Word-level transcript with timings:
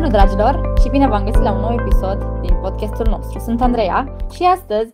Salut 0.00 0.14
dragilor 0.14 0.72
și 0.82 0.88
bine 0.88 1.08
v-am 1.08 1.24
găsit 1.24 1.42
la 1.42 1.52
un 1.52 1.60
nou 1.60 1.72
episod 1.72 2.40
din 2.40 2.60
podcastul 2.60 3.06
nostru. 3.06 3.38
Sunt 3.38 3.60
Andreea 3.60 4.16
și 4.32 4.42
astăzi 4.42 4.92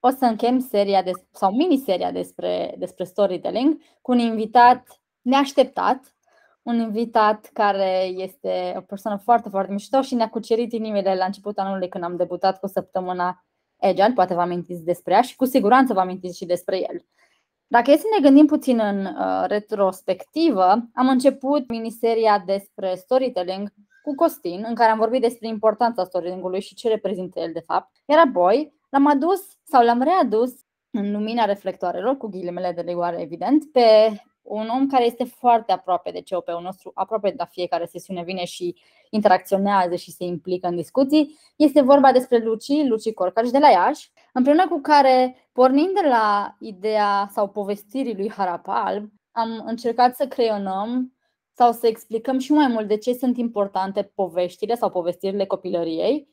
o 0.00 0.08
să 0.08 0.24
închem 0.24 0.58
seria 0.58 1.02
de, 1.02 1.10
sau 1.30 1.52
miniseria 1.52 2.12
despre, 2.12 2.74
despre 2.78 3.04
storytelling 3.04 3.80
cu 4.02 4.12
un 4.12 4.18
invitat 4.18 5.00
neașteptat, 5.20 6.14
un 6.62 6.78
invitat 6.78 7.50
care 7.52 8.04
este 8.04 8.74
o 8.76 8.80
persoană 8.80 9.16
foarte, 9.16 9.48
foarte 9.48 9.72
mișto 9.72 10.00
și 10.02 10.14
ne-a 10.14 10.28
cucerit 10.28 10.72
inimile 10.72 11.14
la 11.14 11.24
începutul 11.24 11.62
anului 11.62 11.88
când 11.88 12.04
am 12.04 12.16
debutat 12.16 12.60
cu 12.60 12.66
săptămâna 12.66 13.44
Agile, 13.80 14.12
poate 14.14 14.34
vă 14.34 14.40
amintiți 14.40 14.84
despre 14.84 15.12
ea 15.12 15.22
și 15.22 15.36
cu 15.36 15.44
siguranță 15.44 15.92
vă 15.92 16.00
amintiți 16.00 16.36
și 16.36 16.44
despre 16.44 16.76
el. 16.76 17.04
Dacă 17.66 17.90
e 17.90 17.96
să 17.96 18.06
ne 18.16 18.28
gândim 18.28 18.46
puțin 18.46 18.78
în 18.78 19.04
uh, 19.04 19.44
retrospectivă, 19.46 20.88
am 20.94 21.08
început 21.08 21.68
miniseria 21.68 22.42
despre 22.46 22.94
storytelling 22.94 23.72
cu 24.06 24.14
Costin, 24.14 24.64
în 24.68 24.74
care 24.74 24.90
am 24.90 24.98
vorbit 24.98 25.20
despre 25.20 25.48
importanța 25.48 26.04
storytelling-ului 26.04 26.60
și 26.60 26.74
ce 26.74 26.88
reprezintă 26.88 27.40
el 27.40 27.52
de 27.52 27.60
fapt. 27.60 27.90
Iar 28.04 28.26
apoi 28.26 28.74
l-am 28.88 29.06
adus 29.06 29.40
sau 29.64 29.84
l-am 29.84 30.02
readus 30.02 30.52
în 30.90 31.12
lumina 31.12 31.44
reflectoarelor, 31.44 32.16
cu 32.16 32.26
ghilimele 32.26 32.72
de 32.72 32.80
rigoare 32.80 33.20
evident, 33.20 33.72
pe 33.72 34.10
un 34.42 34.68
om 34.68 34.86
care 34.86 35.04
este 35.04 35.24
foarte 35.24 35.72
aproape 35.72 36.10
de 36.10 36.22
COP-ul 36.30 36.62
nostru, 36.62 36.90
aproape 36.94 37.28
de 37.28 37.34
la 37.38 37.44
fiecare 37.44 37.86
sesiune 37.86 38.22
vine 38.22 38.44
și 38.44 38.76
interacționează 39.10 39.94
și 39.94 40.12
se 40.12 40.24
implică 40.24 40.66
în 40.66 40.76
discuții. 40.76 41.38
Este 41.56 41.80
vorba 41.80 42.12
despre 42.12 42.38
Luci, 42.38 42.86
Luci 42.88 43.12
Corcaș 43.12 43.50
de 43.50 43.58
la 43.58 43.68
Iași, 43.68 44.10
împreună 44.32 44.68
cu 44.68 44.80
care, 44.80 45.48
pornind 45.52 46.00
de 46.00 46.08
la 46.08 46.56
ideea 46.60 47.28
sau 47.32 47.48
povestirii 47.48 48.16
lui 48.16 48.30
Harapal, 48.30 49.08
am 49.32 49.62
încercat 49.66 50.16
să 50.16 50.26
creionăm 50.26 51.15
sau 51.56 51.72
să 51.72 51.86
explicăm 51.86 52.38
și 52.38 52.52
mai 52.52 52.66
mult 52.66 52.88
de 52.88 52.96
ce 52.96 53.12
sunt 53.12 53.36
importante 53.36 54.02
poveștile 54.14 54.74
sau 54.74 54.90
povestirile 54.90 55.46
copilăriei 55.46 56.28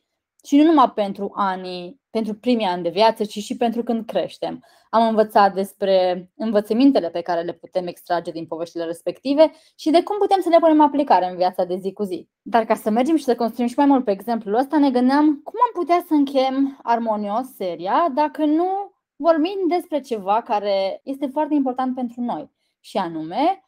și 0.46 0.56
nu 0.56 0.62
numai 0.62 0.90
pentru 0.90 1.30
anii, 1.34 2.00
pentru 2.10 2.34
primii 2.34 2.66
ani 2.66 2.82
de 2.82 2.88
viață, 2.88 3.24
ci 3.24 3.38
și 3.38 3.56
pentru 3.56 3.82
când 3.82 4.06
creștem. 4.06 4.64
Am 4.90 5.08
învățat 5.08 5.54
despre 5.54 6.28
învățămintele 6.36 7.10
pe 7.10 7.20
care 7.20 7.42
le 7.42 7.52
putem 7.52 7.86
extrage 7.86 8.30
din 8.30 8.46
poveștile 8.46 8.84
respective 8.84 9.52
și 9.76 9.90
de 9.90 10.02
cum 10.02 10.18
putem 10.18 10.40
să 10.40 10.48
le 10.48 10.58
punem 10.58 10.80
aplicare 10.80 11.30
în 11.30 11.36
viața 11.36 11.64
de 11.64 11.76
zi 11.76 11.92
cu 11.92 12.02
zi. 12.02 12.28
Dar 12.42 12.64
ca 12.64 12.74
să 12.74 12.90
mergem 12.90 13.16
și 13.16 13.24
să 13.24 13.34
construim 13.34 13.68
și 13.68 13.74
mai 13.76 13.86
mult 13.86 14.04
pe 14.04 14.10
exemplul 14.10 14.54
ăsta, 14.54 14.78
ne 14.78 14.90
gândeam 14.90 15.40
cum 15.44 15.58
am 15.66 15.80
putea 15.80 16.04
să 16.06 16.14
închem 16.14 16.78
armonios 16.82 17.54
seria 17.56 18.08
dacă 18.14 18.44
nu 18.44 18.66
vorbim 19.16 19.58
despre 19.68 20.00
ceva 20.00 20.42
care 20.42 21.00
este 21.04 21.26
foarte 21.26 21.54
important 21.54 21.94
pentru 21.94 22.20
noi, 22.20 22.50
și 22.80 22.96
anume 22.96 23.63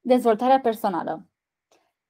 dezvoltarea 0.00 0.60
personală. 0.60 1.24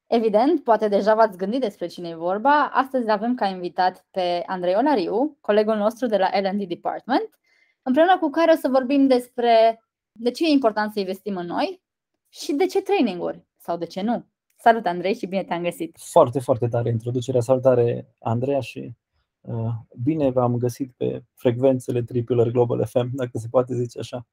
Evident, 0.07 0.65
poate 0.65 0.89
deja 0.89 1.15
v-ați 1.15 1.37
gândit 1.37 1.61
despre 1.61 1.87
cine 1.87 2.09
e 2.09 2.15
vorba. 2.15 2.65
Astăzi 2.65 3.11
avem 3.11 3.35
ca 3.35 3.47
invitat 3.47 4.07
pe 4.11 4.43
Andrei 4.47 4.75
Olariu, 4.75 5.37
colegul 5.41 5.77
nostru 5.77 6.07
de 6.07 6.17
la 6.17 6.31
L&D 6.41 6.65
Department, 6.65 7.39
împreună 7.83 8.19
cu 8.19 8.31
care 8.31 8.53
o 8.53 8.57
să 8.57 8.69
vorbim 8.69 9.07
despre 9.07 9.83
de 10.13 10.31
ce 10.31 10.45
e 10.45 10.49
important 10.49 10.93
să 10.93 10.99
investim 10.99 11.37
în 11.37 11.47
noi 11.47 11.83
și 12.29 12.53
de 12.53 12.67
ce 12.67 12.83
traininguri 12.83 13.45
sau 13.57 13.77
de 13.77 13.87
ce 13.87 14.01
nu. 14.01 14.27
Salut 14.57 14.87
Andrei 14.87 15.15
și 15.15 15.27
bine 15.27 15.45
te-am 15.45 15.63
găsit! 15.63 15.97
Foarte, 15.99 16.41
foarte 16.41 16.69
tare 16.69 16.89
introducerea. 16.89 17.41
Salutare 17.41 18.15
Andreea 18.19 18.61
și 18.61 18.93
uh, 19.41 19.73
bine 20.03 20.31
v-am 20.31 20.57
găsit 20.57 20.93
pe 20.97 21.23
frecvențele 21.35 22.03
Tripular 22.03 22.49
Global 22.49 22.87
FM, 22.87 23.11
dacă 23.13 23.31
se 23.33 23.47
poate 23.51 23.75
zice 23.75 23.99
așa. 23.99 24.27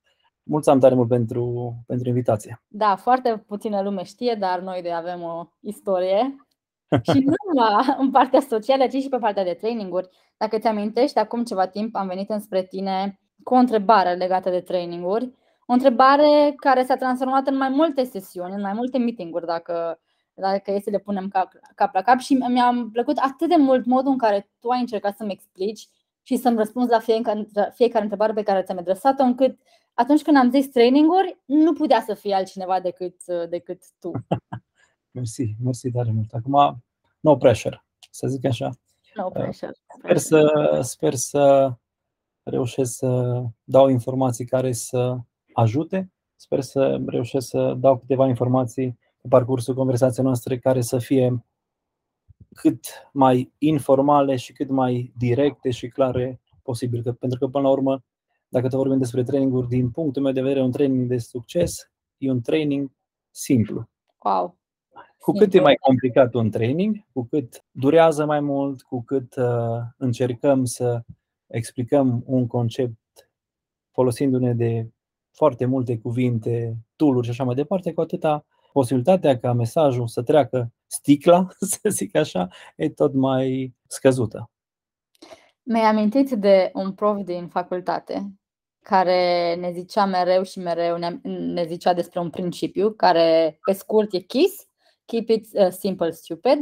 Mulțumim 0.48 0.80
tare 0.80 0.96
mult 0.96 1.08
pentru, 1.08 1.74
pentru 1.88 2.08
invitație. 2.08 2.62
Da, 2.68 2.96
foarte 2.96 3.44
puțină 3.48 3.82
lume 3.82 4.04
știe, 4.04 4.36
dar 4.40 4.60
noi 4.60 4.82
de 4.82 4.92
avem 4.92 5.22
o 5.22 5.50
istorie. 5.60 6.36
și 7.12 7.20
nu 7.20 7.34
numai 7.54 7.96
în 7.98 8.12
partea 8.12 8.40
socială, 8.40 8.88
ci 8.88 9.02
și 9.02 9.10
pe 9.10 9.18
partea 9.18 9.44
de 9.44 9.54
traininguri. 9.54 10.10
Dacă 10.38 10.58
ți 10.58 10.68
amintești, 10.68 11.20
acum 11.20 11.44
ceva 11.44 11.68
timp 11.68 11.96
am 11.96 12.08
venit 12.08 12.30
înspre 12.30 12.64
tine 12.64 13.20
cu 13.44 13.54
o 13.54 13.58
întrebare 13.58 14.14
legată 14.14 14.50
de 14.50 14.60
traininguri. 14.60 15.34
O 15.66 15.74
întrebare 15.74 16.54
care 16.56 16.84
s-a 16.84 16.96
transformat 16.96 17.48
în 17.48 17.58
mai 17.58 17.70
multe 17.70 18.04
sesiuni, 18.04 18.54
în 18.54 18.62
mai 18.62 18.74
multe 18.74 18.98
meeting-uri, 18.98 19.46
dacă, 19.46 20.00
dacă 20.34 20.72
e 20.72 20.80
să 20.80 20.90
le 20.90 21.00
punem 21.00 21.28
cap, 21.28 21.52
cap 21.76 21.94
la 21.94 22.02
cap. 22.02 22.20
Și 22.20 22.34
mi-a 22.34 22.90
plăcut 22.92 23.18
atât 23.18 23.50
de 23.50 23.56
mult 23.56 23.86
modul 23.86 24.12
în 24.12 24.18
care 24.18 24.50
tu 24.60 24.70
ai 24.70 24.80
încercat 24.80 25.16
să-mi 25.16 25.32
explici 25.32 25.88
și 26.28 26.36
să-mi 26.36 26.58
răspunzi 26.58 26.90
la 26.90 27.00
fiecare, 27.00 27.48
fiecare 27.74 28.04
întrebare 28.04 28.34
pe 28.34 28.44
care 28.44 28.62
ți-am 28.62 28.78
adresat-o, 28.78 29.24
încât 29.24 29.60
atunci 29.94 30.22
când 30.22 30.38
am 30.38 30.50
zis 30.50 30.70
traininguri, 30.70 31.38
nu 31.46 31.74
putea 31.74 32.04
să 32.06 32.14
fie 32.14 32.34
altcineva 32.34 32.80
decât, 32.80 33.24
decât 33.50 33.84
tu. 34.00 34.12
mersi, 35.18 35.56
mersi 35.64 35.92
tare 35.92 36.12
mult. 36.12 36.34
Acum, 36.34 36.84
no 37.20 37.38
pressure, 37.38 37.86
să 38.12 38.28
zic 38.28 38.46
așa. 38.46 38.70
No 39.16 39.30
pressure. 39.30 39.72
Sper 39.98 40.18
să, 40.18 40.80
sper 40.84 41.14
să 41.14 41.74
reușesc 42.44 42.98
să 42.98 43.44
dau 43.64 43.88
informații 43.90 44.46
care 44.46 44.72
să 44.72 45.18
ajute. 45.54 46.12
Sper 46.36 46.62
să 46.62 47.02
reușesc 47.06 47.48
să 47.48 47.74
dau 47.74 47.98
câteva 47.98 48.28
informații 48.28 49.00
pe 49.22 49.28
parcursul 49.28 49.76
conversației 49.76 50.26
noastre 50.26 50.58
care 50.58 50.82
să 50.82 50.98
fie 50.98 51.46
cât 52.62 52.86
mai 53.14 53.52
informale 53.58 54.36
și 54.36 54.54
cât 54.54 54.70
mai 54.70 55.14
directe 55.18 55.70
și 55.70 55.88
clare 55.88 56.42
posibil. 56.62 57.02
Pentru 57.20 57.40
că, 57.40 57.48
până 57.48 57.64
la 57.64 57.70
urmă, 57.70 58.04
dacă 58.48 58.68
te 58.68 58.76
vorbim 58.76 58.98
despre 58.98 59.24
traininguri, 59.24 59.68
din 59.68 59.90
punctul 59.90 60.22
meu 60.22 60.32
de 60.32 60.42
vedere, 60.42 60.62
un 60.62 60.72
training 60.72 61.08
de 61.08 61.18
succes 61.18 61.92
e 62.18 62.32
un 62.32 62.42
training 62.42 62.92
simplu. 63.32 63.90
Wow. 64.24 64.58
Cu 65.20 65.32
cât 65.32 65.54
e 65.54 65.60
mai 65.60 65.76
complicat 65.76 66.34
un 66.34 66.50
training, 66.50 67.06
cu 67.14 67.28
cât 67.30 67.66
durează 67.72 68.26
mai 68.26 68.40
mult, 68.40 68.82
cu 68.82 69.04
cât 69.04 69.36
uh, 69.36 69.80
încercăm 69.98 70.66
să 70.66 71.02
explicăm 71.48 72.24
un 72.26 72.48
concept 72.48 72.98
folosindu-ne 73.92 74.54
de 74.54 74.90
foarte 75.32 75.66
multe 75.66 75.98
cuvinte, 75.98 76.78
tool 76.96 77.24
și 77.24 77.30
așa 77.30 77.44
mai 77.44 77.56
departe, 77.56 77.94
cu 77.94 78.02
atâta 78.02 78.46
posibilitatea 78.74 79.40
ca 79.40 79.54
mesajul 79.54 80.08
să 80.08 80.22
treacă 80.22 80.72
sticla, 80.88 81.48
să 81.72 81.90
zic 81.90 82.16
așa, 82.16 82.48
e 82.76 82.90
tot 82.90 83.14
mai 83.14 83.74
scăzută. 83.88 84.50
Mi-ai 85.64 85.86
amintit 85.86 86.32
de 86.32 86.72
un 86.74 86.94
prof 86.94 87.22
din 87.24 87.48
facultate 87.48 88.34
care 88.84 89.56
ne 89.56 89.72
zicea 89.72 90.06
mereu 90.06 90.44
și 90.44 90.60
mereu, 90.60 90.98
ne, 90.98 91.20
ne 91.30 91.66
zicea 91.66 91.94
despre 91.94 92.20
un 92.20 92.30
principiu 92.30 92.92
care 92.92 93.60
pe 93.66 93.74
scurt 93.74 94.14
e 94.14 94.20
KISS, 94.20 94.68
Keep 95.06 95.30
it 95.30 95.48
uh, 95.54 95.70
simple, 95.70 96.12
stupid 96.12 96.60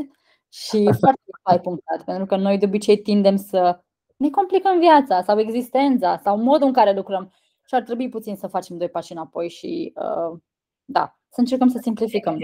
și 0.50 0.90
foarte 1.00 1.22
ai 1.42 1.60
punctat, 1.60 2.04
pentru 2.04 2.26
că 2.26 2.36
noi 2.36 2.58
de 2.58 2.66
obicei 2.66 2.98
tindem 2.98 3.36
să 3.36 3.80
ne 4.18 4.30
complicăm 4.30 4.80
viața 4.80 5.24
sau 5.24 5.40
existența 5.40 6.18
sau 6.18 6.38
modul 6.38 6.68
în 6.68 6.74
care 6.74 6.94
lucrăm 6.94 7.34
și 7.66 7.76
ar 7.76 7.82
trebui 7.82 8.10
puțin 8.10 8.36
să 8.36 8.48
facem 8.48 8.78
doi 8.78 8.90
pași 8.90 9.12
înapoi 9.12 9.50
și 9.50 9.94
uh, 9.96 10.40
da, 10.86 11.20
să 11.30 11.40
încercăm 11.40 11.68
să 11.68 11.80
simplificăm 11.82 12.38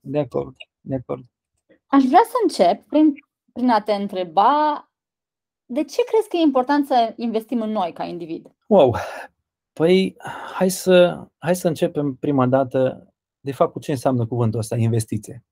De 0.00 0.18
acord, 0.18 0.54
de 0.82 0.94
acord. 0.94 1.24
Aș 1.86 2.02
vrea 2.02 2.22
să 2.24 2.34
încep 2.42 2.86
prin, 2.86 3.12
prin 3.52 3.70
a 3.70 3.80
te 3.80 3.92
întreba 3.92 4.86
de 5.64 5.84
ce 5.84 6.04
crezi 6.04 6.28
că 6.28 6.36
e 6.36 6.40
important 6.40 6.86
să 6.86 7.12
investim 7.16 7.60
în 7.60 7.70
noi 7.70 7.92
ca 7.92 8.04
individ? 8.04 8.54
Wow! 8.66 8.94
Păi, 9.72 10.16
hai 10.54 10.70
să, 10.70 11.26
hai 11.38 11.56
să 11.56 11.68
începem 11.68 12.14
prima 12.14 12.46
dată, 12.46 13.06
de 13.40 13.52
fapt, 13.52 13.72
cu 13.72 13.78
ce 13.78 13.90
înseamnă 13.90 14.26
cuvântul 14.26 14.58
ăsta, 14.58 14.76
investiție. 14.76 15.44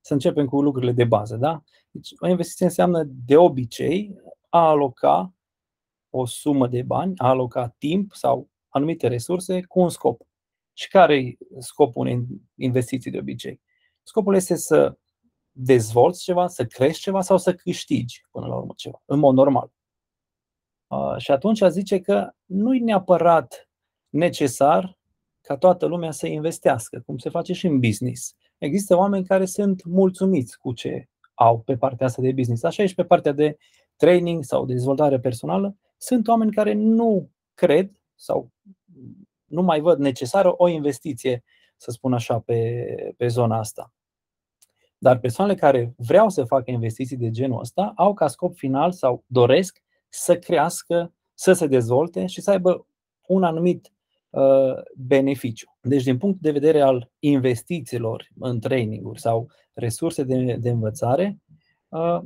Să 0.00 0.12
începem 0.12 0.46
cu 0.46 0.62
lucrurile 0.62 0.92
de 0.92 1.04
bază, 1.04 1.36
da? 1.36 1.62
Deci, 1.90 2.12
o 2.18 2.26
investiție 2.26 2.66
înseamnă, 2.66 3.02
de 3.26 3.36
obicei, 3.36 4.16
a 4.48 4.68
aloca 4.68 5.34
o 6.10 6.26
sumă 6.26 6.66
de 6.66 6.82
bani, 6.82 7.12
a 7.16 7.28
aloca 7.28 7.74
timp 7.78 8.12
sau 8.12 8.48
anumite 8.68 9.08
resurse 9.08 9.62
cu 9.62 9.80
un 9.80 9.88
scop. 9.88 10.22
Și 10.72 10.88
care 10.88 11.16
e 11.16 11.36
scopul 11.58 12.02
unei 12.02 12.26
investiții 12.54 13.10
de 13.10 13.18
obicei? 13.18 13.60
Scopul 14.02 14.34
este 14.34 14.56
să 14.56 14.96
dezvolți 15.52 16.22
ceva, 16.22 16.46
să 16.46 16.66
crești 16.66 17.02
ceva 17.02 17.20
sau 17.20 17.38
să 17.38 17.54
câștigi 17.54 18.26
până 18.30 18.46
la 18.46 18.56
urmă 18.56 18.72
ceva, 18.76 19.02
în 19.04 19.18
mod 19.18 19.34
normal. 19.34 19.72
Uh, 20.86 21.16
și 21.16 21.30
atunci 21.30 21.62
zice 21.68 22.00
că 22.00 22.30
nu 22.44 22.74
e 22.74 22.78
neapărat 22.78 23.68
necesar 24.08 24.98
ca 25.40 25.56
toată 25.56 25.86
lumea 25.86 26.10
să 26.10 26.26
investească, 26.26 27.02
cum 27.06 27.18
se 27.18 27.30
face 27.30 27.52
și 27.52 27.66
în 27.66 27.80
business. 27.80 28.34
Există 28.58 28.96
oameni 28.96 29.26
care 29.26 29.44
sunt 29.44 29.84
mulțumiți 29.84 30.58
cu 30.58 30.72
ce 30.72 31.08
au 31.34 31.60
pe 31.60 31.76
partea 31.76 32.06
asta 32.06 32.22
de 32.22 32.32
business. 32.32 32.62
Așa 32.62 32.82
e 32.82 32.86
și 32.86 32.94
pe 32.94 33.04
partea 33.04 33.32
de 33.32 33.56
training 33.96 34.44
sau 34.44 34.64
de 34.64 34.72
dezvoltare 34.72 35.20
personală. 35.20 35.76
Sunt 35.96 36.28
oameni 36.28 36.52
care 36.52 36.72
nu 36.72 37.30
cred 37.54 37.90
sau 38.14 38.50
nu 39.44 39.62
mai 39.62 39.80
văd 39.80 39.98
necesară 39.98 40.54
o 40.56 40.68
investiție, 40.68 41.44
să 41.80 41.90
spun 41.90 42.12
așa, 42.12 42.38
pe, 42.38 43.14
pe 43.16 43.26
zona 43.26 43.58
asta. 43.58 43.92
Dar 44.98 45.18
persoanele 45.18 45.58
care 45.58 45.94
vreau 45.96 46.28
să 46.28 46.44
facă 46.44 46.70
investiții 46.70 47.16
de 47.16 47.30
genul 47.30 47.60
ăsta 47.60 47.92
au 47.96 48.14
ca 48.14 48.26
scop 48.26 48.56
final 48.56 48.92
sau 48.92 49.24
doresc 49.26 49.82
să 50.08 50.38
crească, 50.38 51.12
să 51.34 51.52
se 51.52 51.66
dezvolte 51.66 52.26
și 52.26 52.40
să 52.40 52.50
aibă 52.50 52.86
un 53.26 53.44
anumit 53.44 53.92
beneficiu. 54.96 55.76
Deci, 55.80 56.02
din 56.02 56.18
punct 56.18 56.40
de 56.40 56.50
vedere 56.50 56.80
al 56.80 57.10
investițiilor 57.18 58.28
în 58.38 58.60
traininguri 58.60 59.20
sau 59.20 59.50
resurse 59.72 60.22
de, 60.22 60.56
de 60.60 60.70
învățare, 60.70 61.38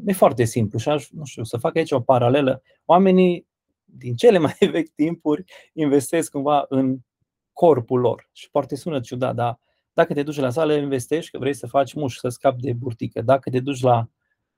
e 0.04 0.12
foarte 0.12 0.44
simplu 0.44 0.78
și 0.78 0.88
aș, 0.88 1.10
nu 1.10 1.24
știu, 1.24 1.44
să 1.44 1.56
fac 1.56 1.76
aici 1.76 1.90
o 1.90 2.00
paralelă. 2.00 2.62
Oamenii 2.84 3.46
din 3.84 4.16
cele 4.16 4.38
mai 4.38 4.56
vechi 4.72 4.94
timpuri 4.94 5.44
investesc 5.72 6.30
cumva 6.30 6.64
în 6.68 6.98
corpul 7.54 8.00
lor. 8.00 8.28
Și 8.32 8.50
poate 8.50 8.76
sună 8.76 9.00
ciudat, 9.00 9.34
dar 9.34 9.58
dacă 9.92 10.14
te 10.14 10.22
duci 10.22 10.36
la 10.38 10.50
sală, 10.50 10.74
investești 10.74 11.30
că 11.30 11.38
vrei 11.38 11.54
să 11.54 11.66
faci 11.66 11.92
mușchi, 11.92 12.18
să 12.18 12.28
scapi 12.28 12.60
de 12.60 12.72
burtică. 12.72 13.22
Dacă 13.22 13.50
te 13.50 13.60
duci 13.60 13.82
la, 13.82 14.08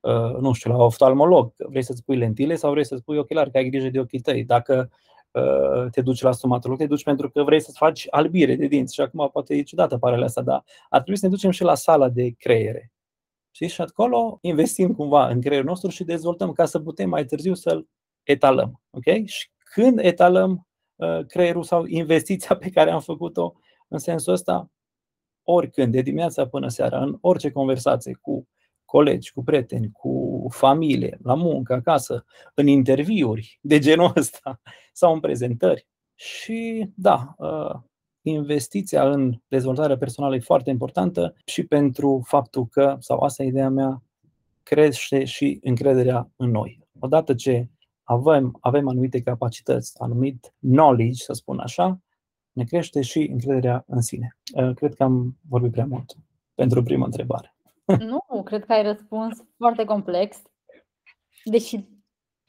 uh, 0.00 0.36
nu 0.40 0.52
știu, 0.52 0.70
la 0.70 0.84
oftalmolog, 0.84 1.52
vrei 1.56 1.82
să-ți 1.82 2.04
pui 2.04 2.16
lentile 2.16 2.54
sau 2.54 2.70
vrei 2.70 2.84
să-ți 2.84 3.02
pui 3.02 3.18
ochelari, 3.18 3.50
că 3.50 3.56
ai 3.56 3.68
grijă 3.68 3.88
de 3.88 4.00
ochii 4.00 4.20
tăi. 4.20 4.44
Dacă 4.44 4.90
uh, 5.30 5.90
te 5.90 6.00
duci 6.02 6.22
la 6.22 6.32
stomatolog, 6.32 6.78
te 6.78 6.86
duci 6.86 7.02
pentru 7.02 7.30
că 7.30 7.42
vrei 7.42 7.60
să-ți 7.60 7.78
faci 7.78 8.06
albire 8.10 8.54
de 8.54 8.66
dinți. 8.66 8.94
Și 8.94 9.00
acum 9.00 9.28
poate 9.32 9.54
e 9.54 9.62
ciudată 9.62 9.98
paralele 9.98 10.26
asta, 10.26 10.42
dar 10.42 10.64
ar 10.88 11.00
trebui 11.00 11.20
să 11.20 11.26
ne 11.26 11.32
ducem 11.32 11.50
și 11.50 11.62
la 11.62 11.74
sala 11.74 12.08
de 12.08 12.30
creiere. 12.30 12.92
Și 13.50 13.68
Și 13.68 13.80
acolo 13.80 14.38
investim 14.40 14.94
cumva 14.94 15.28
în 15.28 15.40
creierul 15.40 15.68
nostru 15.68 15.90
și 15.90 16.04
dezvoltăm 16.04 16.52
ca 16.52 16.64
să 16.64 16.80
putem 16.80 17.08
mai 17.08 17.24
târziu 17.24 17.54
să-l 17.54 17.88
etalăm. 18.22 18.80
Okay? 18.90 19.24
Și 19.26 19.50
când 19.58 19.98
etalăm 19.98 20.50
uh, 20.52 20.58
creierul 21.26 21.62
sau 21.62 21.84
investiția 21.84 22.56
pe 22.56 22.70
care 22.70 22.90
am 22.90 23.00
făcut-o 23.00 23.54
în 23.88 23.98
sensul 23.98 24.32
ăsta, 24.32 24.70
oricând, 25.42 25.92
de 25.92 26.00
dimineața 26.00 26.46
până 26.46 26.68
seara, 26.68 27.02
în 27.02 27.18
orice 27.20 27.50
conversație 27.50 28.18
cu 28.20 28.48
colegi, 28.84 29.32
cu 29.32 29.42
prieteni, 29.42 29.90
cu 29.92 30.46
familie, 30.50 31.18
la 31.22 31.34
muncă, 31.34 31.74
acasă, 31.74 32.24
în 32.54 32.66
interviuri 32.66 33.58
de 33.60 33.78
genul 33.78 34.12
ăsta 34.16 34.60
sau 34.92 35.12
în 35.12 35.20
prezentări. 35.20 35.86
Și 36.14 36.90
da, 36.94 37.34
uh, 37.38 37.74
investiția 38.22 39.10
în 39.10 39.40
dezvoltarea 39.48 39.96
personală 39.96 40.34
e 40.34 40.38
foarte 40.38 40.70
importantă 40.70 41.34
și 41.44 41.66
pentru 41.66 42.22
faptul 42.26 42.66
că, 42.66 42.96
sau 42.98 43.20
asta 43.20 43.42
e 43.42 43.46
ideea 43.46 43.68
mea, 43.68 44.02
crește 44.62 45.24
și 45.24 45.58
încrederea 45.62 46.30
în 46.36 46.50
noi. 46.50 46.80
Odată 46.98 47.34
ce 47.34 47.68
avem, 48.08 48.56
avem 48.60 48.88
anumite 48.88 49.22
capacități, 49.22 50.00
anumit 50.00 50.54
knowledge, 50.60 51.22
să 51.22 51.32
spun 51.32 51.58
așa, 51.58 52.00
ne 52.52 52.64
crește 52.64 53.02
și 53.02 53.28
încrederea 53.32 53.84
în 53.86 54.00
sine. 54.00 54.36
Uh, 54.54 54.74
cred 54.74 54.94
că 54.94 55.02
am 55.02 55.36
vorbit 55.48 55.72
prea 55.72 55.86
mult 55.86 56.14
pentru 56.54 56.82
prima 56.82 57.04
întrebare. 57.04 57.54
Nu, 58.10 58.42
cred 58.44 58.64
că 58.64 58.72
ai 58.72 58.82
răspuns 58.82 59.44
foarte 59.56 59.84
complex, 59.84 60.42
deși 61.44 61.84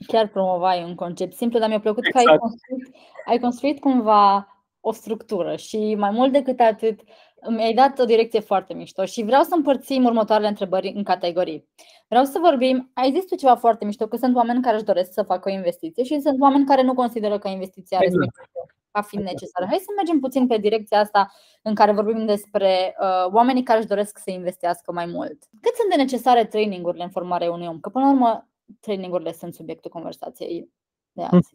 chiar 0.07 0.27
promovai 0.27 0.83
un 0.83 0.95
concept 0.95 1.33
simplu, 1.33 1.59
dar 1.59 1.69
mi-a 1.69 1.79
plăcut 1.79 2.05
exact. 2.05 2.25
că 2.25 2.29
ai 2.29 2.35
exact. 2.35 2.51
construit, 2.51 2.95
ai 3.25 3.39
construit 3.39 3.79
cumva 3.79 4.47
o 4.79 4.91
structură 4.91 5.55
și 5.55 5.95
mai 5.95 6.11
mult 6.11 6.31
decât 6.31 6.59
atât, 6.59 7.01
mi-ai 7.49 7.73
dat 7.73 7.99
o 7.99 8.05
direcție 8.05 8.39
foarte 8.39 8.73
mișto 8.73 9.05
și 9.05 9.23
vreau 9.23 9.43
să 9.43 9.55
împărțim 9.55 10.03
următoarele 10.05 10.47
întrebări 10.47 10.93
în 10.95 11.03
categorii. 11.03 11.67
Vreau 12.07 12.23
să 12.23 12.39
vorbim, 12.41 12.91
ai 12.93 13.11
zis 13.11 13.25
tu 13.25 13.35
ceva 13.35 13.55
foarte 13.55 13.85
mișto, 13.85 14.07
că 14.07 14.17
sunt 14.17 14.35
oameni 14.35 14.61
care 14.61 14.75
își 14.75 14.85
doresc 14.85 15.13
să 15.13 15.23
facă 15.23 15.49
o 15.49 15.53
investiție 15.53 16.03
și 16.03 16.19
sunt 16.19 16.41
oameni 16.41 16.65
care 16.65 16.81
nu 16.81 16.93
consideră 16.93 17.39
că 17.39 17.47
investiția 17.47 17.97
exact. 18.01 18.23
respectivă 18.23 18.65
a 18.91 19.01
fi 19.01 19.15
exact. 19.15 19.33
necesară. 19.33 19.65
Hai 19.65 19.77
să 19.77 19.91
mergem 19.95 20.19
puțin 20.19 20.47
pe 20.47 20.57
direcția 20.57 20.99
asta 20.99 21.31
în 21.61 21.75
care 21.75 21.91
vorbim 21.91 22.25
despre 22.25 22.95
uh, 22.99 23.33
oamenii 23.33 23.63
care 23.63 23.79
își 23.79 23.87
doresc 23.87 24.17
să 24.17 24.31
investească 24.31 24.91
mai 24.91 25.05
mult. 25.05 25.37
Cât 25.61 25.75
sunt 25.75 25.89
de 25.89 25.95
necesare 25.95 26.45
trainingurile 26.45 27.03
în 27.03 27.09
formarea 27.09 27.51
unui 27.51 27.67
om? 27.67 27.79
Că 27.79 27.89
până 27.89 28.05
la 28.05 28.11
urmă 28.11 28.49
trainingurile 28.79 29.31
sunt 29.31 29.53
subiectul 29.53 29.91
conversației 29.91 30.69
de 31.11 31.23
azi. 31.23 31.49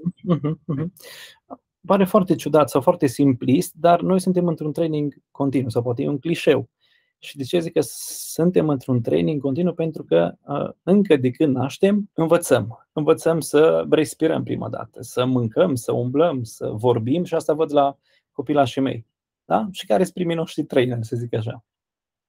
Uh-huh, 1.82 1.88
uh-huh 1.88 1.92
pare 1.92 2.04
foarte 2.04 2.34
ciudat 2.34 2.70
sau 2.70 2.80
foarte 2.80 3.06
simplist, 3.06 3.74
dar 3.74 4.00
noi 4.00 4.20
suntem 4.20 4.46
într-un 4.46 4.72
training 4.72 5.14
continuu, 5.30 5.68
sau 5.68 5.82
poate 5.82 6.02
e 6.02 6.08
un 6.08 6.18
clișeu. 6.18 6.68
Și 7.18 7.36
de 7.36 7.42
ce 7.42 7.58
zic 7.58 7.72
că 7.72 7.80
suntem 7.82 8.68
într-un 8.68 9.00
training 9.00 9.40
continuu? 9.40 9.74
Pentru 9.74 10.04
că 10.04 10.32
uh, 10.46 10.70
încă 10.82 11.16
de 11.16 11.30
când 11.30 11.54
naștem, 11.54 12.10
învățăm. 12.12 12.88
Învățăm 12.92 13.40
să 13.40 13.86
respirăm 13.90 14.42
prima 14.42 14.68
dată, 14.68 15.02
să 15.02 15.24
mâncăm, 15.24 15.74
să 15.74 15.92
umblăm, 15.92 16.42
să 16.42 16.70
vorbim 16.70 17.24
și 17.24 17.34
asta 17.34 17.52
văd 17.52 17.72
la 17.72 17.96
copilașii 18.32 18.80
mei. 18.80 19.06
Da? 19.44 19.68
Și 19.70 19.86
care 19.86 20.02
sunt 20.02 20.14
primii 20.14 20.36
noștri 20.36 20.64
trainer, 20.64 20.98
să 21.00 21.16
zic 21.16 21.34
așa. 21.34 21.64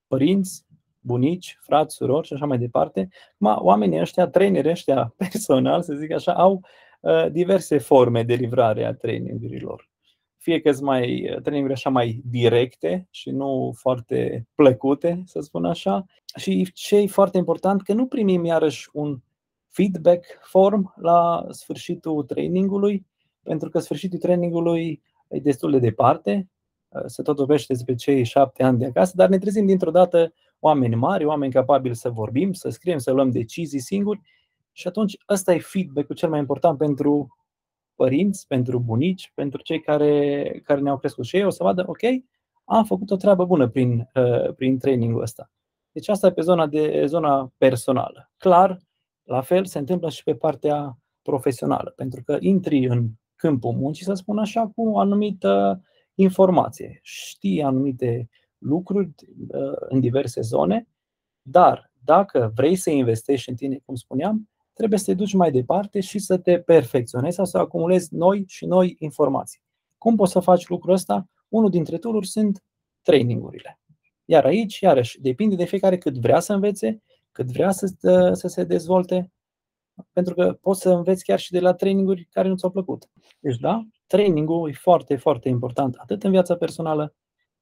Părinți, 0.07 0.65
bunici, 0.99 1.57
frați, 1.61 1.95
surori 1.95 2.27
și 2.27 2.33
așa 2.33 2.45
mai 2.45 2.57
departe. 2.57 3.09
Ma, 3.37 3.61
oamenii 3.61 3.99
ăștia, 3.99 4.27
traineri 4.27 4.69
ăștia 4.69 5.13
personal, 5.17 5.81
să 5.81 5.93
zic 5.93 6.11
așa, 6.11 6.33
au 6.33 6.51
Uh, 6.53 6.69
diverse 7.31 7.77
forme 7.77 8.23
de 8.23 8.33
livrare 8.33 8.85
a 8.85 8.93
trainingurilor. 8.93 9.91
Fie 10.43 10.59
că 10.59 10.71
sunt 10.71 10.85
mai 10.85 11.29
uh, 11.29 11.41
traininguri 11.41 11.73
așa 11.73 11.89
mai 11.89 12.21
directe 12.25 13.07
și 13.09 13.29
nu 13.29 13.73
foarte 13.75 14.47
plăcute, 14.55 15.23
să 15.25 15.39
spun 15.39 15.65
așa. 15.65 16.05
Și 16.35 16.71
ce 16.73 16.97
e 16.97 17.07
foarte 17.07 17.37
important, 17.37 17.81
că 17.81 17.93
nu 17.93 18.07
primim 18.07 18.45
iarăși 18.45 18.89
un 18.93 19.19
feedback 19.69 20.25
form 20.41 20.93
la 20.95 21.45
sfârșitul 21.49 22.23
trainingului, 22.23 23.05
pentru 23.43 23.69
că 23.69 23.79
sfârșitul 23.79 24.19
trainingului 24.19 25.01
e 25.27 25.39
destul 25.39 25.71
de 25.71 25.79
departe, 25.79 26.49
uh, 26.89 27.01
se 27.05 27.21
tot 27.21 27.37
vorbește 27.37 27.73
despre 27.73 27.95
cei 27.95 28.23
șapte 28.23 28.63
ani 28.63 28.77
de 28.77 28.85
acasă, 28.85 29.13
dar 29.15 29.29
ne 29.29 29.37
trezim 29.37 29.65
dintr-o 29.65 29.91
dată 29.91 30.33
oameni 30.59 30.95
mari, 30.95 31.25
oameni 31.25 31.53
capabili 31.53 31.95
să 31.95 32.09
vorbim, 32.09 32.53
să 32.53 32.69
scriem, 32.69 32.97
să 32.97 33.11
luăm 33.11 33.29
decizii 33.29 33.79
singuri 33.79 34.21
și 34.73 34.87
atunci 34.87 35.17
ăsta 35.29 35.53
e 35.53 35.59
feedback-ul 35.59 36.15
cel 36.15 36.29
mai 36.29 36.39
important 36.39 36.77
pentru 36.77 37.37
părinți, 37.95 38.47
pentru 38.47 38.79
bunici, 38.79 39.31
pentru 39.33 39.61
cei 39.61 39.79
care, 39.79 40.61
care 40.63 40.79
ne-au 40.79 40.97
crescut. 40.97 41.25
Și 41.25 41.35
ei 41.35 41.45
o 41.45 41.49
să 41.49 41.63
vadă, 41.63 41.83
ok, 41.87 42.01
am 42.65 42.85
făcut 42.85 43.11
o 43.11 43.15
treabă 43.15 43.45
bună 43.45 43.67
prin, 43.67 44.09
uh, 44.13 44.53
prin 44.55 44.77
trainingul 44.77 45.21
ăsta. 45.21 45.51
Deci 45.91 46.07
asta 46.07 46.27
e 46.27 46.31
pe 46.31 46.41
zona, 46.41 46.67
de, 46.67 47.05
zona 47.05 47.51
personală. 47.57 48.31
Clar, 48.37 48.79
la 49.23 49.41
fel 49.41 49.65
se 49.65 49.79
întâmplă 49.79 50.09
și 50.09 50.23
pe 50.23 50.35
partea 50.35 50.97
profesională, 51.21 51.93
pentru 51.95 52.23
că 52.23 52.37
intri 52.39 52.85
în 52.85 53.09
câmpul 53.35 53.71
muncii, 53.71 54.05
să 54.05 54.13
spun 54.13 54.37
așa, 54.37 54.71
cu 54.75 54.89
o 54.89 54.99
anumită 54.99 55.83
informație. 56.13 56.99
Știi 57.01 57.63
anumite 57.63 58.29
lucruri 58.57 59.09
uh, 59.47 59.75
în 59.89 59.99
diverse 59.99 60.41
zone, 60.41 60.87
dar 61.41 61.91
dacă 62.03 62.51
vrei 62.55 62.75
să 62.75 62.89
investești 62.89 63.49
în 63.49 63.55
tine, 63.55 63.79
cum 63.85 63.95
spuneam, 63.95 64.49
trebuie 64.73 64.99
să 64.99 65.05
te 65.05 65.13
duci 65.13 65.33
mai 65.33 65.51
departe 65.51 65.99
și 65.99 66.19
să 66.19 66.37
te 66.37 66.59
perfecționezi 66.59 67.35
sau 67.35 67.45
să 67.45 67.57
acumulezi 67.57 68.15
noi 68.15 68.43
și 68.47 68.65
noi 68.65 68.95
informații. 68.99 69.61
Cum 69.97 70.15
poți 70.15 70.31
să 70.31 70.39
faci 70.39 70.67
lucrul 70.67 70.93
ăsta? 70.93 71.29
Unul 71.47 71.69
dintre 71.69 71.97
tooluri 71.97 72.27
sunt 72.27 72.63
trainingurile. 73.01 73.79
Iar 74.25 74.45
aici, 74.45 74.79
iarăși, 74.79 75.21
depinde 75.21 75.55
de 75.55 75.65
fiecare 75.65 75.97
cât 75.97 76.17
vrea 76.17 76.39
să 76.39 76.53
învețe, 76.53 77.01
cât 77.31 77.51
vrea 77.51 77.71
să, 77.71 77.87
să 78.33 78.47
se 78.47 78.63
dezvolte, 78.63 79.31
pentru 80.11 80.33
că 80.33 80.57
poți 80.61 80.81
să 80.81 80.89
înveți 80.89 81.23
chiar 81.23 81.39
și 81.39 81.51
de 81.51 81.59
la 81.59 81.73
traininguri 81.73 82.27
care 82.31 82.47
nu 82.47 82.55
ți-au 82.55 82.71
plăcut. 82.71 83.09
Deci, 83.39 83.57
da, 83.57 83.87
trainingul 84.07 84.69
e 84.69 84.73
foarte, 84.73 85.15
foarte 85.15 85.49
important, 85.49 85.95
atât 85.95 86.23
în 86.23 86.31
viața 86.31 86.55
personală, 86.55 87.15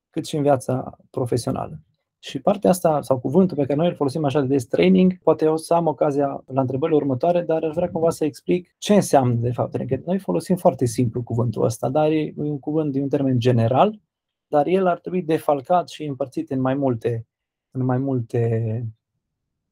cât 0.09 0.25
și 0.25 0.35
în 0.35 0.41
viața 0.41 0.97
profesională. 1.09 1.79
Și 2.23 2.39
partea 2.39 2.69
asta, 2.69 3.01
sau 3.01 3.19
cuvântul 3.19 3.57
pe 3.57 3.63
care 3.63 3.75
noi 3.75 3.87
îl 3.87 3.95
folosim 3.95 4.25
așa 4.25 4.41
de 4.41 4.47
des, 4.47 4.65
training, 4.65 5.17
poate 5.23 5.47
o 5.47 5.55
să 5.55 5.73
am 5.73 5.87
ocazia 5.87 6.43
la 6.45 6.61
întrebările 6.61 6.97
următoare, 6.97 7.41
dar 7.41 7.63
aș 7.63 7.73
vrea 7.73 7.89
cumva 7.89 8.09
să 8.09 8.25
explic 8.25 8.75
ce 8.77 8.93
înseamnă 8.93 9.33
de 9.33 9.51
fapt 9.51 9.71
training. 9.71 10.03
Noi 10.05 10.19
folosim 10.19 10.55
foarte 10.55 10.85
simplu 10.85 11.23
cuvântul 11.23 11.63
ăsta, 11.63 11.89
dar 11.89 12.11
e 12.11 12.33
un 12.35 12.59
cuvânt 12.59 12.91
din 12.91 13.01
un 13.01 13.09
termen 13.09 13.39
general, 13.39 13.99
dar 14.47 14.67
el 14.67 14.87
ar 14.87 14.99
trebui 14.99 15.21
defalcat 15.21 15.89
și 15.89 16.03
împărțit 16.03 16.49
în 16.49 16.61
mai 16.61 16.73
multe, 16.73 17.27
în 17.71 17.85
mai 17.85 17.97
multe 17.97 18.85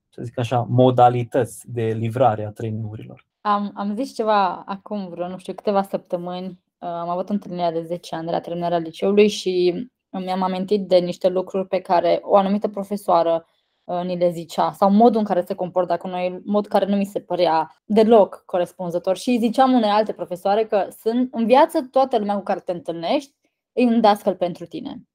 să 0.10 0.22
zic 0.22 0.40
așa, 0.40 0.66
modalități 0.70 1.72
de 1.72 1.84
livrare 1.84 2.46
a 2.46 2.52
trainingurilor. 2.52 3.26
Am, 3.42 3.72
am 3.76 3.96
zis 3.96 4.14
ceva 4.14 4.56
acum 4.56 5.10
vreo, 5.10 5.28
nu 5.28 5.38
știu, 5.38 5.54
câteva 5.54 5.84
săptămâni. 5.84 6.60
Am 6.78 7.10
avut 7.10 7.30
întâlnirea 7.30 7.72
de 7.72 7.82
10 7.82 8.16
ani 8.16 8.26
de 8.26 8.32
la 8.32 8.40
terminarea 8.40 8.78
liceului 8.78 9.28
și 9.28 9.88
mi-am 10.10 10.42
amintit 10.42 10.88
de 10.88 10.98
niște 10.98 11.28
lucruri 11.28 11.68
pe 11.68 11.80
care 11.80 12.20
o 12.24 12.36
anumită 12.36 12.68
profesoară 12.68 13.46
uh, 13.84 14.02
ni 14.04 14.18
le 14.18 14.30
zicea 14.30 14.72
sau 14.72 14.92
modul 14.92 15.20
în 15.20 15.26
care 15.26 15.42
se 15.42 15.54
comporta 15.54 15.98
cu 15.98 16.08
noi, 16.08 16.42
mod 16.46 16.68
care 16.68 16.86
nu 16.86 16.96
mi 16.96 17.06
se 17.06 17.20
părea 17.20 17.82
deloc 17.86 18.44
corespunzător 18.46 19.18
și 19.18 19.38
ziceam 19.40 19.74
unei 19.74 19.90
alte 19.90 20.14
profesoare 20.14 20.66
că 20.66 20.88
sunt 21.02 21.34
în 21.34 21.46
viață 21.46 21.88
toată 21.92 22.18
lumea 22.18 22.36
cu 22.36 22.44
care 22.44 22.60
te 22.60 22.72
întâlnești 22.72 23.34
e 23.74 23.84
un 23.84 24.02
dascăl 24.02 24.36
pentru 24.36 24.66
tine. 24.66 25.08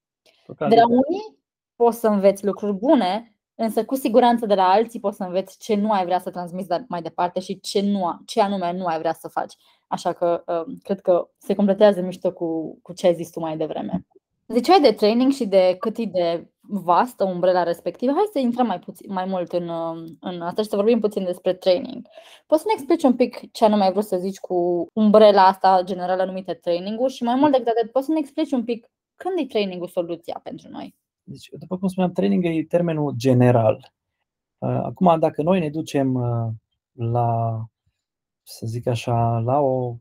Total. 0.46 0.68
De 0.68 0.74
la 0.74 0.86
unii 0.86 1.38
poți 1.76 1.98
să 1.98 2.06
înveți 2.06 2.44
lucruri 2.44 2.72
bune, 2.72 3.36
însă 3.54 3.84
cu 3.84 3.94
siguranță 3.94 4.46
de 4.46 4.54
la 4.54 4.68
alții 4.68 5.00
poți 5.00 5.16
să 5.16 5.22
înveți 5.22 5.58
ce 5.58 5.74
nu 5.74 5.90
ai 5.90 6.04
vrea 6.04 6.18
să 6.18 6.30
transmiți 6.30 6.68
mai 6.88 7.02
departe 7.02 7.40
și 7.40 7.60
ce, 7.60 7.80
nu, 7.80 8.18
ce 8.26 8.40
anume 8.40 8.72
nu 8.72 8.86
ai 8.86 8.98
vrea 8.98 9.12
să 9.12 9.28
faci. 9.28 9.54
Așa 9.88 10.12
că 10.12 10.42
uh, 10.46 10.74
cred 10.82 11.00
că 11.00 11.28
se 11.38 11.54
completează 11.54 12.00
mișto 12.00 12.32
cu, 12.32 12.78
cu 12.82 12.92
ce 12.92 13.06
ai 13.06 13.14
zis 13.14 13.30
tu 13.30 13.40
mai 13.40 13.56
devreme. 13.56 14.06
Ziceai 14.48 14.80
de 14.80 14.92
training 14.92 15.32
și 15.32 15.46
de 15.46 15.76
cât 15.78 15.96
e 15.96 16.04
de 16.04 16.48
vastă 16.60 17.24
umbrela 17.24 17.62
respectivă. 17.62 18.12
Hai 18.12 18.28
să 18.32 18.38
intrăm 18.38 18.66
mai, 18.66 18.78
puțin, 18.78 19.12
mai 19.12 19.24
mult 19.24 19.52
în, 19.52 19.68
în 20.20 20.40
asta 20.40 20.62
și 20.62 20.68
să 20.68 20.76
vorbim 20.76 21.00
puțin 21.00 21.24
despre 21.24 21.54
training. 21.54 22.06
Poți 22.46 22.62
să 22.62 22.66
ne 22.68 22.74
explici 22.76 23.02
un 23.02 23.16
pic 23.16 23.52
ce 23.52 23.64
anume 23.64 23.84
ai 23.84 23.92
vrut 23.92 24.04
să 24.04 24.16
zici 24.16 24.38
cu 24.38 24.86
umbrela 24.92 25.46
asta 25.46 25.82
generală 25.84 26.24
numită 26.24 26.54
training 26.54 27.08
și 27.08 27.22
mai 27.22 27.34
mult 27.34 27.52
decât 27.52 27.66
atât, 27.66 27.90
poți 27.90 28.06
să 28.06 28.12
ne 28.12 28.18
explici 28.18 28.52
un 28.52 28.64
pic 28.64 28.90
când 29.16 29.38
e 29.38 29.44
training 29.44 29.88
soluția 29.88 30.40
pentru 30.42 30.68
noi? 30.68 30.94
Deci, 31.22 31.48
după 31.58 31.78
cum 31.78 31.88
spuneam, 31.88 32.12
training 32.12 32.44
e 32.44 32.64
termenul 32.68 33.12
general. 33.16 33.92
Uh, 34.58 34.80
acum, 34.82 35.18
dacă 35.18 35.42
noi 35.42 35.60
ne 35.60 35.68
ducem 35.68 36.14
uh, 36.14 36.48
la, 36.92 37.60
să 38.42 38.66
zic 38.66 38.86
așa, 38.86 39.38
la 39.38 39.60
o 39.60 39.96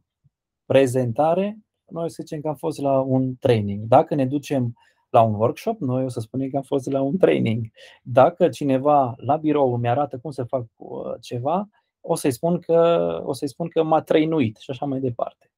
prezentare, 0.65 1.57
noi 1.89 2.09
să 2.09 2.17
zicem 2.19 2.41
că 2.41 2.47
am 2.47 2.55
fost 2.55 2.79
la 2.81 2.99
un 2.99 3.35
training. 3.39 3.85
Dacă 3.87 4.15
ne 4.15 4.25
ducem 4.25 4.73
la 5.09 5.21
un 5.21 5.33
workshop, 5.33 5.79
noi 5.79 6.03
o 6.03 6.07
să 6.07 6.19
spunem 6.19 6.49
că 6.49 6.57
am 6.57 6.63
fost 6.63 6.91
la 6.91 7.01
un 7.01 7.17
training. 7.17 7.65
Dacă 8.03 8.49
cineva 8.49 9.13
la 9.17 9.37
birou 9.37 9.77
mi 9.77 9.89
arată 9.89 10.17
cum 10.17 10.31
să 10.31 10.43
fac 10.43 10.65
uh, 10.75 11.13
ceva, 11.21 11.69
o 12.01 12.15
să-i 12.15 12.31
spun 12.31 12.59
că, 12.59 13.21
o 13.25 13.33
să-i 13.33 13.47
spun 13.47 13.67
că 13.67 13.83
m-a 13.83 14.01
trăinuit 14.01 14.57
și 14.57 14.69
așa 14.69 14.85
mai 14.85 14.99
departe. 14.99 15.51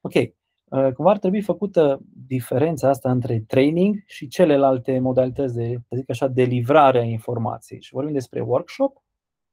Ok, 0.00 0.14
uh, 0.14 0.92
cumva 0.94 1.10
ar 1.10 1.18
trebui 1.18 1.40
făcută 1.40 2.00
diferența 2.26 2.88
asta 2.88 3.10
între 3.10 3.44
training 3.46 4.02
și 4.06 4.28
celelalte 4.28 4.98
modalități 4.98 5.54
de, 5.54 5.76
să 5.88 5.96
zic 5.96 6.10
așa, 6.10 6.26
de 6.26 6.42
livrare 6.42 6.98
a 6.98 7.04
informației. 7.04 7.82
Și 7.82 7.92
vorbim 7.92 8.12
despre 8.12 8.40
workshop, 8.40 9.02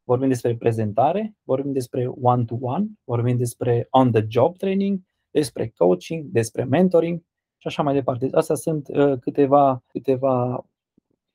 vorbim 0.03 0.27
despre 0.27 0.55
prezentare, 0.55 1.35
vorbim 1.43 1.71
despre 1.71 2.11
one-to-one, 2.21 2.85
vorbim 3.03 3.38
despre 3.38 3.88
on-the-job 3.89 4.57
training, 4.57 4.99
despre 5.31 5.74
coaching, 5.77 6.25
despre 6.25 6.63
mentoring 6.63 7.21
și 7.57 7.67
așa 7.67 7.83
mai 7.83 7.93
departe. 7.93 8.27
Astea 8.31 8.55
sunt 8.55 8.88
uh, 8.88 9.19
câteva, 9.19 9.83
câteva 9.88 10.65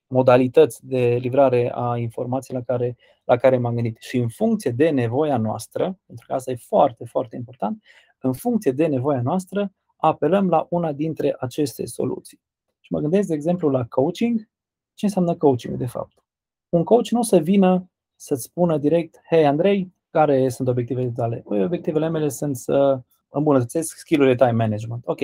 modalități 0.06 0.86
de 0.86 1.18
livrare 1.20 1.72
a 1.74 1.96
informației 1.96 2.58
la 2.58 2.64
care, 2.64 2.96
la 3.24 3.36
care 3.36 3.58
m-am 3.58 3.74
gândit. 3.74 3.96
Și 4.00 4.16
în 4.16 4.28
funcție 4.28 4.70
de 4.70 4.90
nevoia 4.90 5.36
noastră, 5.36 5.98
pentru 6.06 6.26
că 6.26 6.32
asta 6.32 6.50
e 6.50 6.56
foarte, 6.56 7.04
foarte 7.04 7.36
important, 7.36 7.82
în 8.18 8.32
funcție 8.32 8.72
de 8.72 8.86
nevoia 8.86 9.22
noastră, 9.22 9.72
apelăm 9.96 10.48
la 10.48 10.66
una 10.70 10.92
dintre 10.92 11.36
aceste 11.38 11.86
soluții. 11.86 12.40
Și 12.80 12.92
mă 12.92 13.00
gândesc, 13.00 13.28
de 13.28 13.34
exemplu, 13.34 13.68
la 13.68 13.84
coaching. 13.84 14.48
Ce 14.94 15.04
înseamnă 15.04 15.34
coaching, 15.34 15.76
de 15.76 15.86
fapt? 15.86 16.24
Un 16.68 16.84
coach 16.84 17.08
nu 17.08 17.18
o 17.18 17.22
să 17.22 17.38
vină 17.38 17.90
să-ți 18.16 18.42
spună 18.42 18.78
direct, 18.78 19.20
hei 19.28 19.46
Andrei, 19.46 19.92
care 20.10 20.48
sunt 20.48 20.68
obiectivele 20.68 21.10
tale? 21.10 21.36
Păi 21.36 21.64
obiectivele 21.64 22.08
mele 22.08 22.28
sunt 22.28 22.56
să 22.56 23.00
îmbunătățesc 23.34 23.96
skill-urile 23.96 24.36
time 24.36 24.50
management. 24.50 25.02
Ok, 25.06 25.20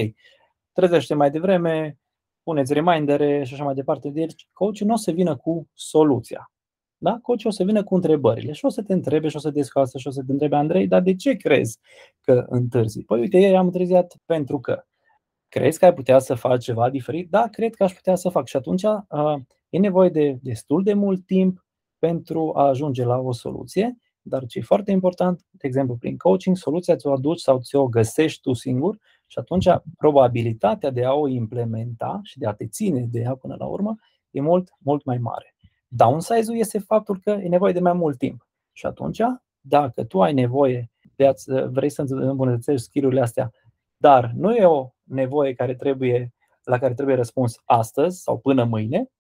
trezește 0.72 1.14
mai 1.14 1.30
devreme, 1.30 1.98
puneți 2.42 2.72
remindere 2.72 3.44
și 3.44 3.54
așa 3.54 3.64
mai 3.64 3.74
departe. 3.74 4.08
Deci 4.08 4.48
coachul 4.52 4.86
nu 4.86 4.92
o 4.92 4.96
să 4.96 5.10
vină 5.10 5.36
cu 5.36 5.68
soluția. 5.74 6.50
Da? 7.02 7.18
Coachul 7.22 7.50
o 7.50 7.52
să 7.52 7.64
vină 7.64 7.84
cu 7.84 7.94
întrebările 7.94 8.52
și 8.52 8.64
o 8.64 8.68
să 8.68 8.82
te 8.82 8.92
întrebe 8.92 9.28
și 9.28 9.36
o 9.36 9.38
să 9.38 9.50
te 9.50 9.62
scoasă 9.62 9.98
și 9.98 10.06
o 10.06 10.10
să 10.10 10.22
te 10.26 10.32
întrebe, 10.32 10.56
Andrei, 10.56 10.86
dar 10.86 11.00
de 11.00 11.14
ce 11.14 11.34
crezi 11.34 11.78
că 12.20 12.44
întârzi? 12.48 13.02
Păi 13.02 13.20
uite, 13.20 13.38
ieri 13.38 13.56
am 13.56 13.66
întârziat 13.66 14.16
pentru 14.24 14.60
că. 14.60 14.84
Crezi 15.48 15.78
că 15.78 15.84
ai 15.84 15.94
putea 15.94 16.18
să 16.18 16.34
faci 16.34 16.64
ceva 16.64 16.90
diferit? 16.90 17.30
Da, 17.30 17.48
cred 17.48 17.74
că 17.74 17.84
aș 17.84 17.92
putea 17.92 18.14
să 18.14 18.28
fac. 18.28 18.46
Și 18.46 18.56
atunci 18.56 18.82
uh, 18.82 19.34
e 19.68 19.78
nevoie 19.78 20.08
de 20.08 20.38
destul 20.42 20.82
de 20.82 20.94
mult 20.94 21.26
timp 21.26 21.64
pentru 21.98 22.52
a 22.56 22.66
ajunge 22.66 23.04
la 23.04 23.18
o 23.18 23.32
soluție, 23.32 23.96
dar 24.30 24.46
ce 24.46 24.58
e 24.58 24.62
foarte 24.62 24.90
important, 24.90 25.40
de 25.50 25.66
exemplu, 25.66 25.96
prin 25.96 26.16
coaching, 26.16 26.56
soluția 26.56 26.96
ți-o 26.96 27.12
aduci 27.12 27.40
sau 27.40 27.60
ți-o 27.60 27.88
găsești 27.88 28.40
tu 28.40 28.52
singur 28.52 28.98
și 29.26 29.38
atunci 29.38 29.68
probabilitatea 29.96 30.90
de 30.90 31.04
a 31.04 31.12
o 31.12 31.28
implementa 31.28 32.20
și 32.22 32.38
de 32.38 32.46
a 32.46 32.52
te 32.52 32.66
ține 32.66 33.06
de 33.10 33.20
ea 33.20 33.34
până 33.34 33.54
la 33.58 33.66
urmă 33.66 33.94
e 34.30 34.40
mult, 34.40 34.68
mult 34.78 35.04
mai 35.04 35.18
mare. 35.18 35.54
Downside-ul 35.88 36.56
este 36.56 36.78
faptul 36.78 37.20
că 37.20 37.30
e 37.30 37.48
nevoie 37.48 37.72
de 37.72 37.80
mai 37.80 37.92
mult 37.92 38.18
timp. 38.18 38.46
Și 38.72 38.86
atunci, 38.86 39.20
dacă 39.60 40.04
tu 40.04 40.22
ai 40.22 40.32
nevoie 40.32 40.90
de 41.16 41.26
a 41.26 41.32
vrei 41.66 41.90
să 41.90 42.02
îmbunătățești 42.08 42.82
skill 42.82 43.20
astea, 43.20 43.50
dar 43.96 44.32
nu 44.34 44.54
e 44.54 44.64
o 44.64 44.90
nevoie 45.02 45.54
care 45.54 45.74
trebuie, 45.74 46.32
la 46.64 46.78
care 46.78 46.94
trebuie 46.94 47.16
răspuns 47.16 47.60
astăzi 47.64 48.22
sau 48.22 48.38
până 48.38 48.64
mâine, 48.64 49.10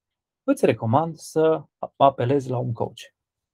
îți 0.44 0.66
recomand 0.66 1.16
să 1.16 1.62
apelezi 1.96 2.50
la 2.50 2.58
un 2.58 2.72
coach. 2.72 3.00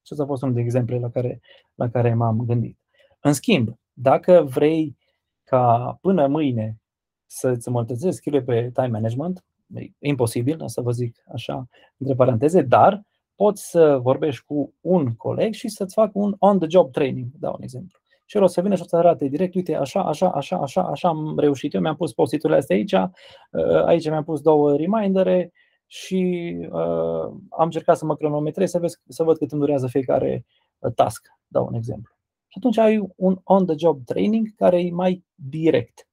Și 0.06 0.12
asta 0.12 0.22
a 0.22 0.26
fost 0.26 0.42
unul 0.42 0.54
de 0.54 0.60
exemple 0.60 0.98
la 0.98 1.10
care, 1.10 1.40
la 1.74 1.88
care 1.88 2.14
m-am 2.14 2.44
gândit. 2.46 2.78
În 3.20 3.32
schimb, 3.32 3.78
dacă 3.92 4.46
vrei 4.48 4.96
ca 5.44 5.98
până 6.00 6.26
mâine 6.26 6.80
să-ți 7.26 7.68
îmbunătățești 7.68 8.16
skill 8.16 8.42
pe 8.42 8.70
time 8.74 8.86
management, 8.86 9.44
e 9.74 9.88
imposibil, 9.98 10.62
asta 10.62 10.82
vă 10.82 10.90
zic 10.90 11.22
așa 11.32 11.66
între 11.96 12.14
paranteze, 12.14 12.62
dar 12.62 13.02
poți 13.34 13.70
să 13.70 13.98
vorbești 14.02 14.44
cu 14.44 14.74
un 14.80 15.14
coleg 15.16 15.52
și 15.52 15.68
să-ți 15.68 15.94
facă 15.94 16.12
un 16.14 16.34
on-the-job 16.38 16.90
training, 16.90 17.26
dau 17.38 17.54
un 17.56 17.62
exemplu. 17.62 17.98
Și 18.24 18.36
el 18.36 18.42
o 18.42 18.46
să 18.46 18.60
vină 18.60 18.74
și 18.74 18.82
o 18.82 18.86
să 18.86 18.96
arate 18.96 19.26
direct, 19.28 19.54
uite, 19.54 19.74
așa, 19.74 20.02
așa, 20.02 20.30
așa, 20.30 20.56
așa, 20.56 20.82
așa 20.82 21.08
am 21.08 21.38
reușit 21.38 21.74
eu, 21.74 21.80
mi-am 21.80 21.96
pus 21.96 22.12
postiturile 22.12 22.58
astea 22.58 22.76
aici, 22.76 22.92
uh, 22.92 23.84
aici 23.84 24.08
mi-am 24.08 24.24
pus 24.24 24.40
două 24.40 24.76
remindere 24.76 25.52
și 25.86 26.52
uh, 26.70 27.32
am 27.48 27.64
încercat 27.64 27.96
să 27.96 28.04
mă 28.04 28.16
cronometrez, 28.16 28.70
să, 28.70 28.78
vezi, 28.78 29.00
să 29.08 29.22
văd 29.22 29.38
cât 29.38 29.52
îmi 29.52 29.60
durează 29.60 29.86
fiecare 29.86 30.44
uh, 30.78 30.92
task, 30.94 31.26
dau 31.46 31.66
un 31.66 31.74
exemplu. 31.74 32.14
Și 32.46 32.58
atunci 32.58 32.78
ai 32.78 33.12
un 33.16 33.40
on-the-job 33.44 34.04
training 34.04 34.54
care 34.56 34.80
e 34.80 34.90
mai 34.90 35.24
direct 35.34 36.08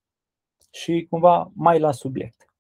și 0.72 1.08
cumva 1.10 1.52
mai 1.54 1.80
la 1.80 1.92
subiect. 1.92 2.54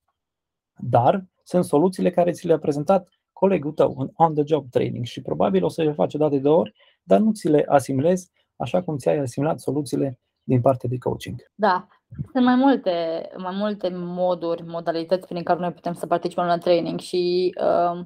Dar 0.77 1.25
sunt 1.43 1.65
soluțiile 1.65 2.11
care 2.11 2.31
ți 2.31 2.47
le-a 2.47 2.59
prezentat 2.59 3.09
colegul 3.33 3.71
tău 3.71 3.95
în 3.97 4.09
on-the-job 4.13 4.69
training 4.69 5.05
și 5.05 5.21
probabil 5.21 5.63
o 5.63 5.67
să 5.67 5.83
le 5.83 5.91
faci 5.91 6.13
o 6.13 6.17
dată 6.17 6.37
de 6.37 6.47
ori, 6.47 6.73
dar 7.03 7.19
nu 7.19 7.31
ți 7.31 7.47
le 7.47 7.65
asimilezi 7.67 8.31
așa 8.55 8.83
cum 8.83 8.97
ți-ai 8.97 9.17
asimilat 9.17 9.59
soluțiile 9.59 10.19
din 10.43 10.61
partea 10.61 10.89
de 10.89 10.97
coaching. 10.97 11.51
Da, 11.55 11.87
sunt 12.31 12.45
mai 12.45 12.55
multe, 12.55 13.29
mai 13.37 13.55
multe 13.55 13.89
moduri, 13.93 14.63
modalități 14.65 15.27
prin 15.27 15.43
care 15.43 15.59
noi 15.59 15.71
putem 15.71 15.93
să 15.93 16.07
participăm 16.07 16.45
la 16.45 16.57
training 16.57 16.99
și 16.99 17.53
uh, 17.61 17.99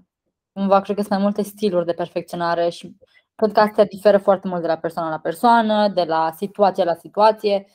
cumva 0.53 0.81
cred 0.81 0.95
că 0.95 1.01
sunt 1.01 1.13
mai 1.13 1.21
multe 1.21 1.41
stiluri 1.41 1.85
de 1.85 1.93
perfecționare 1.93 2.69
și 2.69 2.95
cred 3.35 3.51
că 3.51 3.59
astea 3.59 3.85
diferă 3.85 4.17
foarte 4.17 4.47
mult 4.47 4.61
de 4.61 4.67
la 4.67 4.77
persoană 4.77 5.09
la 5.09 5.19
persoană, 5.19 5.87
de 5.87 6.03
la 6.03 6.31
situație 6.35 6.83
la 6.83 6.93
situație. 6.93 7.65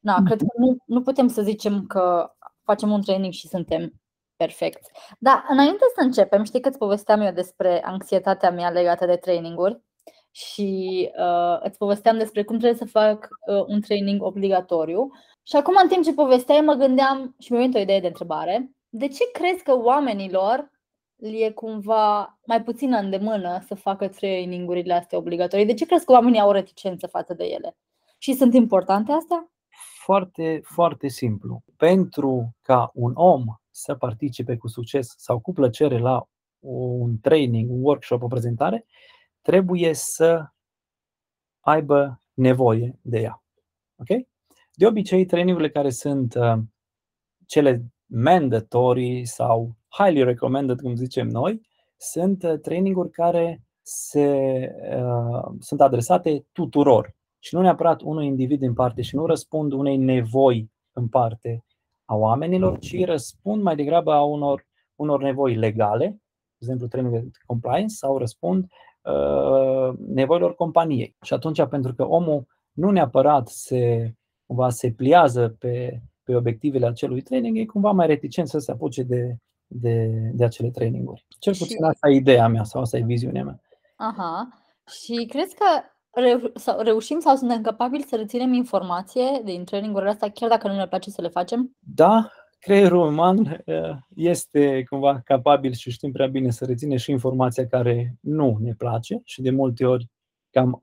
Na, 0.00 0.22
cred 0.24 0.38
că 0.38 0.46
nu, 0.56 0.76
nu 0.86 1.02
putem 1.02 1.28
să 1.28 1.42
zicem 1.42 1.86
că 1.86 2.32
facem 2.64 2.90
un 2.90 3.02
training 3.02 3.32
și 3.32 3.48
suntem 3.48 3.92
perfecți. 4.36 4.90
Dar 5.18 5.44
înainte 5.48 5.84
să 5.94 6.00
începem, 6.04 6.44
știi 6.44 6.60
că 6.60 6.68
îți 6.68 6.78
povesteam 6.78 7.20
eu 7.20 7.32
despre 7.32 7.84
anxietatea 7.84 8.50
mea 8.50 8.70
legată 8.70 9.06
de 9.06 9.16
traininguri 9.16 9.80
și 10.30 11.10
uh, 11.18 11.58
îți 11.62 11.78
povesteam 11.78 12.18
despre 12.18 12.42
cum 12.44 12.58
trebuie 12.58 12.78
să 12.78 12.98
fac 12.98 13.28
uh, 13.46 13.64
un 13.66 13.80
training 13.80 14.22
obligatoriu. 14.22 15.10
Și 15.46 15.56
acum, 15.56 15.74
în 15.82 15.88
timp 15.88 16.04
ce 16.04 16.14
povesteai, 16.14 16.60
mă 16.60 16.74
gândeam 16.74 17.34
și 17.38 17.52
mi-a 17.52 17.60
venit 17.60 17.76
o 17.76 17.80
idee 17.80 18.00
de 18.00 18.06
întrebare. 18.06 18.70
De 18.88 19.08
ce 19.08 19.30
crezi 19.32 19.62
că 19.62 19.76
oamenilor 19.76 20.70
e 21.16 21.50
cumva 21.50 22.38
mai 22.46 22.62
puțin 22.62 22.92
îndemână 22.92 23.60
să 23.66 23.74
facă 23.74 24.08
trainingurile 24.08 24.94
astea 24.94 25.18
obligatorii? 25.18 25.66
De 25.66 25.74
ce 25.74 25.86
crezi 25.86 26.04
că 26.04 26.12
oamenii 26.12 26.40
au 26.40 26.50
reticență 26.50 27.06
față 27.06 27.34
de 27.34 27.44
ele? 27.44 27.76
Și 28.18 28.32
sunt 28.32 28.54
importante 28.54 29.12
astea? 29.12 29.52
Foarte, 30.04 30.60
foarte 30.64 31.08
simplu. 31.08 31.62
Pentru 31.76 32.56
ca 32.62 32.90
un 32.94 33.12
om 33.14 33.44
să 33.70 33.94
participe 33.94 34.56
cu 34.56 34.68
succes 34.68 35.14
sau 35.16 35.40
cu 35.40 35.52
plăcere 35.52 35.98
la 35.98 36.28
un 36.66 37.18
training, 37.20 37.70
un 37.70 37.82
workshop, 37.82 38.22
o 38.22 38.26
prezentare, 38.26 38.86
trebuie 39.42 39.94
să 39.94 40.46
aibă 41.60 42.20
nevoie 42.34 42.98
de 43.02 43.20
ea. 43.20 43.42
Okay? 43.96 44.28
De 44.76 44.86
obicei, 44.86 45.24
trainingurile 45.24 45.70
care 45.70 45.90
sunt 45.90 46.34
uh, 46.34 46.58
cele 47.46 47.84
mandatory 48.06 49.24
sau 49.24 49.76
highly 49.88 50.22
recommended, 50.22 50.80
cum 50.80 50.94
zicem 50.94 51.28
noi, 51.28 51.60
sunt 51.96 52.42
uh, 52.42 52.58
traininguri 52.60 53.10
care 53.10 53.62
se, 53.82 54.28
uh, 54.96 55.54
sunt 55.58 55.80
adresate 55.80 56.46
tuturor 56.52 57.14
și 57.38 57.54
nu 57.54 57.60
neapărat 57.60 58.00
unui 58.00 58.26
individ 58.26 58.62
în 58.62 58.74
parte 58.74 59.02
și 59.02 59.14
nu 59.14 59.26
răspund 59.26 59.72
unei 59.72 59.96
nevoi 59.96 60.70
în 60.92 61.08
parte 61.08 61.64
a 62.04 62.14
oamenilor, 62.14 62.78
ci 62.78 63.04
răspund 63.04 63.62
mai 63.62 63.76
degrabă 63.76 64.12
a 64.12 64.22
unor, 64.22 64.66
unor 64.94 65.22
nevoi 65.22 65.54
legale, 65.54 66.06
de 66.08 66.56
exemplu 66.58 66.86
training 66.86 67.22
de 67.22 67.30
compliance, 67.46 67.94
sau 67.94 68.18
răspund 68.18 68.66
uh, 69.02 69.98
nevoilor 69.98 70.54
companiei. 70.54 71.16
Și 71.22 71.34
atunci, 71.34 71.64
pentru 71.64 71.94
că 71.94 72.06
omul 72.06 72.46
nu 72.72 72.90
neapărat 72.90 73.48
se, 73.48 74.12
cumva, 74.54 74.70
se 74.70 74.92
pliază 74.92 75.56
pe, 75.58 76.00
pe 76.22 76.34
obiectivele 76.34 76.86
acelui 76.86 77.20
training, 77.20 77.58
e 77.58 77.64
cumva 77.64 77.90
mai 77.90 78.06
reticent 78.06 78.48
să 78.48 78.58
se 78.58 78.70
apuce 78.70 79.02
de, 79.02 79.36
de, 79.66 80.10
de 80.32 80.44
acele 80.44 80.70
traininguri. 80.70 81.26
Cel 81.38 81.52
puțin 81.52 81.76
și... 81.76 81.82
asta 81.82 82.08
e 82.08 82.14
ideea 82.14 82.48
mea 82.48 82.64
sau 82.64 82.80
asta 82.80 82.96
e 82.98 83.02
viziunea 83.02 83.44
mea. 83.44 83.60
Aha. 83.96 84.48
Și 84.86 85.26
crezi 85.26 85.54
că 85.54 85.64
reu- 86.20 86.50
sau 86.54 86.80
reușim 86.80 87.18
sau 87.20 87.36
suntem 87.36 87.62
capabili 87.62 88.02
să 88.02 88.16
reținem 88.16 88.52
informație 88.52 89.40
din 89.44 89.64
trainingurile 89.64 90.10
astea 90.10 90.30
chiar 90.30 90.48
dacă 90.48 90.68
nu 90.68 90.74
ne 90.74 90.86
place 90.86 91.10
să 91.10 91.20
le 91.20 91.28
facem? 91.28 91.76
Da, 91.78 92.30
creierul 92.58 93.06
uman 93.06 93.62
uh, 93.66 93.96
este 94.14 94.84
cumva 94.88 95.20
capabil 95.24 95.72
și 95.72 95.90
știm 95.90 96.12
prea 96.12 96.26
bine 96.26 96.50
să 96.50 96.64
reține 96.64 96.96
și 96.96 97.10
informația 97.10 97.66
care 97.66 98.16
nu 98.20 98.56
ne 98.60 98.74
place 98.74 99.20
și 99.24 99.42
de 99.42 99.50
multe 99.50 99.84
ori 99.84 100.08
cam 100.50 100.80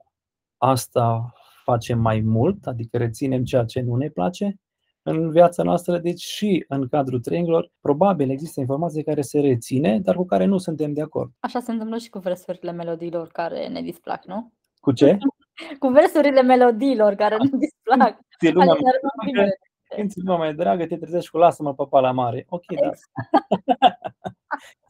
asta 0.56 1.32
facem 1.72 1.98
mai 1.98 2.20
mult, 2.20 2.66
adică 2.66 2.96
reținem 2.96 3.44
ceea 3.44 3.64
ce 3.64 3.80
nu 3.80 3.96
ne 3.96 4.08
place 4.08 4.56
în 5.02 5.30
viața 5.30 5.62
noastră, 5.62 5.98
deci 5.98 6.20
și 6.20 6.64
în 6.68 6.88
cadrul 6.88 7.20
triunghiilor, 7.20 7.70
probabil 7.80 8.30
există 8.30 8.60
informații 8.60 9.04
care 9.04 9.20
se 9.20 9.40
reține, 9.40 10.00
dar 10.00 10.14
cu 10.14 10.24
care 10.24 10.44
nu 10.44 10.58
suntem 10.58 10.92
de 10.92 11.02
acord. 11.02 11.30
Așa 11.40 11.60
se 11.60 11.72
întâmplă 11.72 11.96
și 11.98 12.10
cu 12.10 12.18
versurile 12.18 12.72
melodiilor 12.72 13.28
care 13.28 13.68
ne 13.68 13.82
displac, 13.82 14.24
nu? 14.24 14.52
Cu 14.80 14.92
ce? 14.92 15.18
cu 15.82 15.88
versurile 15.88 16.42
melodiilor 16.42 17.14
care 17.14 17.36
ne 17.36 17.58
displac. 17.58 18.18
Ție 18.38 18.50
lumea, 18.50 18.76
când 19.94 20.10
ți 20.10 20.24
mai 20.24 20.54
dragă, 20.54 20.86
te 20.86 20.96
trezești 20.96 21.30
cu 21.30 21.36
lasă-mă 21.36 21.74
papa 21.74 22.00
la 22.00 22.10
mare. 22.10 22.46
Ok, 22.48 22.64
da. 22.66 22.86
Exact. 22.86 23.00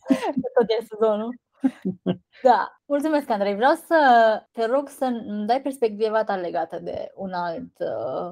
Tot 0.54 0.68
e 0.68 0.84
sezonul. 0.84 1.36
Da. 2.42 2.80
Mulțumesc, 2.84 3.30
Andrei. 3.30 3.54
Vreau 3.54 3.74
să 3.74 3.96
te 4.52 4.66
rog 4.66 4.88
să 4.88 5.04
îmi 5.04 5.46
dai 5.46 5.60
perspectiva 5.60 6.24
ta 6.24 6.36
legată 6.36 6.78
de 6.78 7.12
un 7.14 7.32
alt, 7.32 7.78
uh, 7.78 8.30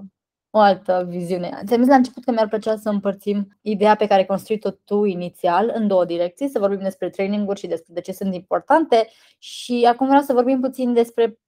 o 0.51 0.59
altă 0.59 1.05
viziune. 1.09 1.63
Ți-am 1.67 1.81
zis 1.81 1.89
la 1.89 1.95
început 1.95 2.25
că 2.25 2.31
mi-ar 2.31 2.49
plăcea 2.49 2.77
să 2.77 2.89
împărțim 2.89 3.59
ideea 3.61 3.95
pe 3.95 4.07
care 4.07 4.21
ai 4.21 4.27
construit-o 4.27 4.71
tu 4.71 5.05
inițial 5.05 5.71
în 5.75 5.87
două 5.87 6.05
direcții, 6.05 6.49
să 6.49 6.59
vorbim 6.59 6.81
despre 6.81 7.11
traininguri 7.11 7.61
și 7.61 7.67
despre 7.67 7.95
de 7.95 8.01
ce 8.01 8.13
sunt 8.13 8.35
importante 8.35 9.09
și 9.39 9.87
acum 9.89 10.07
vreau 10.07 10.23
să 10.23 10.33
vorbim 10.33 10.61
puțin 10.61 10.93
despre 10.93 11.39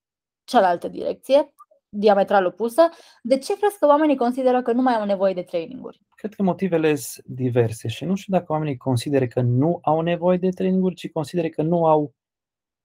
cealaltă 0.45 0.89
direcție, 0.89 1.55
diametral 1.95 2.47
opusă. 2.47 2.83
De 3.23 3.39
ce 3.39 3.57
crezi 3.57 3.79
că 3.79 3.87
oamenii 3.87 4.17
consideră 4.17 4.63
că 4.63 4.73
nu 4.73 4.83
mai 4.83 4.95
au 4.95 5.05
nevoie 5.05 5.35
de 5.35 5.43
traininguri? 5.43 6.01
Cred 6.15 6.35
că 6.35 6.43
motivele 6.43 6.95
sunt 6.95 7.27
diverse 7.27 7.89
și 7.89 8.05
nu 8.05 8.15
știu 8.15 8.33
dacă 8.33 8.53
oamenii 8.53 8.77
consideră 8.77 9.27
că 9.27 9.41
nu 9.41 9.79
au 9.83 10.01
nevoie 10.01 10.39
de 10.39 10.49
traininguri, 10.49 10.95
ci 10.95 11.11
consideră 11.11 11.49
că 11.49 11.63
nu 11.63 11.87
au 11.87 12.15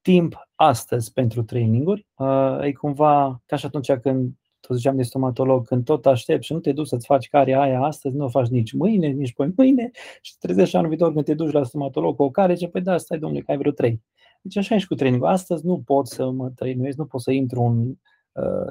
timp 0.02 0.48
astăzi 0.56 1.14
pentru 1.14 1.44
traininguri. 1.44 2.08
Uh, 2.16 2.60
e 2.62 2.72
cumva 2.72 3.42
ca 3.46 3.56
și 3.56 3.66
atunci 3.66 3.92
când 3.92 4.32
tot 4.60 4.76
ziceam 4.76 4.96
de 4.96 5.04
stomatolog, 5.04 5.68
când 5.68 5.86
tot 5.86 6.06
aștept 6.06 6.44
și 6.44 6.54
nu 6.54 6.60
te 6.60 6.72
duci 6.72 6.88
să-ți 6.88 7.06
faci 7.06 7.30
care 7.30 7.54
aia 7.54 7.82
astăzi, 7.82 8.16
nu 8.16 8.26
o 8.26 8.30
faci 8.30 8.48
nici 8.48 8.72
mâine, 8.72 9.08
nici 9.08 9.34
poi 9.34 9.54
mâine 9.56 9.92
și 10.22 10.38
te 10.38 10.48
trezești 10.48 10.76
anul 10.76 10.90
viitor 10.90 11.14
când 11.14 11.26
te 11.26 11.34
duci 11.34 11.52
la 11.52 11.64
stomatolog 11.64 12.16
cu 12.16 12.24
o 12.24 12.30
care, 12.30 12.54
ce 12.54 12.68
păi 12.68 12.82
da, 12.82 12.98
stai 12.98 13.20
domnule, 13.20 13.42
că 13.42 13.52
ai 13.52 13.58
vreo 13.58 13.72
trei. 13.72 14.02
Deci 14.42 14.58
așa 14.58 14.76
e 14.76 14.78
și 14.78 14.88
cu 14.88 14.96
trainingul. 14.96 15.28
Astăzi 15.28 15.66
nu 15.66 15.82
pot 15.86 16.08
să 16.08 16.30
mă 16.30 16.50
trăinuiesc, 16.50 16.98
nu 16.98 17.06
pot 17.06 17.22
să 17.22 17.32
intru 17.32 17.62
în 17.62 17.80
uh, 17.80 17.96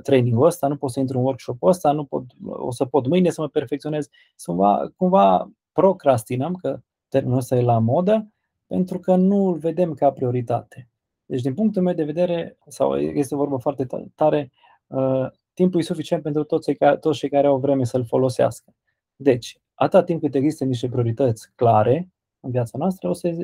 trainingul 0.02 0.46
ăsta, 0.46 0.68
nu 0.68 0.76
pot 0.76 0.90
să 0.90 1.00
intru 1.00 1.18
în 1.18 1.24
workshop-ul 1.24 1.68
ăsta, 1.68 1.92
nu 1.92 2.04
pot, 2.04 2.24
o 2.46 2.70
să 2.70 2.84
pot 2.84 3.06
mâine 3.06 3.30
să 3.30 3.40
mă 3.40 3.48
perfecționez. 3.48 4.08
Cumva, 4.44 4.92
cumva 4.96 5.50
procrastinăm, 5.72 6.54
că 6.54 6.80
termenul 7.08 7.38
ăsta 7.38 7.56
e 7.56 7.62
la 7.62 7.78
modă, 7.78 8.32
pentru 8.66 8.98
că 8.98 9.16
nu 9.16 9.46
îl 9.46 9.58
vedem 9.58 9.94
ca 9.94 10.10
prioritate. 10.10 10.88
Deci, 11.26 11.42
din 11.42 11.54
punctul 11.54 11.82
meu 11.82 11.94
de 11.94 12.04
vedere, 12.04 12.58
sau 12.66 12.96
este 12.98 13.34
vorba 13.34 13.58
foarte 13.58 13.86
tare, 14.14 14.52
uh, 14.86 15.26
timpul 15.52 15.80
e 15.80 15.82
suficient 15.82 16.22
pentru 16.22 16.44
toți, 16.44 16.72
toți 17.00 17.18
cei 17.18 17.28
care 17.28 17.46
au 17.46 17.58
vreme 17.58 17.84
să-l 17.84 18.04
folosească. 18.04 18.74
Deci, 19.16 19.58
atâta 19.74 20.02
timp 20.04 20.20
cât 20.20 20.34
există 20.34 20.64
niște 20.64 20.88
priorități 20.88 21.52
clare 21.54 22.08
în 22.40 22.50
viața 22.50 22.78
noastră, 22.78 23.08
o 23.08 23.12
să 23.12 23.36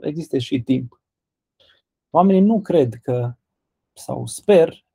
existe 0.00 0.38
și 0.38 0.62
timp. 0.62 1.00
Oamenii 2.10 2.40
nu 2.40 2.60
cred 2.60 2.94
că, 2.94 3.32
sau 3.92 4.26
sper 4.26 4.86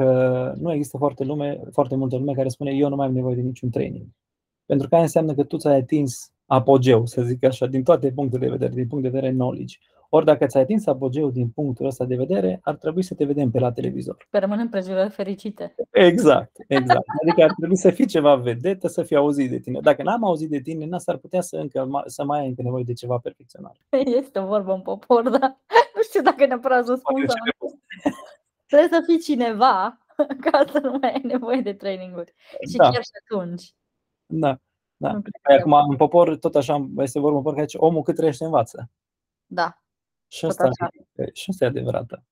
că 0.00 0.52
nu 0.56 0.72
există 0.72 0.96
foarte, 0.96 1.24
lume, 1.24 1.60
foarte 1.72 1.96
multă 1.96 2.16
lume 2.16 2.32
care 2.32 2.48
spune 2.48 2.70
eu 2.70 2.88
nu 2.88 2.96
mai 2.96 3.06
am 3.06 3.12
nevoie 3.12 3.34
de 3.34 3.40
niciun 3.40 3.70
training. 3.70 4.06
Pentru 4.66 4.88
că 4.88 4.94
aia 4.94 5.04
înseamnă 5.04 5.34
că 5.34 5.42
tu 5.42 5.56
ți-ai 5.56 5.76
atins 5.76 6.32
apogeu, 6.46 7.06
să 7.06 7.22
zic 7.22 7.44
așa, 7.44 7.66
din 7.66 7.82
toate 7.82 8.12
punctele 8.12 8.44
de 8.44 8.50
vedere, 8.50 8.72
din 8.72 8.86
punct 8.86 9.04
de 9.04 9.10
vedere 9.10 9.32
knowledge. 9.32 9.76
Ori 10.08 10.24
dacă 10.24 10.46
ți-ai 10.46 10.62
atins 10.62 10.86
apogeul 10.86 11.32
din 11.32 11.48
punctul 11.48 11.86
ăsta 11.86 12.04
de 12.04 12.16
vedere, 12.16 12.60
ar 12.62 12.76
trebui 12.76 13.02
să 13.02 13.14
te 13.14 13.24
vedem 13.24 13.50
pe 13.50 13.58
la 13.58 13.72
televizor. 13.72 14.26
Pe 14.30 14.38
rămânem 14.38 14.62
împrejurări 14.62 15.10
fericite. 15.10 15.74
Exact, 15.90 16.56
exact. 16.68 17.06
Adică 17.22 17.42
ar 17.42 17.52
trebui 17.58 17.76
să 17.76 17.90
fii 17.90 18.06
ceva 18.06 18.34
vedetă, 18.34 18.88
să 18.88 19.02
fii 19.02 19.16
auzit 19.16 19.50
de 19.50 19.58
tine. 19.58 19.80
Dacă 19.80 20.02
n-am 20.02 20.24
auzit 20.24 20.50
de 20.50 20.60
tine, 20.60 20.86
n-ar 20.86 21.16
putea 21.16 21.40
să, 21.40 21.56
încă, 21.56 21.88
să 22.06 22.24
mai 22.24 22.40
ai 22.40 22.48
încă 22.48 22.62
nevoie 22.62 22.84
de 22.84 22.92
ceva 22.92 23.18
perfecționare. 23.18 23.78
Este 24.18 24.38
o 24.38 24.46
vorbă 24.46 24.72
în 24.72 24.80
popor, 24.80 25.22
dar 25.22 25.58
nu 25.94 26.02
știu 26.02 26.22
dacă 26.22 26.46
neapărat 26.46 26.86
răspuns. 26.86 27.32
Trebuie 28.70 28.88
să 28.88 29.04
fii 29.06 29.18
cineva 29.18 29.98
ca 30.50 30.64
să 30.72 30.78
nu 30.78 30.98
mai 31.00 31.12
ai 31.12 31.20
nevoie 31.24 31.60
de 31.60 31.72
traininguri. 31.72 32.34
Și 32.70 32.76
da. 32.76 32.90
chiar 32.90 33.02
și 33.02 33.10
atunci. 33.24 33.74
Da. 34.26 34.60
Da. 34.96 35.18
Păi 35.42 35.56
acum, 35.56 35.72
în 35.72 35.96
popor, 35.96 36.36
tot 36.36 36.54
așa, 36.54 36.88
este 36.96 37.20
vorba 37.20 37.36
în 37.36 37.42
popor 37.42 37.64
că 37.64 37.76
omul 37.76 38.02
cât 38.02 38.14
trăiește 38.14 38.44
învață. 38.44 38.90
Da. 39.46 39.78
Și 40.28 40.44
asta, 40.44 40.68
e, 41.12 41.30
și 41.32 41.50
asta 41.50 41.64
e 41.64 41.68
adevărată. 41.68 42.24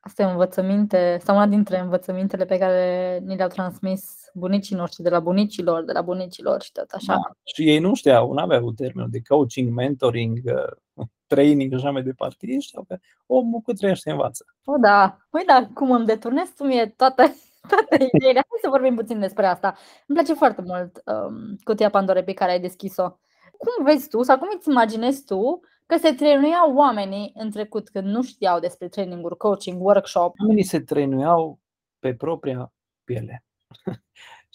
Asta 0.00 0.22
e 0.22 0.26
învățăminte, 0.26 1.18
sau 1.22 1.36
una 1.36 1.46
dintre 1.46 1.78
învățămintele 1.78 2.44
pe 2.44 2.58
care 2.58 3.18
ni 3.18 3.36
le-au 3.36 3.48
transmis 3.48 4.30
bunicii 4.34 4.76
noștri, 4.76 5.02
de 5.02 5.08
la 5.08 5.20
bunicilor, 5.20 5.84
de 5.84 5.92
la 5.92 6.02
bunicilor 6.02 6.62
și 6.62 6.72
tot 6.72 6.90
așa. 6.90 7.14
Da. 7.14 7.36
Și 7.42 7.68
ei 7.68 7.78
nu 7.78 7.94
știau, 7.94 8.32
nu 8.32 8.38
aveau 8.38 8.72
termenul 8.72 9.10
de 9.10 9.20
coaching, 9.28 9.74
mentoring, 9.74 10.38
uh, 10.44 11.06
training 11.26 11.70
și 11.70 11.76
așa 11.76 11.90
mai 11.90 12.02
departe. 12.02 12.46
Ei 12.46 12.60
știau 12.60 12.84
că 12.88 12.98
omul 13.26 13.60
cu 13.60 13.72
trăiește 13.72 14.10
învață. 14.10 14.44
O, 14.64 14.76
da. 14.76 15.16
Păi 15.30 15.42
da, 15.46 15.68
cum 15.74 15.90
îmi 15.90 16.06
deturnez 16.06 16.48
tu 16.48 16.64
mie 16.64 16.86
toate, 16.86 17.34
toate 17.70 18.08
ideile. 18.14 18.40
Hai 18.48 18.58
să 18.62 18.68
vorbim 18.68 18.94
puțin 18.94 19.20
despre 19.20 19.46
asta. 19.46 19.76
Îmi 20.06 20.18
place 20.18 20.34
foarte 20.34 20.62
mult 20.66 21.02
um, 21.04 21.56
cutia 21.64 21.90
Pandore 21.90 22.22
pe 22.22 22.32
care 22.32 22.50
ai 22.50 22.60
deschis-o. 22.60 23.18
Cum 23.58 23.84
vezi 23.84 24.08
tu 24.08 24.22
sau 24.22 24.38
cum 24.38 24.48
îți 24.56 24.68
imaginezi 24.68 25.24
tu 25.24 25.60
că 25.86 25.96
se 25.96 26.12
trăinuiau 26.12 26.74
oamenii 26.74 27.32
în 27.34 27.50
trecut 27.50 27.88
când 27.88 28.06
nu 28.06 28.22
știau 28.22 28.60
despre 28.60 28.88
traininguri, 28.88 29.36
coaching, 29.36 29.82
workshop. 29.82 30.34
Oamenii 30.40 30.64
se 30.64 30.80
trăinuiau 30.80 31.60
pe 31.98 32.14
propria 32.14 32.72
piele. 33.04 33.44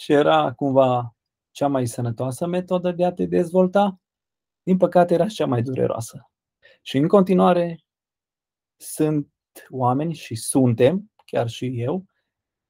și 0.01 0.11
era 0.11 0.53
cumva 0.53 1.15
cea 1.51 1.67
mai 1.67 1.85
sănătoasă 1.85 2.47
metodă 2.47 2.91
de 2.91 3.05
a 3.05 3.11
te 3.11 3.25
dezvolta. 3.25 3.99
Din 4.63 4.77
păcate 4.77 5.13
era 5.13 5.27
cea 5.27 5.45
mai 5.45 5.61
dureroasă. 5.61 6.30
Și 6.81 6.97
în 6.97 7.07
continuare 7.07 7.79
sunt 8.77 9.27
oameni 9.69 10.13
și 10.13 10.35
suntem, 10.35 11.11
chiar 11.25 11.49
și 11.49 11.81
eu, 11.81 12.05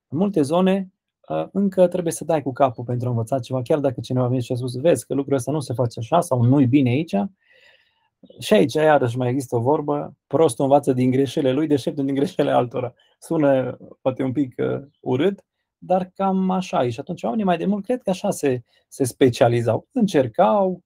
în 0.08 0.18
multe 0.18 0.42
zone 0.42 0.94
ă, 1.30 1.50
încă 1.54 1.88
trebuie 1.88 2.14
să 2.14 2.26
dai 2.26 2.42
cu 2.42 2.52
capul 2.52 2.84
pentru 2.84 3.08
a 3.08 3.10
învăța 3.10 3.40
ceva, 3.40 3.62
chiar 3.62 3.80
dacă 3.80 4.00
cineva 4.02 4.28
vine 4.28 4.42
și 4.42 4.52
a 4.52 4.56
spus, 4.56 4.76
vezi 4.76 5.06
că 5.06 5.14
lucrul 5.14 5.36
ăsta 5.36 5.52
nu 5.52 5.60
se 5.60 5.74
face 5.74 6.00
așa 6.00 6.22
sau 6.22 6.44
nu-i 6.44 6.68
bine 6.68 6.90
aici, 6.90 7.16
și 8.40 8.54
aici, 8.54 8.74
iarăși, 8.74 9.18
mai 9.18 9.30
există 9.30 9.56
o 9.56 9.60
vorbă, 9.60 10.18
prostul 10.28 10.64
învață 10.64 10.94
din 10.94 11.12
greșelile 11.12 11.52
lui, 11.52 11.68
deșteptul 11.68 12.06
din 12.06 12.16
greșelile 12.16 12.54
altora. 12.54 12.94
Sună 13.20 13.78
poate 14.02 14.24
un 14.24 14.32
pic 14.32 14.56
uh, 14.58 14.82
urât, 15.00 15.46
dar 15.78 16.12
cam 16.16 16.50
așa 16.50 16.86
e. 16.86 16.90
Și 16.90 17.00
atunci 17.00 17.24
oamenii 17.24 17.46
mai 17.46 17.58
de 17.58 17.66
mult 17.66 17.84
cred 17.84 18.02
că 18.02 18.10
așa 18.10 18.30
se, 18.30 18.64
se 18.88 19.04
specializau. 19.04 19.88
Încercau, 19.92 20.70
uh, 20.72 20.82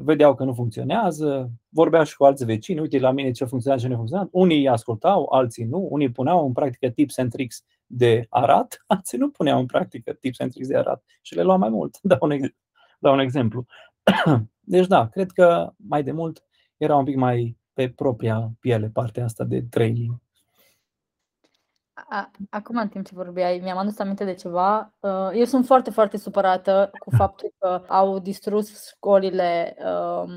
vedeau 0.00 0.34
că 0.34 0.44
nu 0.44 0.54
funcționează, 0.54 1.50
vorbeau 1.68 2.04
și 2.04 2.16
cu 2.16 2.24
alți 2.24 2.44
vecini, 2.44 2.80
uite 2.80 2.98
la 2.98 3.10
mine 3.10 3.30
ce 3.30 3.44
funcționează, 3.44 3.84
ce 3.84 3.90
nu 3.90 3.96
funcționează. 3.96 4.30
Unii 4.32 4.68
ascultau, 4.68 5.28
alții 5.30 5.64
nu, 5.64 5.88
unii 5.90 6.10
puneau 6.10 6.46
în 6.46 6.52
practică 6.52 6.90
tips 6.90 7.18
and 7.18 7.30
tricks 7.30 7.64
de 7.86 8.26
arat, 8.28 8.82
alții 8.86 9.18
nu 9.18 9.30
puneau 9.30 9.58
în 9.58 9.66
practică 9.66 10.12
tips 10.12 10.40
and 10.40 10.50
tricks 10.50 10.68
de 10.68 10.76
arat 10.76 11.04
și 11.20 11.34
le 11.34 11.42
luau 11.42 11.58
mai 11.58 11.68
mult. 11.68 11.98
Dau 12.02 12.18
un, 12.20 12.38
dau 12.98 13.12
un 13.12 13.18
exemplu. 13.18 13.66
Deci 14.60 14.86
da, 14.86 15.08
cred 15.08 15.30
că 15.30 15.72
mai 15.76 16.02
de 16.02 16.12
mult 16.12 16.44
era 16.76 16.96
un 16.96 17.04
pic 17.04 17.16
mai 17.16 17.56
pe 17.72 17.88
propria 17.88 18.52
piele 18.60 18.90
partea 18.92 19.24
asta 19.24 19.44
de 19.44 19.62
training. 19.70 20.20
Acum, 22.50 22.76
în 22.76 22.88
timp 22.88 23.06
ce 23.06 23.14
vorbeai, 23.14 23.60
mi-am 23.62 23.78
adus 23.78 23.98
aminte 23.98 24.24
de 24.24 24.34
ceva. 24.34 24.94
Uh, 25.00 25.30
eu 25.32 25.44
sunt 25.44 25.66
foarte, 25.66 25.90
foarte 25.90 26.16
supărată 26.16 26.90
cu 26.98 27.10
faptul 27.16 27.52
că 27.58 27.84
au 27.88 28.18
distrus 28.18 28.88
școlile 28.88 29.76
um, 29.78 30.30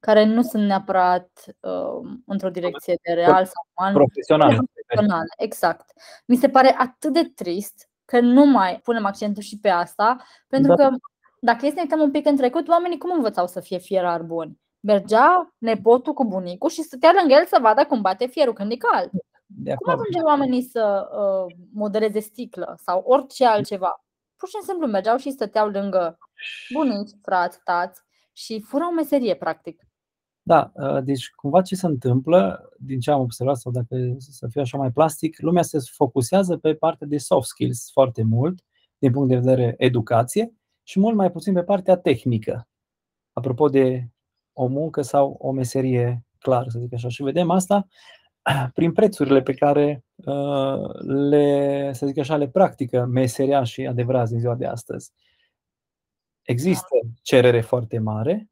care 0.00 0.24
nu 0.24 0.42
sunt 0.42 0.66
neapărat 0.66 1.30
um, 1.60 2.22
într-o 2.26 2.50
direcție 2.50 2.98
de 3.02 3.12
real 3.12 3.44
sau 3.44 3.66
uman. 3.78 3.92
Profesional. 3.92 4.48
Profesional, 4.48 5.24
exact. 5.36 5.90
Mi 6.26 6.36
se 6.36 6.48
pare 6.48 6.74
atât 6.78 7.12
de 7.12 7.32
trist 7.34 7.88
că 8.04 8.20
nu 8.20 8.44
mai 8.44 8.80
punem 8.82 9.04
accentul 9.04 9.42
și 9.42 9.58
pe 9.58 9.68
asta, 9.68 10.16
pentru 10.48 10.74
da. 10.74 10.88
că 10.88 10.96
dacă 11.40 11.66
este 11.66 11.68
să 11.68 11.74
ne 11.74 11.82
uităm 11.82 12.00
un 12.00 12.10
pic 12.10 12.26
în 12.26 12.36
trecut, 12.36 12.68
oamenii 12.68 12.98
cum 12.98 13.12
învățau 13.14 13.46
să 13.46 13.60
fie 13.60 13.78
fierari 13.78 14.24
buni? 14.24 14.58
Mergea 14.80 15.54
nepotul 15.58 16.12
cu 16.12 16.24
bunicul 16.24 16.70
și 16.70 16.82
stătea 16.82 17.12
lângă 17.18 17.34
el 17.34 17.46
să 17.46 17.58
vadă 17.60 17.84
cum 17.84 18.00
bate 18.00 18.26
fierul 18.26 18.54
când 18.54 18.70
e 18.70 18.76
cald. 18.76 19.10
De 19.56 19.74
cum 19.74 19.92
ajunge 19.92 20.20
oamenii 20.24 20.62
să 20.62 21.08
uh, 21.12 21.54
modeleze 21.72 22.20
sticlă 22.20 22.78
sau 22.82 23.02
orice 23.06 23.46
altceva? 23.46 24.04
Pur 24.36 24.48
și 24.48 24.56
simplu 24.62 24.86
mergeau 24.86 25.16
și 25.16 25.30
stăteau 25.30 25.68
lângă 25.68 26.18
bunici, 26.72 27.10
frați, 27.22 27.58
tați 27.64 28.00
și 28.32 28.60
furau 28.60 28.90
meserie, 28.90 29.34
practic. 29.34 29.82
Da, 30.42 30.72
uh, 30.74 31.02
deci 31.04 31.30
cumva 31.30 31.62
ce 31.62 31.74
se 31.74 31.86
întâmplă, 31.86 32.68
din 32.78 33.00
ce 33.00 33.10
am 33.10 33.20
observat, 33.20 33.56
sau 33.56 33.72
dacă 33.72 33.96
să 34.18 34.46
fiu 34.50 34.60
așa 34.60 34.78
mai 34.78 34.90
plastic, 34.90 35.40
lumea 35.40 35.62
se 35.62 35.78
focusează 35.92 36.56
pe 36.56 36.74
partea 36.74 37.06
de 37.06 37.18
soft 37.18 37.48
skills 37.48 37.90
foarte 37.92 38.22
mult, 38.22 38.64
din 38.98 39.12
punct 39.12 39.28
de 39.28 39.36
vedere 39.36 39.74
educație, 39.76 40.54
și 40.82 41.00
mult 41.00 41.16
mai 41.16 41.30
puțin 41.30 41.54
pe 41.54 41.62
partea 41.62 41.96
tehnică. 41.96 42.68
apropo 43.32 43.68
de 43.68 44.08
o 44.52 44.66
muncă 44.66 45.02
sau 45.02 45.36
o 45.38 45.50
meserie 45.50 46.24
clară, 46.38 46.68
să 46.68 46.78
zic 46.78 46.92
așa. 46.92 47.08
Și 47.08 47.22
vedem 47.22 47.50
asta 47.50 47.86
prin 48.74 48.92
prețurile 48.92 49.42
pe 49.42 49.52
care 49.52 50.04
uh, 50.14 50.94
le, 51.04 51.90
să 51.92 52.06
zic 52.06 52.18
așa, 52.18 52.36
le 52.36 52.48
practică 52.48 53.04
meseriașii 53.04 53.86
adevărați 53.86 54.30
din 54.30 54.40
ziua 54.40 54.54
de 54.54 54.66
astăzi. 54.66 55.12
Există 56.42 56.96
cerere 57.22 57.60
foarte 57.60 57.98
mare, 57.98 58.50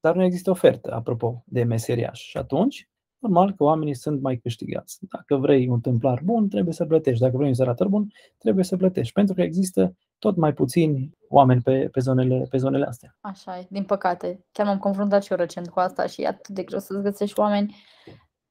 dar 0.00 0.14
nu 0.14 0.24
există 0.24 0.50
ofertă, 0.50 0.92
apropo 0.92 1.42
de 1.46 1.62
meseriaș. 1.62 2.20
Și 2.20 2.36
atunci, 2.36 2.88
normal 3.18 3.54
că 3.54 3.62
oamenii 3.62 3.94
sunt 3.94 4.20
mai 4.20 4.36
câștigați. 4.36 4.98
Dacă 5.00 5.36
vrei 5.36 5.68
un 5.68 5.80
templar 5.80 6.20
bun, 6.24 6.48
trebuie 6.48 6.74
să 6.74 6.84
plătești. 6.84 7.22
Dacă 7.22 7.36
vrei 7.36 7.48
un 7.48 7.54
zărator 7.54 7.88
bun, 7.88 8.12
trebuie 8.38 8.64
să 8.64 8.76
plătești. 8.76 9.12
Pentru 9.12 9.34
că 9.34 9.42
există 9.42 9.96
tot 10.18 10.36
mai 10.36 10.52
puțini 10.52 11.10
oameni 11.28 11.60
pe, 11.62 11.88
pe, 11.92 12.00
zonele, 12.00 12.46
pe 12.50 12.56
zonele 12.56 12.84
astea. 12.84 13.16
Așa 13.20 13.58
e, 13.58 13.66
din 13.70 13.84
păcate. 13.84 14.44
Chiar 14.52 14.66
m-am 14.66 14.78
confruntat 14.78 15.22
și 15.22 15.32
eu 15.32 15.38
recent 15.38 15.68
cu 15.68 15.80
asta 15.80 16.06
și 16.06 16.22
e 16.22 16.26
atât 16.26 16.54
de 16.54 16.62
greu 16.62 16.78
să-ți 16.78 17.02
găsești 17.02 17.40
oameni 17.40 17.76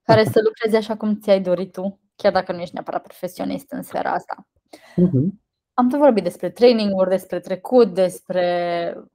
care 0.07 0.23
să 0.23 0.41
lucreze 0.43 0.77
așa 0.77 0.97
cum 0.97 1.19
ți-ai 1.19 1.41
dorit 1.41 1.71
tu, 1.71 1.99
chiar 2.15 2.31
dacă 2.31 2.51
nu 2.51 2.59
ești 2.59 2.73
neapărat 2.73 3.01
profesionist 3.01 3.71
în 3.71 3.81
sfera 3.81 4.11
asta. 4.11 4.47
Uh-huh. 4.91 5.45
Am 5.73 5.89
tot 5.89 5.99
vorbit 5.99 6.23
despre 6.23 6.49
training-uri, 6.49 7.09
despre 7.09 7.39
trecut, 7.39 7.93
despre 7.93 8.47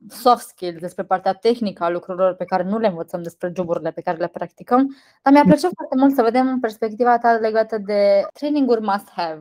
soft 0.09 0.47
skills, 0.47 0.81
despre 0.81 1.05
partea 1.05 1.33
tehnică 1.33 1.85
a 1.85 1.89
lucrurilor 1.89 2.35
pe 2.35 2.45
care 2.45 2.63
nu 2.63 2.79
le 2.79 2.87
învățăm, 2.87 3.23
despre 3.23 3.53
joburile 3.57 3.91
pe 3.91 4.01
care 4.01 4.17
le 4.17 4.27
practicăm, 4.27 4.97
dar 5.23 5.33
mi-a 5.33 5.43
plăcut 5.43 5.71
foarte 5.75 5.97
mult 5.97 6.15
să 6.15 6.23
vedem 6.23 6.59
perspectiva 6.61 7.19
ta 7.19 7.33
legată 7.33 7.79
de 7.79 8.27
training-uri 8.33 8.81
must-have. 8.81 9.41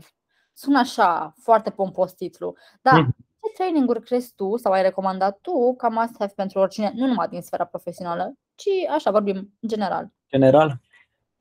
Sună 0.53 0.79
așa, 0.79 1.33
foarte 1.37 1.69
pompos 1.69 2.13
titlu, 2.13 2.55
dar 2.81 2.99
mm. 2.99 3.15
ce 3.41 3.51
training-uri 3.53 4.01
crezi 4.01 4.33
tu 4.35 4.57
sau 4.57 4.71
ai 4.71 4.81
recomandat 4.81 5.37
tu 5.41 5.75
ca 5.75 5.87
must-have 5.87 6.33
pentru 6.35 6.59
oricine, 6.59 6.91
nu 6.95 7.07
numai 7.07 7.27
din 7.27 7.41
sfera 7.41 7.65
profesională, 7.65 8.33
ci 8.55 8.69
așa 8.89 9.11
vorbim 9.11 9.53
general? 9.67 10.09
General, 10.29 10.79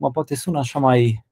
mă 0.01 0.11
poate 0.11 0.35
sună 0.35 0.59
așa 0.59 0.79
mai 0.79 1.25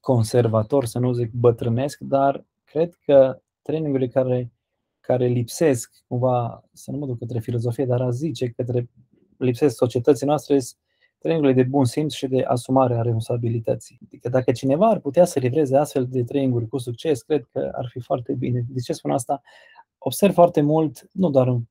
conservator, 0.00 0.84
să 0.84 0.98
nu 0.98 1.12
zic 1.12 1.32
bătrânesc, 1.32 1.98
dar 1.98 2.44
cred 2.64 2.98
că 3.04 3.40
trainingurile 3.62 4.08
care, 4.08 4.52
care 5.00 5.26
lipsesc, 5.26 5.92
cumva, 6.06 6.64
să 6.72 6.90
nu 6.90 6.98
mă 6.98 7.06
duc 7.06 7.18
către 7.18 7.38
filozofie, 7.38 7.84
dar 7.84 8.00
a 8.00 8.10
zice 8.10 8.48
către 8.48 8.90
lipsesc 9.36 9.76
societății 9.76 10.26
noastre, 10.26 10.58
trainingurile 11.18 11.62
de 11.62 11.68
bun 11.68 11.84
simț 11.84 12.12
și 12.12 12.26
de 12.26 12.42
asumare 12.42 12.94
a 12.94 13.02
responsabilității. 13.02 13.98
Adică 14.04 14.28
dacă 14.28 14.52
cineva 14.52 14.88
ar 14.88 14.98
putea 14.98 15.24
să 15.24 15.38
livreze 15.38 15.76
astfel 15.76 16.06
de 16.06 16.24
traininguri 16.24 16.68
cu 16.68 16.78
succes, 16.78 17.22
cred 17.22 17.48
că 17.52 17.70
ar 17.74 17.88
fi 17.90 18.00
foarte 18.00 18.32
bine. 18.32 18.64
De 18.68 18.80
ce 18.80 18.92
spun 18.92 19.10
asta? 19.10 19.42
Observ 19.98 20.34
foarte 20.34 20.60
mult, 20.60 21.08
nu 21.12 21.30
doar 21.30 21.46
în 21.46 21.62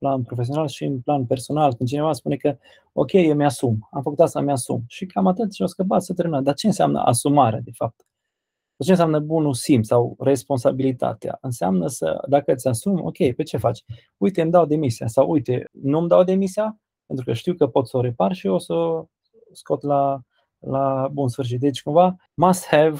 plan 0.00 0.22
profesional, 0.22 0.68
și 0.68 0.84
în 0.84 1.00
plan 1.00 1.26
personal, 1.26 1.74
când 1.74 1.88
cineva 1.88 2.12
spune 2.12 2.36
că, 2.36 2.56
ok, 2.92 3.12
eu 3.12 3.34
mi-asum, 3.34 3.88
am 3.90 4.02
făcut 4.02 4.20
asta, 4.20 4.40
mi-asum. 4.40 4.84
Și 4.86 5.06
cam 5.06 5.26
atât 5.26 5.52
și 5.52 5.62
o 5.62 5.66
scăpat 5.66 6.02
să 6.02 6.14
termină. 6.14 6.40
Dar 6.40 6.54
ce 6.54 6.66
înseamnă 6.66 7.00
asumarea, 7.00 7.60
de 7.60 7.70
fapt? 7.74 8.06
Ce 8.84 8.90
înseamnă 8.90 9.18
bunul 9.18 9.54
simț 9.54 9.86
sau 9.86 10.16
responsabilitatea? 10.18 11.38
Înseamnă 11.40 11.86
să, 11.86 12.24
dacă 12.28 12.52
îți 12.52 12.68
asumi, 12.68 13.00
ok, 13.00 13.16
pe 13.36 13.42
ce 13.42 13.56
faci? 13.56 13.84
Uite, 14.16 14.42
îmi 14.42 14.50
dau 14.50 14.66
demisia 14.66 15.06
sau 15.06 15.30
uite, 15.30 15.64
nu 15.72 15.98
îmi 15.98 16.08
dau 16.08 16.24
demisia 16.24 16.80
pentru 17.06 17.24
că 17.24 17.32
știu 17.32 17.54
că 17.54 17.66
pot 17.66 17.88
să 17.88 17.96
o 17.96 18.00
repar 18.00 18.32
și 18.32 18.46
o 18.46 18.58
să 18.58 18.72
o 18.72 19.04
scot 19.52 19.82
la, 19.82 20.20
la 20.58 21.08
bun 21.12 21.28
sfârșit. 21.28 21.60
Deci, 21.60 21.82
cumva, 21.82 22.16
must 22.34 22.66
have 22.66 22.98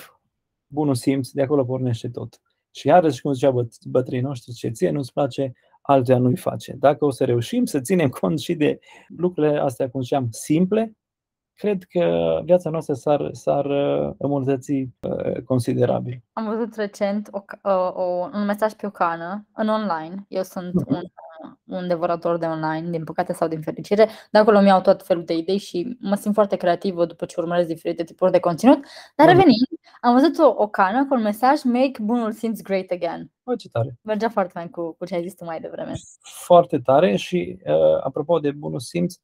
bunul 0.67 0.95
simț, 0.95 1.31
de 1.31 1.43
acolo 1.43 1.65
pornește 1.65 2.09
tot. 2.09 2.41
Și 2.71 2.87
iarăși, 2.87 3.21
cum 3.21 3.33
zicea 3.33 3.55
bătrânii 3.87 4.25
noștri, 4.25 4.53
ce 4.53 4.69
ție 4.69 4.91
nu-ți 4.91 5.13
place, 5.13 5.53
altuia 5.81 6.19
nu-i 6.19 6.37
face. 6.37 6.77
Dacă 6.79 7.05
o 7.05 7.11
să 7.11 7.25
reușim 7.25 7.65
să 7.65 7.81
ținem 7.81 8.09
cont 8.09 8.39
și 8.39 8.55
de 8.55 8.79
lucrurile 9.17 9.59
astea, 9.59 9.91
cum 9.91 10.03
ziceam, 10.03 10.29
simple, 10.31 10.97
cred 11.55 11.83
că 11.89 12.41
viața 12.45 12.71
noastră 12.71 12.95
s-ar, 12.95 13.29
s-ar 13.33 13.65
uh, 13.65 14.15
îmbunătăți 14.19 14.73
uh, 14.73 15.43
considerabil. 15.45 16.23
Am 16.33 16.45
văzut 16.45 16.75
recent 16.75 17.29
o, 17.63 17.71
o, 18.03 18.29
un 18.33 18.45
mesaj 18.45 18.73
pe 18.73 18.87
o 18.87 18.91
cană 18.91 19.47
în 19.55 19.69
online. 19.69 20.25
Eu 20.29 20.43
sunt 20.43 20.83
uh-huh. 20.83 20.87
un, 20.87 21.03
un 21.71 21.89
devorator 21.89 22.39
de 22.39 22.47
online, 22.47 22.91
din 22.91 23.05
păcate 23.05 23.33
sau 23.33 23.49
din 23.49 23.61
fericire. 23.61 24.09
De 24.31 24.39
acolo 24.39 24.61
mi-au 24.61 24.81
tot 24.81 25.03
felul 25.03 25.25
de 25.25 25.37
idei 25.37 25.59
și 25.59 25.97
mă 26.01 26.15
simt 26.15 26.35
foarte 26.35 26.57
creativă 26.57 27.07
după 27.07 27.25
ce 27.25 27.41
urmăresc 27.41 27.69
diferite 27.69 28.05
tipuri 28.05 28.33
de 28.33 28.39
conținut. 28.39 28.85
Dar 29.17 29.27
uh-huh. 29.27 29.31
revenind, 29.31 29.67
am 30.01 30.13
văzut 30.13 30.39
o, 30.39 30.55
o 30.57 30.67
cană 30.69 31.07
cu 31.07 31.15
un 31.15 31.23
mesaj 31.23 31.63
Make 31.63 32.03
bunul 32.03 32.33
simț 32.33 32.61
great 32.61 32.91
again. 32.91 33.31
O, 33.45 33.55
ce 33.55 33.69
tare. 33.69 33.99
Mergea 34.03 34.29
foarte 34.29 34.53
fain 34.55 34.69
cu, 34.69 34.95
cu 34.99 35.05
ce 35.05 35.15
ai 35.15 35.23
zis 35.23 35.35
tu 35.35 35.45
mai 35.45 35.61
devreme. 35.61 35.93
Foarte 36.21 36.79
tare 36.79 37.17
și 37.17 37.59
uh, 37.65 38.05
apropo 38.05 38.39
de 38.39 38.51
bunul 38.51 38.81
simț, 38.81 39.15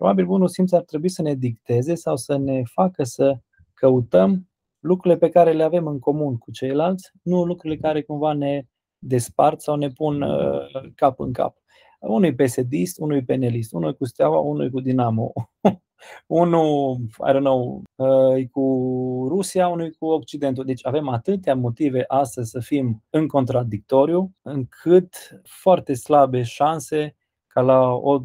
Probabil 0.00 0.24
bunul 0.24 0.48
simț 0.48 0.72
ar 0.72 0.82
trebui 0.82 1.08
să 1.08 1.22
ne 1.22 1.34
dicteze 1.34 1.94
sau 1.94 2.16
să 2.16 2.36
ne 2.36 2.62
facă 2.64 3.04
să 3.04 3.38
căutăm 3.74 4.48
lucrurile 4.78 5.18
pe 5.18 5.28
care 5.28 5.52
le 5.52 5.62
avem 5.62 5.86
în 5.86 5.98
comun 5.98 6.36
cu 6.36 6.50
ceilalți, 6.50 7.10
nu 7.22 7.44
lucrurile 7.44 7.80
care 7.80 8.02
cumva 8.02 8.32
ne 8.32 8.62
despart 8.98 9.60
sau 9.60 9.76
ne 9.76 9.88
pun 9.88 10.22
uh, 10.22 10.90
cap 10.94 11.20
în 11.20 11.32
cap. 11.32 11.56
Unul 12.00 12.24
e 12.24 12.44
PSD, 12.44 12.72
unul 12.96 13.16
e 13.16 13.22
penelist, 13.22 13.72
unul 13.72 13.90
e 13.90 13.92
cu 13.92 14.04
Steaua, 14.04 14.38
unul 14.38 14.64
e 14.64 14.68
cu 14.68 14.80
Dinamo, 14.80 15.32
unul, 16.26 16.96
I 17.28 17.32
don't 17.32 17.38
know, 17.38 17.82
uh, 17.94 18.36
e 18.36 18.46
cu 18.46 19.26
Rusia, 19.28 19.68
unul 19.68 19.84
e 19.84 19.94
cu 19.98 20.06
Occidentul. 20.06 20.64
Deci 20.64 20.86
avem 20.86 21.08
atâtea 21.08 21.54
motive 21.54 22.04
astăzi 22.06 22.50
să 22.50 22.60
fim 22.60 23.02
în 23.10 23.26
contradictoriu, 23.26 24.32
încât 24.42 25.14
foarte 25.44 25.94
slabe 25.94 26.42
șanse 26.42 27.16
ca 27.46 27.60
la 27.60 27.92
o 27.92 28.22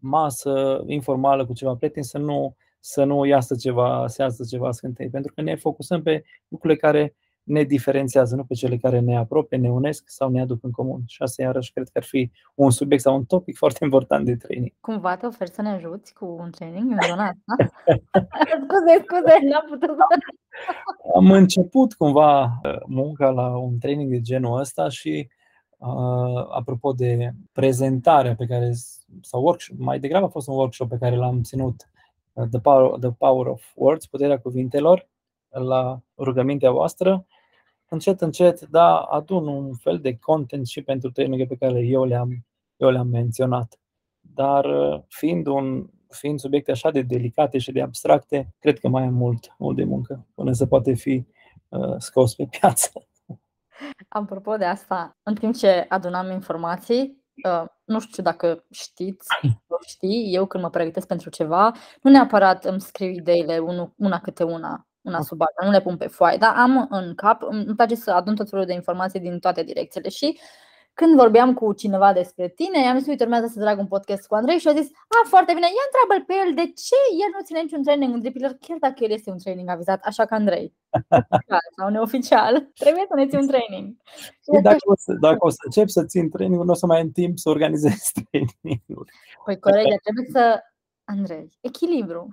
masă 0.00 0.82
informală 0.86 1.46
cu 1.46 1.52
ceva 1.52 1.74
prieteni 1.74 2.04
să 2.04 2.18
nu, 2.18 2.56
să 2.80 3.04
nu 3.04 3.24
iasă 3.24 3.54
ceva, 3.54 4.06
să 4.06 4.22
iasă 4.22 4.44
ceva 4.48 4.72
scântei. 4.72 5.08
Pentru 5.10 5.32
că 5.34 5.42
ne 5.42 5.54
focusăm 5.56 6.02
pe 6.02 6.24
lucrurile 6.48 6.78
care 6.78 7.14
ne 7.44 7.62
diferențiază, 7.62 8.36
nu 8.36 8.44
pe 8.44 8.54
cele 8.54 8.76
care 8.76 9.00
ne 9.00 9.16
apropie, 9.16 9.56
ne 9.56 9.70
unesc 9.70 10.04
sau 10.06 10.30
ne 10.30 10.40
aduc 10.40 10.64
în 10.64 10.70
comun. 10.70 11.02
Și 11.06 11.22
asta 11.22 11.42
iarăși 11.42 11.72
cred 11.72 11.88
că 11.88 11.98
ar 11.98 12.04
fi 12.04 12.30
un 12.54 12.70
subiect 12.70 13.02
sau 13.02 13.14
un 13.14 13.24
topic 13.24 13.56
foarte 13.56 13.84
important 13.84 14.24
de 14.24 14.36
training. 14.36 14.72
Cumva 14.80 15.16
te 15.16 15.26
oferi 15.26 15.50
să 15.50 15.62
ne 15.62 15.68
ajuți 15.68 16.12
cu 16.12 16.36
un 16.40 16.50
training 16.50 16.90
în 16.90 16.98
zona 17.08 17.24
asta? 17.24 17.72
scuze, 18.64 19.04
scuze, 19.04 19.38
n-am 19.48 19.66
putut 19.68 19.96
să... 19.96 20.02
Am 21.14 21.30
început 21.30 21.94
cumva 21.94 22.42
uh, 22.42 22.76
munca 22.86 23.30
la 23.30 23.56
un 23.56 23.78
training 23.78 24.10
de 24.10 24.20
genul 24.20 24.58
ăsta 24.58 24.88
și 24.88 25.28
uh, 25.78 26.46
apropo 26.50 26.92
de 26.92 27.30
prezentarea 27.52 28.34
pe 28.34 28.46
care 28.46 28.72
sau 29.20 29.42
workshop, 29.42 29.78
mai 29.78 29.98
degrabă 29.98 30.24
a 30.24 30.28
fost 30.28 30.48
un 30.48 30.54
workshop 30.54 30.88
pe 30.88 30.96
care 31.00 31.16
l-am 31.16 31.42
ținut 31.42 31.88
uh, 32.32 32.46
The 32.50 32.60
Power, 32.60 32.98
The 32.98 33.10
Power 33.10 33.46
of 33.46 33.62
Words, 33.74 34.06
puterea 34.06 34.38
cuvintelor, 34.38 35.08
la 35.48 36.00
rugămintea 36.18 36.70
voastră. 36.70 37.26
Încet, 37.94 38.20
încet, 38.20 38.60
da, 38.60 38.98
adun 38.98 39.46
un 39.46 39.74
fel 39.74 39.98
de 39.98 40.16
content 40.16 40.66
și 40.66 40.82
pentru 40.82 41.10
training 41.10 41.48
pe 41.48 41.56
care 41.56 41.80
eu 41.80 42.04
le-am, 42.04 42.46
eu 42.76 42.90
le-am 42.90 43.08
menționat. 43.08 43.78
Dar 44.20 44.64
uh, 44.64 45.02
fiind, 45.08 45.46
un, 45.46 45.86
fiind 46.08 46.38
subiecte 46.38 46.70
așa 46.70 46.90
de 46.90 47.02
delicate 47.02 47.58
și 47.58 47.72
de 47.72 47.82
abstracte, 47.82 48.54
cred 48.58 48.78
că 48.78 48.88
mai 48.88 49.02
am 49.02 49.14
mult, 49.14 49.54
mult 49.58 49.76
de 49.76 49.84
muncă 49.84 50.26
până 50.34 50.52
să 50.52 50.66
poate 50.66 50.94
fi 50.94 51.26
uh, 51.68 51.94
scos 51.98 52.34
pe 52.34 52.46
piață. 52.50 52.90
Apropo 54.08 54.56
de 54.56 54.64
asta, 54.64 55.16
în 55.22 55.34
timp 55.34 55.54
ce 55.54 55.86
adunam 55.88 56.30
informații, 56.30 57.24
Uh, 57.48 57.64
nu 57.84 58.00
știu 58.00 58.22
dacă 58.22 58.64
știți, 58.70 59.28
știi, 59.86 60.34
eu 60.34 60.46
când 60.46 60.62
mă 60.62 60.70
pregătesc 60.70 61.06
pentru 61.06 61.30
ceva, 61.30 61.72
nu 62.02 62.10
neapărat 62.10 62.64
îmi 62.64 62.80
scriu 62.80 63.10
ideile 63.10 63.58
una 63.96 64.20
câte 64.20 64.42
una, 64.42 64.86
una 65.04 65.20
sub 65.20 65.40
alta, 65.40 65.64
nu 65.64 65.70
le 65.70 65.80
pun 65.80 65.96
pe 65.96 66.06
foaie, 66.06 66.36
dar 66.36 66.54
am 66.56 66.86
în 66.90 67.14
cap, 67.14 67.42
îmi 67.42 67.74
place 67.76 67.94
să 67.94 68.10
adun 68.10 68.34
tot 68.34 68.48
felul 68.48 68.64
de 68.64 68.72
informații 68.72 69.20
din 69.20 69.38
toate 69.38 69.62
direcțiile 69.62 70.08
și 70.08 70.38
când 70.94 71.16
vorbeam 71.16 71.54
cu 71.54 71.72
cineva 71.72 72.12
despre 72.12 72.48
tine, 72.48 72.78
i-am 72.82 72.98
zis, 72.98 73.06
uite, 73.06 73.22
urmează 73.22 73.46
să 73.46 73.60
trag 73.60 73.78
un 73.78 73.86
podcast 73.86 74.26
cu 74.26 74.34
Andrei 74.34 74.58
și 74.58 74.68
a 74.68 74.72
zis, 74.72 74.88
a, 75.14 75.28
foarte 75.28 75.52
bine, 75.54 75.66
ia 75.66 75.86
întreabă 75.88 76.24
pe 76.26 76.34
el 76.44 76.54
de 76.54 76.66
ce 76.86 76.98
el 77.24 77.30
nu 77.36 77.44
ține 77.44 77.60
niciun 77.60 77.82
training 77.82 78.14
în 78.14 78.20
dripilor, 78.20 78.56
chiar 78.60 78.78
dacă 78.80 78.98
el 79.04 79.10
este 79.10 79.30
un 79.30 79.38
training 79.38 79.68
avizat, 79.70 80.00
așa 80.04 80.24
ca 80.24 80.34
Andrei. 80.34 80.74
sau 81.76 81.88
neoficial, 81.88 82.54
trebuie 82.82 83.04
să 83.08 83.14
ne 83.16 83.26
ții 83.26 83.38
un 83.38 83.46
training. 83.46 83.96
Păi 84.44 84.62
dacă, 84.62 84.84
o 84.84 84.96
să, 84.96 85.12
dacă 85.12 85.46
o 85.48 85.50
să 85.50 85.62
încep 85.64 85.88
să 85.88 86.04
țin 86.04 86.30
training 86.30 86.62
nu 86.62 86.70
o 86.70 86.74
să 86.82 86.86
mai 86.86 87.00
am 87.00 87.10
timp 87.10 87.38
să 87.38 87.48
organizez 87.48 88.00
training-uri. 88.16 89.10
Păi 89.44 89.58
corect, 89.58 90.02
trebuie 90.02 90.26
să 90.32 90.60
Andrei, 91.04 91.48
echilibru. 91.60 92.28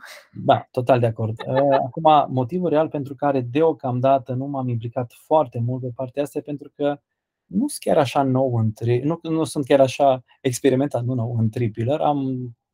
Da, 0.45 0.67
total 0.71 0.99
de 0.99 1.05
acord. 1.05 1.36
Uh, 1.47 1.77
acum, 1.86 2.34
motivul 2.34 2.69
real 2.69 2.89
pentru 2.89 3.15
care 3.15 3.41
deocamdată 3.41 4.34
nu 4.34 4.45
m-am 4.45 4.67
implicat 4.67 5.12
foarte 5.25 5.60
mult 5.60 5.81
pe 5.81 5.91
partea 5.95 6.23
asta 6.23 6.38
e 6.38 6.41
pentru 6.41 6.71
că 6.75 6.99
nu 7.45 7.67
sunt 7.67 7.79
chiar 7.79 7.97
așa 7.97 8.23
nou 8.23 8.55
în 8.55 8.71
tri, 8.71 8.99
nu, 8.99 9.19
nu 9.21 9.43
sunt 9.43 9.65
chiar 9.65 9.79
așa 9.79 10.23
experimentat, 10.41 11.03
nu 11.03 11.13
nou 11.13 11.36
în 11.38 11.49
tripiller, 11.49 11.99
am 11.99 12.25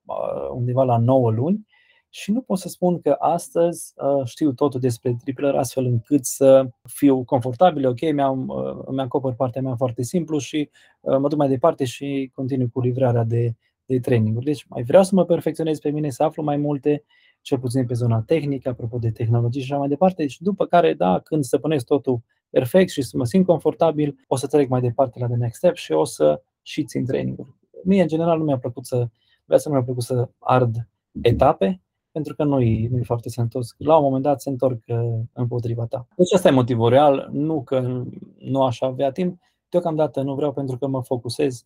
uh, 0.05 0.49
undeva 0.53 0.83
la 0.83 0.97
9 0.97 1.31
luni 1.31 1.67
și 2.10 2.31
nu 2.31 2.41
pot 2.41 2.57
să 2.57 2.67
spun 2.67 3.01
că 3.01 3.15
astăzi 3.19 3.93
uh, 3.95 4.25
știu 4.25 4.53
totul 4.53 4.79
despre 4.79 5.17
tripiller 5.23 5.55
astfel 5.55 5.86
încât 5.86 6.25
să 6.25 6.69
fiu 6.83 7.23
confortabil, 7.23 7.88
ok, 7.88 8.12
mi-am, 8.13 8.47
uh, 8.47 8.86
mi-am 8.91 9.05
acopăr 9.05 9.33
partea 9.33 9.62
mea 9.62 9.75
foarte 9.75 10.03
simplu 10.03 10.38
și 10.38 10.69
uh, 10.99 11.17
mă 11.17 11.27
duc 11.27 11.38
mai 11.38 11.47
departe 11.47 11.86
și 11.86 12.31
continui 12.33 12.69
cu 12.69 12.79
livrarea 12.79 13.23
de, 13.23 13.55
de 13.88 14.00
traininguri. 14.00 14.45
Deci 14.45 14.65
mai 14.69 14.84
vreau 14.84 15.04
să 15.04 15.15
mă 15.15 15.26
perfecționez 15.26 15.80
pe 15.80 15.89
mine, 15.89 16.10
să 16.10 16.23
aflu 16.23 16.43
mai 16.43 16.58
multe, 16.58 17.04
cel 17.41 17.60
puțin 17.60 17.86
pe 17.86 17.93
zona 17.93 18.21
tehnică, 18.21 18.69
apropo 18.69 18.97
de 18.97 19.12
tehnologie 19.12 19.62
și 19.62 19.71
așa 19.71 19.80
mai 19.80 19.89
departe. 19.89 20.21
Deci 20.21 20.41
după 20.41 20.65
care, 20.65 20.93
da, 20.93 21.19
când 21.19 21.43
stăpânesc 21.43 21.86
totul 21.86 22.21
perfect 22.50 22.89
și 22.89 23.02
să 23.02 23.17
mă 23.17 23.26
simt 23.26 23.45
confortabil, 23.45 24.17
o 24.28 24.36
să 24.36 24.47
trec 24.47 24.69
mai 24.69 24.82
departe 24.82 25.19
la 25.19 25.28
the 25.28 25.36
next 25.36 25.58
step 25.58 25.76
și 25.76 25.91
o 25.91 26.04
să 26.04 26.41
și 26.62 26.84
țin 26.84 27.06
traininguri. 27.06 27.54
Mie, 27.84 28.02
în 28.02 28.08
general, 28.08 28.38
nu 28.38 28.43
mi-a 28.43 28.58
plăcut 28.58 28.86
să, 28.86 29.08
viața 29.45 29.69
nu 29.69 29.76
mi-a 29.76 29.84
plăcut 29.84 30.04
să 30.04 30.30
ard 30.39 30.88
etape, 31.21 31.82
pentru 32.12 32.36
că 32.36 32.43
nu 32.43 32.62
e, 32.62 32.88
nu 32.89 32.97
e 32.97 33.04
foarte 33.04 33.30
sănătos. 33.30 33.76
La 33.78 33.97
un 33.97 34.04
moment 34.04 34.23
dat 34.23 34.41
se 34.41 34.50
întorc 34.50 34.82
uh, 34.88 35.19
împotriva 35.34 35.86
ta. 35.86 36.08
Deci 36.15 36.34
asta 36.34 36.47
e 36.47 36.52
motivul 36.52 36.89
real, 36.89 37.30
nu 37.32 37.63
că 37.63 38.04
nu 38.38 38.63
aș 38.63 38.82
avea 38.82 39.12
timp, 39.12 39.39
deocamdată 39.69 40.21
nu 40.21 40.36
vreau 40.36 40.54
pentru 40.54 40.78
că 40.78 40.88
mă 40.88 41.04
focusez 41.04 41.65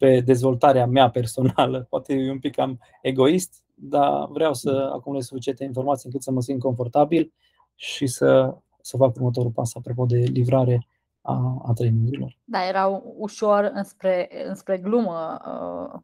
pe 0.00 0.20
dezvoltarea 0.20 0.86
mea 0.86 1.10
personală. 1.10 1.86
Poate 1.90 2.14
e 2.14 2.30
un 2.30 2.38
pic 2.38 2.54
cam 2.54 2.80
egoist, 3.02 3.62
dar 3.74 4.26
vreau 4.28 4.54
să 4.54 4.90
acumulez 4.92 5.24
suficiente 5.24 5.64
informații 5.64 6.06
încât 6.06 6.22
să 6.22 6.30
mă 6.30 6.40
simt 6.40 6.60
confortabil 6.60 7.32
și 7.74 8.06
să, 8.06 8.56
să 8.80 8.96
fac 8.96 9.14
următorul 9.14 9.50
pas 9.50 9.74
apropo 9.74 10.04
de 10.04 10.16
livrare 10.16 10.86
a, 11.20 11.62
a 11.66 11.72
trainingurilor. 11.72 12.36
Da, 12.44 12.68
era 12.68 13.02
ușor 13.16 13.70
înspre, 13.74 14.28
înspre 14.46 14.78
glumă 14.78 15.40
uh, 15.46 16.00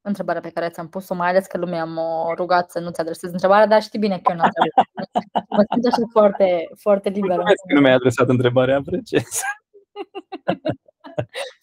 întrebarea 0.00 0.40
pe 0.40 0.50
care 0.50 0.68
ți-am 0.68 0.88
pus-o, 0.88 1.14
mai 1.14 1.28
ales 1.28 1.46
că 1.46 1.58
lumea 1.58 1.84
m-a 1.84 2.34
rugat 2.34 2.70
să 2.70 2.78
nu-ți 2.78 3.00
adresez 3.00 3.32
întrebarea, 3.32 3.66
dar 3.66 3.82
știi 3.82 3.98
bine 3.98 4.18
că 4.18 4.32
eu 4.32 4.36
nu 4.36 4.42
am 4.42 4.50
Mă 5.56 5.64
simt 5.70 5.86
așa 5.86 6.02
foarte, 6.10 6.68
foarte 6.74 7.08
liberă. 7.08 7.42
Nu 7.74 7.80
mi-ai 7.80 7.94
adresat 7.94 8.28
întrebarea, 8.28 8.76
apreciez. 8.76 9.24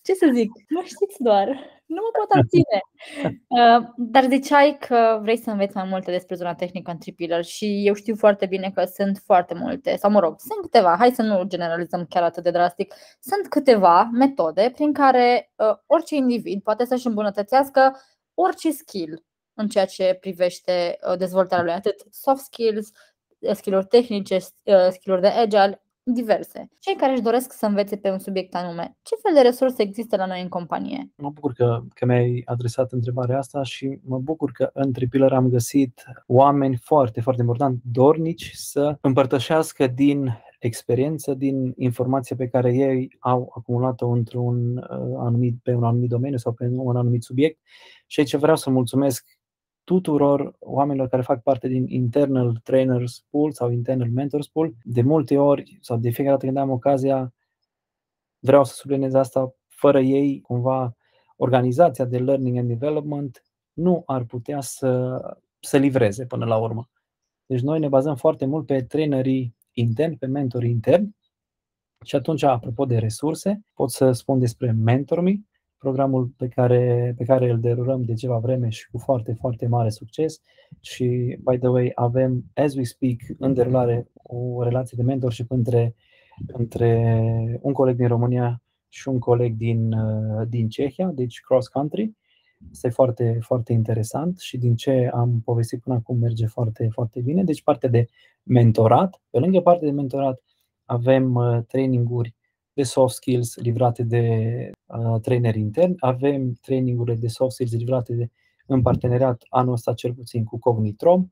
Ce 0.06 0.14
să 0.14 0.30
zic? 0.34 0.52
Nu 0.68 0.84
știți 0.84 1.24
doar. 1.24 1.75
Nu 1.96 2.02
mă 2.02 2.12
pot 2.20 2.30
abține. 2.40 2.80
Uh, 3.48 3.88
dar 3.98 4.26
ziceai 4.30 4.78
că 4.88 5.20
vrei 5.22 5.38
să 5.38 5.50
înveți 5.50 5.76
mai 5.76 5.86
multe 5.90 6.12
despre 6.12 6.36
zona 6.36 6.56
tehnică 6.56 6.92
în 6.92 6.98
Tripiller 6.98 7.44
și 7.44 7.82
eu 7.86 7.94
știu 7.94 8.16
foarte 8.16 8.46
bine 8.46 8.72
că 8.76 8.84
sunt 8.84 9.22
foarte 9.26 9.54
multe, 9.54 9.96
sau 9.96 10.12
mă 10.12 10.20
rog, 10.20 10.40
sunt 10.40 10.62
câteva, 10.62 10.96
hai 11.00 11.12
să 11.12 11.22
nu 11.22 11.44
generalizăm 11.44 12.06
chiar 12.10 12.24
atât 12.24 12.44
de 12.44 12.52
drastic, 12.52 12.94
sunt 13.20 13.48
câteva 13.48 14.10
metode 14.14 14.72
prin 14.74 14.94
care 14.94 15.52
uh, 15.56 15.76
orice 15.86 16.16
individ 16.16 16.64
poate 16.64 16.86
să-și 16.86 17.08
îmbunătățească 17.08 18.02
orice 18.34 18.72
skill 18.72 19.24
în 19.54 19.68
ceea 19.68 19.86
ce 19.86 20.18
privește 20.20 20.98
uh, 21.10 21.18
dezvoltarea 21.18 21.64
lui, 21.64 21.74
atât 21.74 21.96
soft 22.10 22.44
skills, 22.44 22.90
skill-uri 23.54 23.86
tehnice, 23.86 24.38
skill-uri 24.90 25.22
de 25.22 25.28
agile, 25.28 25.85
diverse. 26.14 26.70
Cei 26.80 26.96
care 26.96 27.12
își 27.12 27.22
doresc 27.22 27.54
să 27.54 27.66
învețe 27.66 27.96
pe 27.96 28.12
un 28.12 28.20
subiect 28.20 28.56
anume, 28.56 28.98
ce 29.02 29.16
fel 29.22 29.34
de 29.34 29.42
resurse 29.42 29.82
există 29.82 30.16
la 30.16 30.26
noi 30.26 30.42
în 30.42 30.48
companie? 30.48 31.12
Mă 31.16 31.30
bucur 31.30 31.54
că, 31.54 31.82
că 31.94 32.06
mi-ai 32.06 32.42
adresat 32.46 32.92
întrebarea 32.92 33.38
asta 33.38 33.64
și 33.64 34.00
mă 34.04 34.18
bucur 34.20 34.52
că 34.52 34.70
în 34.74 34.92
Tripiller 34.92 35.34
am 35.34 35.50
găsit 35.50 36.04
oameni 36.28 36.76
foarte, 36.76 37.22
foarte 37.22 37.42
important, 37.42 37.80
dornici 37.84 38.52
să 38.54 38.98
împărtășească 39.02 39.88
din 39.88 40.40
experiență, 40.60 41.34
din 41.34 41.74
informația 41.78 42.36
pe 42.36 42.48
care 42.48 42.74
ei 42.74 43.16
au 43.20 43.54
acumulat-o 43.58 44.08
într-un 44.08 44.78
uh, 44.78 45.16
anumit, 45.18 45.56
pe 45.64 45.74
un 45.74 45.84
anumit 45.84 46.10
domeniu 46.10 46.38
sau 46.38 46.54
pe 46.54 46.70
un 46.72 46.96
anumit 46.96 47.24
subiect. 47.24 47.60
Și 48.08 48.20
aici 48.20 48.36
vreau 48.36 48.56
să 48.56 48.70
mulțumesc 48.70 49.26
tuturor 49.86 50.56
oamenilor 50.60 51.08
care 51.08 51.22
fac 51.22 51.42
parte 51.42 51.68
din 51.68 51.86
Internal 51.88 52.60
Trainers 52.64 53.26
Pool 53.30 53.52
sau 53.52 53.72
Internal 53.72 54.10
Mentors 54.10 54.48
Pool. 54.48 54.74
De 54.84 55.02
multe 55.02 55.38
ori 55.38 55.78
sau 55.82 55.98
de 55.98 56.10
fiecare 56.10 56.36
dată 56.36 56.46
când 56.46 56.58
am 56.58 56.70
ocazia, 56.70 57.34
vreau 58.40 58.64
să 58.64 58.74
subliniez 58.74 59.14
asta, 59.14 59.56
fără 59.68 60.00
ei, 60.00 60.42
cumva, 60.42 60.96
organizația 61.36 62.06
de 62.06 62.18
Learning 62.18 62.58
and 62.58 62.68
Development 62.68 63.44
nu 63.74 64.04
ar 64.06 64.24
putea 64.24 64.62
să, 64.62 65.20
să 65.60 65.78
livreze 65.78 66.26
până 66.26 66.46
la 66.46 66.58
urmă. 66.58 66.90
Deci 67.46 67.62
noi 67.62 67.80
ne 67.80 67.88
bazăm 67.88 68.16
foarte 68.16 68.46
mult 68.46 68.66
pe 68.66 68.84
trainerii 68.84 69.56
interni, 69.72 70.18
pe 70.18 70.26
mentorii 70.26 70.70
interni 70.70 71.16
și 72.04 72.16
atunci, 72.16 72.44
apropo 72.44 72.86
de 72.86 72.98
resurse, 72.98 73.66
pot 73.74 73.92
să 73.92 74.12
spun 74.12 74.40
despre 74.40 74.72
MentorMe, 74.72 75.42
programul 75.86 76.26
pe 76.38 76.48
care, 76.48 77.14
pe 77.18 77.24
care 77.24 77.50
îl 77.50 77.60
derulăm 77.60 78.04
de 78.04 78.14
ceva 78.14 78.38
vreme 78.38 78.70
și 78.70 78.90
cu 78.90 78.98
foarte, 78.98 79.34
foarte 79.34 79.68
mare 79.68 79.90
succes 79.90 80.42
și, 80.80 81.38
by 81.44 81.58
the 81.58 81.68
way, 81.68 81.92
avem, 81.96 82.44
as 82.54 82.76
we 82.76 82.84
speak, 82.84 83.18
în 83.40 83.54
derulare 83.54 84.08
o 84.14 84.64
relație 84.64 84.98
de 84.98 85.04
mentorship 85.04 85.52
între, 85.52 85.96
între 86.48 86.90
un 87.62 87.74
coleg 87.74 87.96
din 87.96 88.08
România 88.08 88.62
și 88.90 89.08
un 89.08 89.20
coleg 89.20 89.54
din, 89.56 89.94
uh, 89.94 90.48
din 90.48 90.70
Cehia, 90.70 91.12
deci 91.14 91.40
cross 91.40 91.68
country. 91.68 92.14
Este 92.72 92.90
foarte, 92.90 93.38
foarte 93.42 93.74
interesant 93.74 94.40
și 94.40 94.58
din 94.58 94.76
ce 94.76 95.10
am 95.14 95.42
povestit 95.44 95.82
până 95.82 95.96
acum 95.96 96.18
merge 96.18 96.46
foarte, 96.46 96.90
foarte 96.92 97.20
bine. 97.22 97.44
Deci 97.44 97.64
partea 97.64 97.90
de 97.90 98.08
mentorat, 98.44 99.22
pe 99.30 99.40
lângă 99.40 99.62
partea 99.62 99.88
de 99.88 99.94
mentorat 99.94 100.42
avem 100.86 101.36
uh, 101.36 101.60
traininguri 101.68 102.36
de 102.74 102.84
soft 102.84 103.16
skills 103.16 103.56
livrate 103.56 104.04
de 104.04 104.24
uh, 104.86 105.20
traineri 105.22 105.60
interni, 105.60 105.96
avem 106.00 106.54
trainingurile 106.62 107.16
de 107.16 107.28
soft 107.28 107.52
skills 107.52 107.72
livrate 107.72 108.14
de, 108.14 108.30
în 108.66 108.82
parteneriat 108.82 109.46
anul 109.50 109.74
ăsta 109.74 109.94
cel 109.94 110.14
puțin 110.14 110.44
cu 110.44 110.60
Cognitrom, 110.60 111.28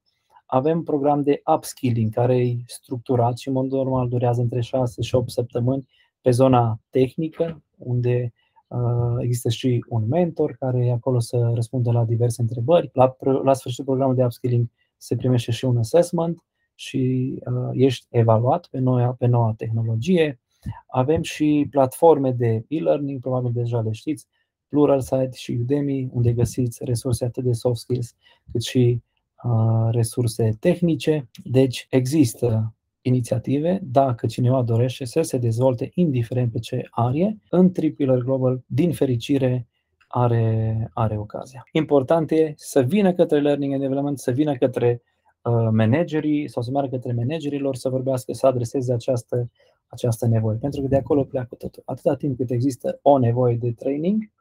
avem 0.46 0.84
program 0.84 1.22
de 1.22 1.42
upskilling 1.56 2.14
care 2.14 2.38
e 2.38 2.58
structurat 2.66 3.38
și 3.38 3.48
în 3.48 3.54
mod 3.54 3.72
normal 3.72 4.08
durează 4.08 4.42
între 4.42 4.62
6 4.62 5.02
și 5.02 5.16
8 5.16 5.30
săptămâni 5.30 5.88
pe 6.22 6.32
zona 6.32 6.80
tehnică, 6.90 7.64
unde 7.78 8.34
uh, 8.68 9.16
există 9.20 9.50
și 9.50 9.86
un 9.90 10.08
mentor 10.08 10.56
care 10.60 10.86
e 10.86 10.92
acolo 10.92 11.20
să 11.20 11.52
răspundă 11.54 11.92
la 11.92 12.06
diverse 12.06 12.42
întrebări. 12.42 12.90
La, 12.94 13.16
la 13.44 13.54
sfârșitul 13.54 13.86
programului 13.86 14.20
de 14.20 14.26
upskilling 14.26 14.68
se 14.98 15.16
primește 15.16 15.52
și 15.52 15.66
un 15.66 15.78
assessment 15.78 16.44
și 16.76 17.34
uh, 17.46 17.70
ești 17.72 18.06
evaluat 18.10 18.68
pe 18.72 18.80
noua, 18.80 19.16
pe 19.20 19.26
noua 19.26 19.54
tehnologie. 19.58 20.40
Avem 20.88 21.22
și 21.22 21.68
platforme 21.70 22.32
de 22.32 22.66
e-learning, 22.68 23.22
probabil 23.22 23.52
deja 23.54 23.82
le 23.82 23.92
știți, 23.92 24.28
Pluralsight 24.68 25.34
și 25.34 25.58
Udemy, 25.62 26.10
unde 26.12 26.34
găsiți 26.34 26.84
resurse 26.84 27.26
atât 27.26 27.44
de 27.44 27.52
soft 27.52 27.80
skills 27.80 28.16
cât 28.52 28.62
și 28.62 29.02
uh, 29.44 29.88
resurse 29.92 30.58
tehnice. 30.60 31.30
Deci 31.44 31.88
există 31.90 32.76
inițiative, 33.02 33.80
dacă 33.84 34.26
cineva 34.26 34.62
dorește 34.62 35.06
să 35.06 35.22
se 35.22 35.38
dezvolte, 35.38 35.92
indiferent 35.94 36.52
pe 36.52 36.60
ce 36.60 36.88
are, 36.90 37.38
în 37.50 37.72
Tripiller 37.72 38.18
Global, 38.18 38.64
din 38.66 38.92
fericire, 38.92 39.68
are, 40.08 40.90
are 40.94 41.18
ocazia. 41.18 41.64
Important 41.72 42.32
e 42.32 42.54
să 42.56 42.82
vină 42.82 43.14
către 43.14 43.40
Learning 43.40 43.72
and 43.72 43.82
Development, 43.82 44.20
să 44.20 44.32
vină 44.32 44.56
către 44.56 45.02
uh, 45.42 45.68
managerii 45.72 46.48
sau 46.50 46.64
să 46.64 46.72
meargă 46.72 46.96
către 46.96 47.14
managerilor 47.14 47.76
să 47.76 47.90
vorbească, 47.90 48.34
să 48.34 48.48
adreseze 48.48 48.94
această 48.94 49.50
această 49.94 50.28
nevoie, 50.28 50.58
pentru 50.58 50.82
că 50.82 50.88
de 50.88 50.96
acolo 50.96 51.24
pleacă 51.24 51.56
totul. 51.56 51.84
Atâta 51.86 52.16
timp 52.16 52.38
cât 52.38 52.50
există 52.50 53.00
o 53.02 53.18
nevoie 53.18 53.56
de 53.56 53.72
training, 53.72 54.32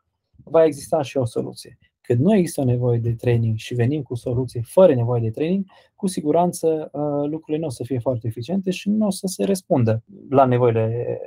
va 0.44 0.64
exista 0.64 1.02
și 1.02 1.16
o 1.16 1.24
soluție. 1.24 1.78
Când 2.00 2.20
nu 2.20 2.34
există 2.34 2.60
o 2.60 2.64
nevoie 2.64 2.98
de 2.98 3.12
training 3.12 3.56
și 3.56 3.74
venim 3.74 4.02
cu 4.02 4.14
soluții 4.14 4.62
fără 4.62 4.94
nevoie 4.94 5.20
de 5.20 5.30
training, 5.30 5.64
cu 5.96 6.06
siguranță 6.06 6.90
uh, 6.92 7.30
lucrurile 7.30 7.58
nu 7.58 7.66
o 7.66 7.70
să 7.70 7.84
fie 7.84 7.98
foarte 7.98 8.26
eficiente 8.26 8.70
și 8.70 8.88
nu 8.88 9.06
o 9.06 9.10
să 9.10 9.26
se 9.26 9.44
răspundă 9.44 10.02
la 10.28 10.44
nevoile 10.44 11.18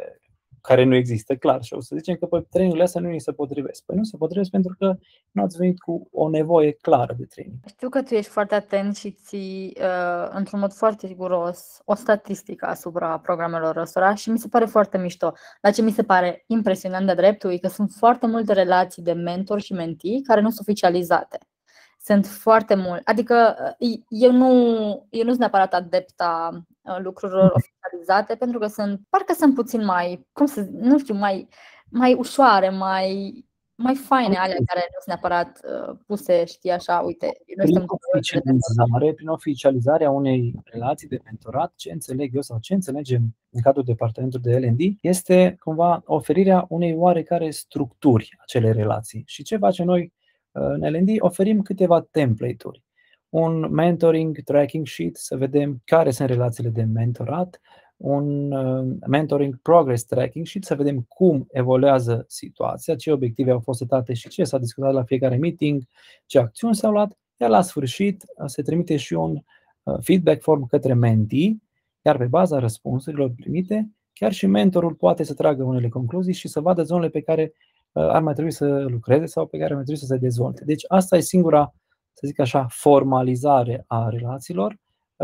care 0.65 0.83
nu 0.83 0.95
există, 0.95 1.35
clar. 1.35 1.63
Și 1.63 1.73
o 1.73 1.81
să 1.81 1.95
zicem 1.95 2.15
că 2.15 2.25
păi, 2.25 2.45
trainingurile 2.49 2.85
astea 2.85 3.01
nu 3.01 3.09
ni 3.09 3.19
se 3.19 3.31
potrivesc. 3.31 3.83
Păi 3.85 3.95
nu 3.95 4.03
se 4.03 4.17
potrivesc 4.17 4.49
pentru 4.49 4.75
că 4.77 4.95
nu 5.31 5.43
ați 5.43 5.57
venit 5.57 5.79
cu 5.79 6.07
o 6.11 6.29
nevoie 6.29 6.71
clară 6.71 7.15
de 7.17 7.25
training. 7.25 7.59
Știu 7.67 7.89
că 7.89 8.01
tu 8.01 8.13
ești 8.13 8.31
foarte 8.31 8.55
atent 8.55 8.95
și 8.95 9.11
ții 9.11 9.77
uh, 9.77 10.29
într-un 10.29 10.59
mod 10.59 10.73
foarte 10.73 11.07
riguros 11.07 11.81
o 11.85 11.95
statistică 11.95 12.65
asupra 12.65 13.19
programelor 13.19 13.77
ăstora 13.77 14.15
și 14.15 14.29
mi 14.29 14.39
se 14.39 14.47
pare 14.47 14.65
foarte 14.65 14.97
mișto. 14.97 15.33
Dar 15.61 15.73
ce 15.73 15.81
mi 15.81 15.91
se 15.91 16.03
pare 16.03 16.43
impresionant 16.47 17.05
de 17.07 17.13
dreptul 17.13 17.51
e 17.51 17.57
că 17.57 17.67
sunt 17.67 17.91
foarte 17.91 18.27
multe 18.27 18.53
relații 18.53 19.03
de 19.03 19.13
mentor 19.13 19.61
și 19.61 19.73
mentii 19.73 20.21
care 20.21 20.41
nu 20.41 20.49
sunt 20.49 20.67
oficializate. 20.67 21.37
Sunt 22.03 22.25
foarte 22.25 22.75
mult. 22.75 23.01
Adică 23.03 23.55
uh, 23.79 23.93
eu 24.09 24.31
nu, 24.31 24.53
eu 25.09 25.23
nu 25.23 25.29
sunt 25.29 25.39
neapărat 25.39 25.73
adepta 25.73 26.49
uh, 26.53 26.74
lucrurilor 26.97 27.51
oficializate 27.55 28.35
pentru 28.35 28.59
că 28.59 28.67
sunt, 28.67 29.01
parcă 29.09 29.33
sunt 29.33 29.53
puțin 29.53 29.85
mai, 29.85 30.27
cum 30.31 30.45
să 30.45 30.67
nu 30.71 30.99
știu, 30.99 31.13
mai, 31.13 31.47
mai 31.89 32.13
ușoare, 32.13 32.69
mai, 32.69 33.33
mai 33.75 33.95
faine 33.95 34.35
alea 34.35 34.55
care 34.65 34.79
nu 34.79 34.99
sunt 34.99 35.07
neapărat 35.07 35.59
uh, 35.63 35.97
puse, 36.05 36.45
știi, 36.45 36.71
așa, 36.71 36.99
uite, 36.99 37.31
noi 37.55 37.65
prin 37.65 37.85
oficializare, 38.11 39.13
prin 39.13 39.27
oficializarea 39.27 40.09
unei 40.09 40.53
relații 40.63 41.07
de 41.07 41.19
mentorat, 41.23 41.73
ce 41.75 41.91
înțeleg 41.91 42.35
eu 42.35 42.41
sau 42.41 42.57
ce 42.59 42.73
înțelegem 42.73 43.35
în 43.49 43.61
cadrul 43.61 43.83
departamentului 43.83 44.51
de 44.51 44.67
L&D, 44.67 44.79
este 45.01 45.55
cumva 45.59 46.01
oferirea 46.05 46.65
unei 46.69 46.95
oarecare 46.95 47.49
structuri 47.49 48.37
acelei 48.41 48.71
relații. 48.71 49.23
Și 49.25 49.43
ce 49.43 49.57
facem 49.57 49.85
noi 49.85 50.13
în 50.51 50.79
LND 50.79 51.09
oferim 51.19 51.61
câteva 51.61 52.01
template-uri. 52.01 52.84
Un 53.35 53.67
mentoring 53.71 54.43
tracking 54.43 54.87
sheet, 54.87 55.17
să 55.17 55.37
vedem 55.37 55.81
care 55.85 56.11
sunt 56.11 56.29
relațiile 56.29 56.69
de 56.69 56.83
mentorat, 56.83 57.61
un 57.97 58.51
uh, 58.51 58.95
mentoring 59.07 59.59
progress 59.61 60.03
tracking 60.03 60.45
și 60.45 60.59
să 60.61 60.75
vedem 60.75 61.05
cum 61.07 61.45
evoluează 61.51 62.25
situația, 62.27 62.95
ce 62.95 63.11
obiective 63.11 63.51
au 63.51 63.59
fost 63.59 63.79
setate 63.79 64.13
și 64.13 64.27
ce 64.27 64.43
s-a 64.43 64.57
discutat 64.57 64.93
la 64.93 65.03
fiecare 65.03 65.35
meeting, 65.35 65.83
ce 66.25 66.39
acțiuni 66.39 66.75
s-au 66.75 66.91
luat, 66.91 67.17
iar 67.37 67.49
la 67.49 67.61
sfârșit 67.61 68.23
uh, 68.23 68.45
se 68.47 68.61
trimite 68.61 68.97
și 68.97 69.13
un 69.13 69.43
uh, 69.83 69.95
feedback 70.01 70.41
form 70.41 70.67
către 70.67 70.93
mentee, 70.93 71.57
iar 72.01 72.17
pe 72.17 72.25
baza 72.25 72.59
răspunsurilor 72.59 73.33
primite, 73.35 73.91
chiar 74.13 74.31
și 74.31 74.47
mentorul 74.47 74.93
poate 74.93 75.23
să 75.23 75.33
tragă 75.33 75.63
unele 75.63 75.89
concluzii 75.89 76.33
și 76.33 76.47
să 76.47 76.59
vadă 76.59 76.83
zonele 76.83 77.09
pe 77.09 77.21
care 77.21 77.53
ar 77.91 78.21
mai 78.21 78.33
trebui 78.33 78.51
să 78.51 78.85
lucreze 78.87 79.25
sau 79.25 79.45
pe 79.45 79.57
care 79.57 79.69
ar 79.69 79.75
mai 79.75 79.83
trebui 79.83 80.01
să 80.01 80.13
se 80.13 80.17
dezvolte. 80.17 80.63
Deci 80.65 80.83
asta 80.87 81.17
e 81.17 81.19
singura, 81.19 81.73
să 82.15 82.27
zic 82.27 82.39
așa, 82.39 82.65
formalizare 82.69 83.83
a 83.87 84.09
relațiilor 84.09 84.77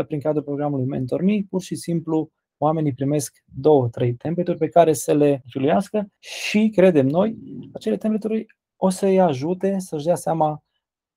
prin 0.06 0.20
cadrul 0.20 0.42
programului 0.42 0.86
MentorMe, 0.86 1.42
pur 1.50 1.60
și 1.60 1.74
simplu 1.74 2.30
oamenii 2.58 2.94
primesc 2.94 3.42
două, 3.44 3.88
trei 3.88 4.14
template 4.14 4.54
pe 4.54 4.68
care 4.68 4.92
să 4.92 5.12
le 5.12 5.42
filiască 5.46 6.06
și, 6.18 6.70
credem 6.74 7.06
noi, 7.06 7.38
acele 7.72 7.96
template 7.96 8.46
o 8.76 8.88
să-i 8.88 9.20
ajute 9.20 9.78
să-și 9.78 10.04
dea 10.04 10.14
seama 10.14 10.62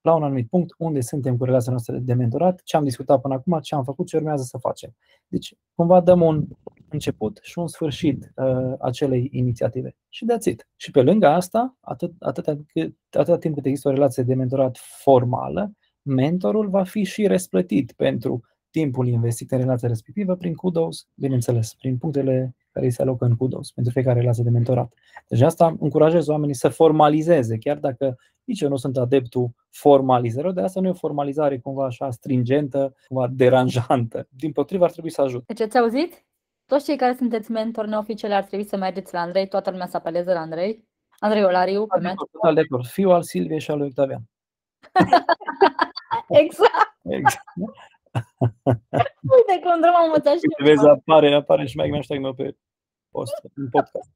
la 0.02 0.16
un 0.16 0.24
anumit 0.24 0.50
punct 0.50 0.74
unde 0.78 1.02
suntem 1.02 1.38
cu 1.38 1.44
relația 1.44 1.72
noastră 1.72 1.98
de 1.98 2.14
mentorat, 2.14 2.62
ce 2.64 2.78
am 2.78 2.84
discutat 2.84 3.22
până 3.22 3.34
acum, 3.34 3.60
ce 3.60 3.76
am 3.76 3.84
făcut, 3.84 4.08
ce 4.08 4.18
urmează 4.18 4.44
să 4.44 4.58
facem. 4.58 4.96
Deci, 5.28 5.54
cumva 5.76 6.02
dăm 6.02 6.22
un 6.22 6.46
început 6.96 7.40
și 7.42 7.60
un 7.60 7.68
sfârșit 7.68 8.34
uh, 8.36 8.74
acelei 8.80 9.30
inițiative. 9.32 9.96
Și 10.10 10.26
de 10.26 10.38
it. 10.44 10.68
Și 10.76 10.92
pe 10.92 11.02
lângă 11.02 11.28
asta, 11.28 11.78
atât, 11.80 12.12
atâta, 12.20 12.58
atâta 13.10 13.38
timp 13.38 13.56
cât 13.56 13.66
există 13.66 13.88
o 13.88 13.92
relație 13.92 14.24
de 14.24 14.34
mentorat 14.34 14.78
formală, 14.78 15.72
mentorul 16.02 16.70
va 16.70 16.84
fi 16.84 17.04
și 17.04 17.28
răsplătit 17.28 17.92
pentru 17.92 18.42
timpul 18.70 19.08
investit 19.08 19.52
în 19.52 19.58
relația 19.58 19.88
respectivă 19.88 20.36
prin 20.36 20.54
kudos, 20.54 21.08
bineînțeles, 21.14 21.74
prin 21.74 21.98
punctele 21.98 22.56
care 22.72 22.86
îi 22.86 22.92
se 22.92 23.02
alocă 23.02 23.26
în 23.26 23.36
kudos 23.36 23.72
pentru 23.72 23.94
fiecare 23.94 24.20
relație 24.20 24.44
de 24.44 24.50
mentorat. 24.50 24.94
Deci 25.28 25.42
asta 25.42 25.76
încurajez 25.80 26.28
oamenii 26.28 26.56
să 26.56 26.70
formalizeze, 26.70 27.58
chiar 27.58 27.78
dacă 27.78 28.18
nici 28.44 28.62
eu 28.62 28.70
nu 28.70 28.76
sunt 28.76 28.98
adeptul 28.98 29.50
formalizării, 29.70 30.54
de 30.54 30.62
asta 30.62 30.80
nu 30.80 30.88
e 30.88 30.90
o 30.90 30.94
formalizare 30.94 31.60
cumva 31.60 31.86
așa 31.86 32.12
stringentă, 32.12 32.96
cumva 33.08 33.28
deranjantă. 33.28 34.28
Din 34.30 34.52
potrivă 34.52 34.84
ar 34.84 34.92
trebui 34.92 35.12
să 35.12 35.22
ajute. 35.22 35.54
Deci 35.54 35.62
ați 35.62 35.78
auzit? 35.78 36.26
Toți 36.66 36.86
cei 36.86 36.98
care 36.98 37.14
sunteți 37.14 37.52
mentori 37.52 37.88
neoficiali 37.88 38.34
ar 38.34 38.44
trebui 38.44 38.66
să 38.66 38.78
mergeți 38.78 39.14
la 39.14 39.20
Andrei, 39.20 39.48
toată 39.48 39.70
lumea 39.72 39.88
să 39.88 39.98
apeleze 39.98 40.34
la 40.34 40.40
Andrei. 40.40 40.88
Andrei 41.20 41.44
Olariu, 41.44 41.88
pe 41.88 42.00
mentor. 42.00 42.28
Total 42.32 42.54
de 42.54 42.60
acord. 42.60 42.86
Fiul 42.86 43.12
al 43.12 43.24
Silviei 43.24 43.60
și 43.60 43.72
al 43.72 43.78
lui 43.78 43.88
Octavian. 43.88 44.22
exact. 46.44 47.00
exact. 47.04 47.46
Uite 49.22 49.60
cum 49.64 49.82
drum 49.82 49.96
am 49.96 50.06
învățat 50.06 50.34
și 50.34 50.64
Vezi, 50.64 50.88
apare, 50.88 51.34
apare 51.34 51.66
și 51.66 51.78
mai 51.78 51.92
hashtag 51.94 52.20
meu 52.20 52.34
pe 52.34 52.56
post, 53.10 53.34
în 53.56 53.70
podcast. 53.70 54.10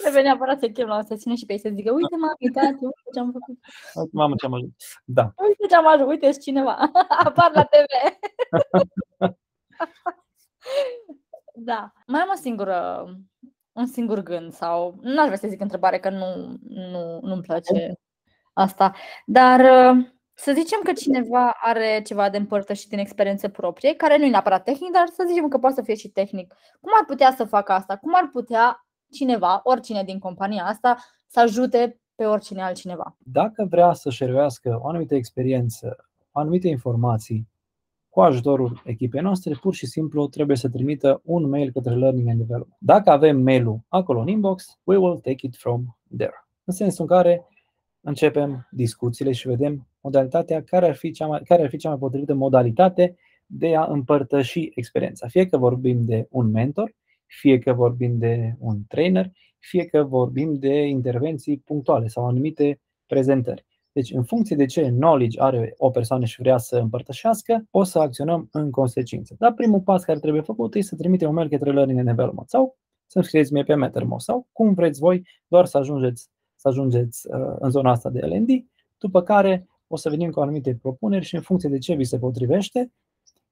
Trebuie 0.00 0.22
neapărat 0.22 0.58
să 0.58 0.68
chem 0.68 0.88
la 0.88 0.96
o 0.96 1.02
sesiune 1.02 1.36
și 1.36 1.46
pe 1.46 1.52
ei 1.52 1.58
să 1.58 1.70
zică, 1.74 1.92
uite 1.92 2.16
m-am 2.16 2.36
uitat, 2.38 2.72
uite 2.80 3.10
ce 3.14 3.18
am 3.18 3.32
făcut. 3.32 3.58
Mamă, 4.12 4.34
ce 4.34 4.46
am 4.46 4.54
ajuns. 4.54 4.74
Da. 5.04 5.32
Uite 5.48 5.66
ce 5.68 5.74
am 5.74 5.86
ajuns, 5.86 6.08
uite 6.08 6.30
cineva. 6.30 6.76
Apar 7.26 7.50
la 7.54 7.64
TV. 7.64 7.92
da. 11.54 11.92
Mai 12.06 12.20
am 12.20 12.28
o 12.34 12.38
singură, 12.40 13.06
un 13.72 13.86
singur 13.86 14.22
gând 14.22 14.52
sau, 14.52 14.98
nu 15.00 15.20
aș 15.20 15.24
vrea 15.24 15.38
să 15.38 15.48
zic 15.48 15.60
întrebare, 15.60 15.98
că 15.98 16.10
nu, 16.10 16.56
nu, 16.68 17.20
nu-mi 17.22 17.42
place 17.42 17.92
asta, 18.52 18.94
dar 19.26 19.60
să 20.34 20.52
zicem 20.52 20.80
că 20.82 20.92
cineva 20.92 21.50
are 21.60 22.02
ceva 22.06 22.30
de 22.30 22.36
împărtășit 22.36 22.92
în 22.92 22.98
experiențe 22.98 23.48
proprie, 23.48 23.94
care 23.94 24.18
nu 24.18 24.24
e 24.24 24.30
neapărat 24.30 24.64
tehnic, 24.64 24.92
dar 24.92 25.06
să 25.06 25.24
zicem 25.28 25.48
că 25.48 25.58
poate 25.58 25.74
să 25.74 25.82
fie 25.82 25.94
și 25.94 26.08
tehnic. 26.08 26.54
Cum 26.80 26.92
ar 27.00 27.04
putea 27.06 27.34
să 27.36 27.44
facă 27.44 27.72
asta? 27.72 27.96
Cum 27.96 28.12
ar 28.14 28.28
putea 28.32 28.86
cineva, 29.10 29.60
oricine 29.64 30.04
din 30.04 30.18
compania 30.18 30.64
asta, 30.64 30.96
să 31.26 31.40
ajute 31.40 32.00
pe 32.14 32.24
oricine 32.24 32.62
altcineva? 32.62 33.16
Dacă 33.18 33.66
vrea 33.70 33.92
să 33.92 34.10
șeruiască 34.10 34.78
o 34.82 34.88
anumită 34.88 35.14
experiență, 35.14 36.08
anumite 36.30 36.68
informații 36.68 37.48
cu 38.12 38.20
ajutorul 38.20 38.82
echipei 38.84 39.20
noastre, 39.20 39.54
pur 39.60 39.74
și 39.74 39.86
simplu 39.86 40.26
trebuie 40.26 40.56
să 40.56 40.68
trimită 40.68 41.20
un 41.24 41.48
mail 41.48 41.70
către 41.70 41.94
Learning 41.94 42.28
and 42.28 42.38
Development. 42.38 42.76
Dacă 42.78 43.10
avem 43.10 43.40
mailul 43.40 43.80
acolo 43.88 44.20
în 44.20 44.28
inbox, 44.28 44.78
we 44.84 44.96
will 44.96 45.18
take 45.18 45.46
it 45.46 45.56
from 45.56 45.98
there. 46.16 46.46
În 46.64 46.74
sensul 46.74 47.06
în 47.08 47.16
care 47.16 47.46
începem 48.00 48.68
discuțiile 48.70 49.32
și 49.32 49.48
vedem 49.48 49.86
modalitatea 50.00 50.62
care 50.62 50.86
ar 50.86 50.94
fi 50.94 51.10
cea 51.10 51.26
mai, 51.26 51.40
care 51.44 51.62
ar 51.62 51.68
fi 51.68 51.76
cea 51.76 51.88
mai 51.88 51.98
potrivită 51.98 52.34
modalitate 52.34 53.16
de 53.46 53.74
a 53.76 53.84
împărtăși 53.84 54.70
experiența. 54.74 55.28
Fie 55.28 55.46
că 55.46 55.56
vorbim 55.56 56.04
de 56.04 56.26
un 56.30 56.50
mentor, 56.50 56.94
fie 57.26 57.58
că 57.58 57.72
vorbim 57.72 58.18
de 58.18 58.54
un 58.58 58.76
trainer, 58.88 59.30
fie 59.58 59.84
că 59.84 60.02
vorbim 60.02 60.54
de 60.54 60.86
intervenții 60.86 61.58
punctuale 61.58 62.06
sau 62.06 62.26
anumite 62.26 62.80
prezentări. 63.06 63.66
Deci, 63.92 64.12
în 64.12 64.24
funcție 64.24 64.56
de 64.56 64.66
ce 64.66 64.88
knowledge 64.88 65.40
are 65.40 65.74
o 65.76 65.90
persoană 65.90 66.24
și 66.24 66.40
vrea 66.40 66.58
să 66.58 66.76
împărtășească, 66.76 67.64
o 67.70 67.82
să 67.82 67.98
acționăm 67.98 68.48
în 68.52 68.70
consecință. 68.70 69.34
Dar 69.38 69.52
primul 69.52 69.80
pas 69.80 70.04
care 70.04 70.18
trebuie 70.18 70.42
făcut 70.42 70.74
este 70.74 70.88
să 70.88 70.96
trimitem 70.96 71.28
un 71.28 71.34
mail 71.34 71.48
către 71.48 71.72
Learning 71.72 71.98
and 71.98 72.08
Development 72.08 72.48
sau 72.48 72.76
să-mi 73.06 73.24
scrieți 73.24 73.52
mie 73.52 73.62
pe 73.62 73.74
Mattermost 73.74 74.24
sau 74.24 74.46
cum 74.52 74.74
vreți 74.74 75.00
voi, 75.00 75.26
doar 75.48 75.66
să 75.66 75.78
ajungeți 75.78 76.30
să 76.62 76.68
ajungeți 76.68 77.28
uh, 77.28 77.54
în 77.58 77.70
zona 77.70 77.90
asta 77.90 78.10
de 78.10 78.26
LND, 78.26 78.48
după 78.98 79.22
care 79.22 79.66
o 79.86 79.96
să 79.96 80.10
venim 80.10 80.30
cu 80.30 80.40
anumite 80.40 80.78
propuneri 80.82 81.24
și 81.24 81.34
în 81.34 81.40
funcție 81.40 81.68
de 81.68 81.78
ce 81.78 81.94
vi 81.94 82.04
se 82.04 82.18
potrivește, 82.18 82.92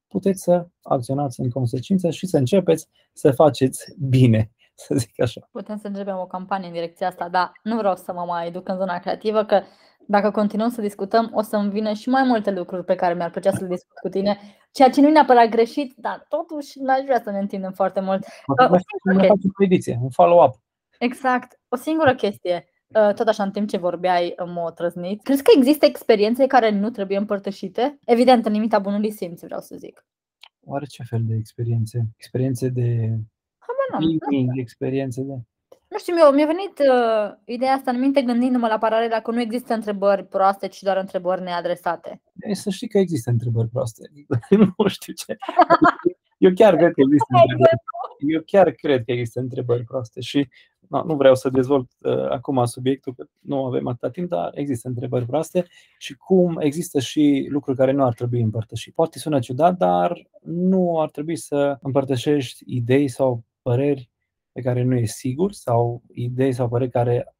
puteți 0.09 0.43
să 0.43 0.67
acționați 0.83 1.41
în 1.41 1.51
consecință 1.51 2.11
și 2.11 2.27
să 2.27 2.37
începeți 2.37 2.89
să 3.13 3.31
faceți 3.31 3.95
bine, 3.99 4.51
să 4.75 4.95
zic 4.95 5.21
așa. 5.21 5.49
Putem 5.51 5.79
să 5.79 5.87
începem 5.87 6.17
o 6.17 6.27
campanie 6.27 6.67
în 6.67 6.73
direcția 6.73 7.07
asta, 7.07 7.29
dar 7.29 7.53
nu 7.63 7.77
vreau 7.77 7.97
să 7.97 8.13
mă 8.13 8.25
mai 8.27 8.51
duc 8.51 8.69
în 8.69 8.77
zona 8.77 8.99
creativă, 8.99 9.45
că 9.45 9.63
dacă 10.11 10.31
continuăm 10.31 10.69
să 10.69 10.81
discutăm, 10.81 11.31
o 11.33 11.43
să-mi 11.43 11.71
vină 11.71 11.93
și 11.93 12.09
mai 12.09 12.23
multe 12.23 12.51
lucruri 12.51 12.85
pe 12.85 12.95
care 12.95 13.15
mi-ar 13.15 13.31
plăcea 13.31 13.51
să 13.51 13.63
le 13.63 13.69
discut 13.69 13.99
cu 13.99 14.09
tine, 14.09 14.39
ceea 14.73 14.91
ce 14.91 15.01
nu 15.01 15.09
e 15.09 15.11
neapărat 15.11 15.49
greșit, 15.49 15.95
dar 15.97 16.27
totuși 16.29 16.81
n-aș 16.81 17.03
vrea 17.05 17.21
să 17.21 17.31
ne 17.31 17.39
întindem 17.39 17.73
foarte 17.73 18.01
mult. 18.01 18.25
Poate 18.45 18.71
mai 19.05 19.27
facem 19.27 19.51
o 19.61 19.65
ediție, 19.65 19.99
un 20.03 20.11
follow-up. 20.11 20.55
Exact. 20.99 21.61
O 21.69 21.77
singură 21.77 22.15
chestie. 22.15 22.65
Uh, 22.87 23.15
tot 23.15 23.29
așa 23.29 23.43
în 23.43 23.51
timp 23.51 23.69
ce 23.69 23.77
vorbeai 23.77 24.33
în 24.37 24.53
mod 24.53 24.75
trăznit. 24.75 25.23
Crezi 25.23 25.43
că 25.43 25.51
există 25.57 25.87
experiențe 25.87 26.47
care 26.47 26.71
nu 26.71 26.91
trebuie 26.91 27.19
împărtășite? 27.19 27.99
Evident, 28.05 28.47
în 28.47 28.53
limita 28.53 28.79
bunului 28.79 29.11
simț, 29.11 29.43
vreau 29.43 29.61
să 29.61 29.77
zic. 29.77 30.07
Oare 30.65 30.85
ce 30.85 31.03
fel 31.03 31.21
de 31.25 31.35
experiențe? 31.35 32.07
Experiențe 32.17 32.69
de 32.69 33.19
Habar 33.59 34.03
experiențe 34.55 35.23
de... 35.23 35.35
Nu 35.91 35.99
știu, 35.99 36.15
mi-a, 36.15 36.31
mi 36.31 36.45
venit 36.45 36.79
uh, 36.79 37.33
ideea 37.45 37.73
asta 37.73 37.91
în 37.91 38.01
minte 38.01 38.23
gândindu-mă 38.23 38.67
la 38.67 38.79
paralela 38.79 39.21
că 39.21 39.31
nu 39.31 39.41
există 39.41 39.75
întrebări 39.75 40.25
proaste, 40.25 40.69
ci 40.69 40.83
doar 40.83 40.97
întrebări 40.97 41.43
neadresate. 41.43 42.23
E, 42.41 42.55
să 42.55 42.71
știi 42.71 42.89
că 42.89 42.99
există 42.99 43.31
întrebări 43.31 43.69
proaste. 43.69 44.11
nu 44.77 44.89
știu 44.89 45.13
ce. 45.13 45.37
Eu 46.39 46.53
chiar 46.55 46.77
cred 46.77 46.93
că 46.93 47.01
există 47.01 47.27
întrebări. 47.41 47.77
Eu 48.19 48.43
chiar 48.47 48.71
cred 48.71 49.05
că 49.05 49.13
există 49.13 49.41
întrebări 49.41 49.85
proaste 49.85 50.21
și 50.21 50.49
no, 50.89 51.05
nu 51.05 51.17
vreau 51.17 51.35
să 51.35 51.49
dezvolt 51.49 51.91
uh, 52.01 52.31
acum 52.31 52.65
subiectul, 52.65 53.15
că 53.15 53.25
nu 53.39 53.65
avem 53.65 53.87
atâta 53.87 54.11
timp, 54.11 54.29
dar 54.29 54.51
există 54.55 54.89
întrebări 54.89 55.27
proaste 55.27 55.67
și 55.99 56.15
cum 56.15 56.59
există 56.61 57.01
și 57.01 57.47
lucruri 57.51 57.77
care 57.77 57.93
nu 57.93 58.05
ar 58.05 58.15
trebui 58.15 58.41
împărtășite. 58.41 58.93
Poate 58.95 59.19
sună 59.19 59.39
ciudat, 59.39 59.77
dar 59.77 60.29
nu 60.43 61.01
ar 61.01 61.11
trebui 61.11 61.37
să 61.37 61.79
împărtășești 61.83 62.63
idei 62.67 63.09
sau 63.09 63.45
păreri 63.63 64.10
pe 64.61 64.67
care 64.67 64.83
nu 64.83 64.97
e 64.97 65.05
sigur 65.05 65.53
sau 65.53 66.03
idei 66.13 66.53
sau 66.53 66.69
păreri 66.69 66.91
care 66.91 67.35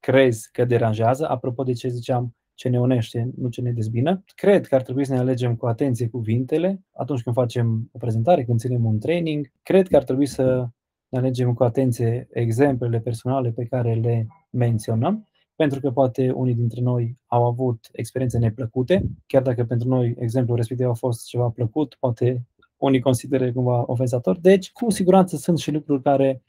crezi 0.00 0.48
că 0.52 0.64
deranjează. 0.64 1.28
Apropo 1.28 1.62
de 1.62 1.72
ce 1.72 1.88
ziceam, 1.88 2.36
ce 2.54 2.68
ne 2.68 2.80
unește, 2.80 3.30
nu 3.36 3.48
ce 3.48 3.60
ne 3.60 3.72
dezbină. 3.72 4.24
Cred 4.34 4.66
că 4.66 4.74
ar 4.74 4.82
trebui 4.82 5.04
să 5.04 5.12
ne 5.12 5.18
alegem 5.18 5.56
cu 5.56 5.66
atenție 5.66 6.08
cuvintele 6.08 6.82
atunci 6.92 7.22
când 7.22 7.34
facem 7.34 7.88
o 7.92 7.98
prezentare, 7.98 8.44
când 8.44 8.58
ținem 8.58 8.84
un 8.84 8.98
training. 8.98 9.50
Cred 9.62 9.88
că 9.88 9.96
ar 9.96 10.02
trebui 10.02 10.26
să 10.26 10.68
ne 11.08 11.18
alegem 11.18 11.54
cu 11.54 11.64
atenție 11.64 12.28
exemplele 12.30 13.00
personale 13.00 13.50
pe 13.50 13.64
care 13.64 13.94
le 13.94 14.26
menționăm, 14.50 15.28
pentru 15.56 15.80
că 15.80 15.90
poate 15.90 16.30
unii 16.30 16.54
dintre 16.54 16.80
noi 16.80 17.18
au 17.26 17.44
avut 17.44 17.88
experiențe 17.92 18.38
neplăcute, 18.38 19.02
chiar 19.26 19.42
dacă 19.42 19.64
pentru 19.64 19.88
noi 19.88 20.14
exemplul 20.18 20.56
respectiv 20.56 20.88
a 20.88 20.92
fost 20.92 21.26
ceva 21.26 21.48
plăcut, 21.48 21.96
poate 22.00 22.46
unii 22.84 23.00
consideră 23.00 23.52
cumva 23.52 23.84
ofensator. 23.86 24.38
Deci, 24.38 24.72
cu 24.72 24.90
siguranță 24.90 25.36
sunt 25.36 25.58
și 25.58 25.70
lucruri 25.70 26.02
care 26.02 26.42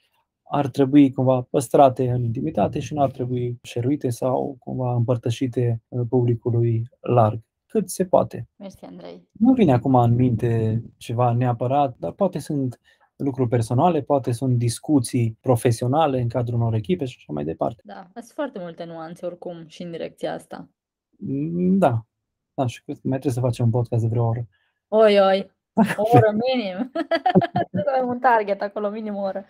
ar 0.44 0.68
trebui 0.68 1.12
cumva 1.12 1.48
păstrate 1.50 2.10
în 2.10 2.24
intimitate 2.24 2.80
și 2.80 2.94
nu 2.94 3.02
ar 3.02 3.12
trebui 3.12 3.60
șeruite 3.62 4.10
sau 4.10 4.56
cumva 4.60 4.94
împărtășite 4.94 5.82
publicului 6.10 6.84
larg 7.00 7.40
cât 7.66 7.90
se 7.90 8.06
poate. 8.06 8.48
Mersi, 8.56 8.86
Andrei. 8.86 9.28
Nu 9.32 9.54
vine 9.54 9.74
acum 9.74 9.96
în 9.96 10.16
minte 10.16 10.82
ceva 10.98 11.34
neapărat, 11.34 11.96
dar 11.98 12.12
poate 12.12 12.40
sunt 12.40 12.80
lucruri 13.16 13.50
personale, 13.50 14.02
poate 14.02 14.32
sunt 14.32 14.58
discuții 14.58 15.38
profesionale 15.42 16.22
în 16.22 16.28
cadrul 16.28 16.60
unor 16.60 16.74
echipe 16.74 17.06
și 17.06 17.16
așa 17.18 17.34
mai 17.34 17.44
departe. 17.44 17.82
Da, 17.86 18.08
sunt 18.14 18.32
foarte 18.34 18.60
multe 18.60 18.84
nuanțe 18.84 19.26
oricum 19.26 19.68
și 19.68 19.84
în 19.84 19.92
direcția 19.92 20.34
asta. 20.34 20.70
Mm, 21.18 21.78
da, 21.78 22.06
da 22.54 22.66
și 22.66 22.84
cred 22.84 22.96
că 22.96 23.08
mai 23.08 23.20
trebuie 23.20 23.42
să 23.42 23.48
facem 23.48 23.66
un 23.66 23.72
podcast 23.72 24.02
de 24.02 24.10
vreo 24.10 24.26
oră. 24.26 24.48
Oi, 24.88 25.20
oi. 25.20 25.55
O 25.98 26.04
oră 26.18 26.36
minim. 26.48 26.92
Avem 27.94 28.08
un 28.08 28.20
target 28.20 28.62
acolo, 28.62 28.90
minim 28.90 29.16
o 29.16 29.22
oră. 29.22 29.46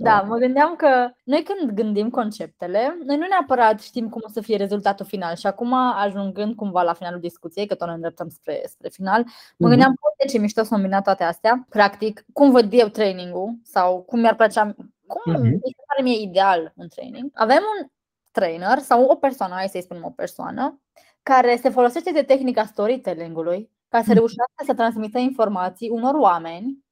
Da, 0.00 0.20
mă 0.22 0.36
gândeam 0.36 0.76
că 0.76 1.10
noi 1.24 1.42
când 1.42 1.70
gândim 1.70 2.10
conceptele, 2.10 2.98
noi 3.04 3.16
nu 3.16 3.26
neapărat 3.26 3.80
știm 3.80 4.08
cum 4.08 4.20
o 4.24 4.28
să 4.30 4.40
fie 4.40 4.56
rezultatul 4.56 5.06
final 5.06 5.34
și 5.36 5.46
acum 5.46 5.72
ajungând 5.72 6.54
cumva 6.54 6.82
la 6.82 6.92
finalul 6.92 7.20
discuției, 7.20 7.66
că 7.66 7.74
tot 7.74 7.88
ne 7.88 7.94
îndreptăm 7.94 8.28
spre, 8.28 8.62
spre 8.66 8.88
final, 8.88 9.20
mă 9.22 9.30
Mhm. 9.58 9.68
gândeam 9.68 9.94
cum 10.00 10.10
de 10.22 10.28
ce 10.28 10.38
mișto 10.38 10.62
să 10.62 10.68
combina 10.68 11.00
toate 11.00 11.24
astea, 11.24 11.66
practic, 11.68 12.24
cum 12.32 12.50
văd 12.50 12.72
eu 12.72 12.88
training-ul 12.88 13.54
sau 13.62 14.02
cum 14.02 14.20
mi-ar 14.20 14.34
plăcea, 14.34 14.74
cum 15.06 15.32
Mhm. 15.32 15.42
mi 15.42 15.60
se 15.76 15.82
pare 15.86 16.02
mie 16.02 16.20
ideal 16.22 16.72
un 16.76 16.88
training. 16.88 17.30
Avem 17.34 17.62
un 17.80 17.86
trainer 18.30 18.78
sau 18.78 19.04
o 19.04 19.14
persoană, 19.14 19.54
hai 19.54 19.68
să-i 19.68 19.82
spunem 19.82 20.04
o 20.04 20.10
persoană, 20.10 20.80
care 21.22 21.56
se 21.56 21.68
folosește 21.68 22.10
de 22.12 22.22
tehnica 22.22 22.64
storytelling-ului 22.64 23.70
ca 23.88 23.98
să 23.98 24.04
Mhm. 24.08 24.16
reușească 24.18 24.62
să 24.64 24.74
transmită 24.74 25.18
informații 25.18 25.88
unor 25.88 26.14
oameni 26.14 26.84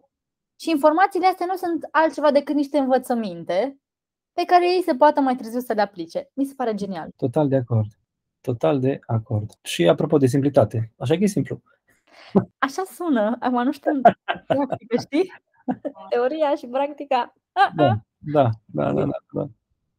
și 0.61 0.71
informațiile 0.71 1.27
astea 1.27 1.47
nu 1.47 1.57
sunt 1.57 1.89
altceva 1.91 2.31
decât 2.31 2.55
niște 2.55 2.79
învățăminte 2.79 3.79
pe 4.33 4.43
care 4.45 4.69
ei 4.75 4.83
se 4.83 4.95
poată 4.95 5.21
mai 5.21 5.37
târziu 5.37 5.61
să 5.61 5.73
le 5.73 5.81
aplice. 5.81 6.31
Mi 6.35 6.45
se 6.45 6.55
pare 6.57 6.75
genial. 6.75 7.09
Total 7.17 7.49
de 7.49 7.57
acord. 7.57 7.87
Total 8.41 8.81
de 8.81 9.01
acord. 9.07 9.51
Și 9.63 9.89
apropo 9.89 10.17
de 10.19 10.27
simplitate, 10.27 10.93
așa 10.99 11.17
că 11.17 11.23
e 11.23 11.27
simplu. 11.27 11.63
Așa 12.67 12.83
sună, 12.85 13.37
acum 13.41 13.63
nu 13.63 13.73
știu 13.73 13.91
în 13.91 14.01
practică, 14.47 14.97
știi? 15.01 15.33
Teoria 16.09 16.55
și 16.55 16.67
practica. 16.67 17.35
Ah, 17.53 17.71
Da, 17.77 17.85
ah. 17.85 17.97
da, 18.19 18.51
da, 18.65 18.93
da, 18.93 19.05
da. 19.05 19.19
da. 19.33 19.47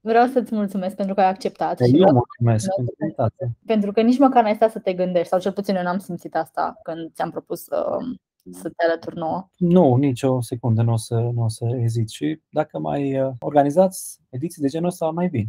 Vreau 0.08 0.28
să-ți 0.28 0.55
mulțumesc 0.55 0.95
pentru 0.95 1.14
că 1.16 1.22
ai 1.22 1.28
acceptat 1.28 1.78
și 1.80 1.84
Eu 1.84 1.89
vreau, 1.99 2.14
mulțumesc 2.14 2.64
vreau 2.64 2.76
pentru 2.78 2.95
să- 2.97 3.03
invitație. 3.03 3.49
pentru 3.66 3.91
că 3.91 4.01
nici 4.01 4.18
măcar 4.18 4.43
n-ai 4.43 4.55
stat 4.55 4.72
să 4.72 4.80
te 4.80 4.93
gândești, 4.93 5.28
sau 5.28 5.39
cel 5.39 5.51
puțin 5.51 5.76
eu 5.76 5.84
n-am 5.84 5.97
simțit 5.97 6.36
asta 6.36 6.80
când 6.84 7.14
ți-am 7.14 7.32
propus 7.32 7.68
uh, 7.68 8.05
să 8.51 8.70
te 8.76 8.86
alături 8.86 9.16
nouă. 9.18 9.49
Nu, 9.58 9.95
nici 9.95 10.24
o 10.24 10.41
secundă 10.41 10.82
nu 10.82 10.91
o 10.91 10.95
să, 10.97 11.16
nu 11.16 11.43
o 11.43 11.47
să 11.47 11.66
ezit. 11.82 12.10
Și 12.10 12.41
dacă 12.49 12.80
mai 12.80 13.22
uh, 13.22 13.32
organizați 13.39 14.20
ediții 14.30 14.62
de 14.62 14.68
genul 14.68 14.88
ăsta, 14.88 15.10
mai 15.10 15.28
vin. 15.28 15.47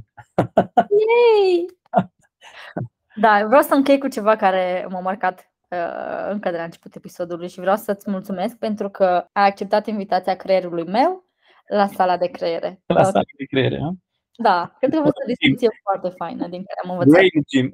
Yay! 0.76 1.66
Da, 3.20 3.44
vreau 3.46 3.62
să 3.62 3.74
închei 3.74 3.98
cu 3.98 4.08
ceva 4.08 4.36
care 4.36 4.86
m-a 4.90 5.00
marcat 5.00 5.50
uh, 5.70 6.30
încă 6.30 6.50
de 6.50 6.56
la 6.56 6.62
început 6.62 6.94
episodului 6.94 7.48
și 7.48 7.60
vreau 7.60 7.76
să-ți 7.76 8.10
mulțumesc 8.10 8.56
pentru 8.56 8.88
că 8.90 9.04
ai 9.32 9.46
acceptat 9.46 9.86
invitația 9.86 10.36
creierului 10.36 10.84
meu 10.86 11.24
la 11.68 11.86
sala 11.86 12.16
de 12.16 12.26
creiere. 12.26 12.82
La 12.86 13.02
sala 13.02 13.22
de 13.38 13.44
creiere. 13.44 13.78
ha? 13.80 13.92
Da, 14.42 14.74
cred 14.78 14.90
că 14.90 14.96
a 14.98 15.02
fost 15.02 15.16
o 15.24 15.26
discuție 15.26 15.68
foarte 15.82 16.08
faină 16.08 16.48
din 16.48 16.64
care 16.64 16.80
am 16.84 16.90
învățat. 16.90 17.12
Brain 17.12 17.44
gym. 17.48 17.72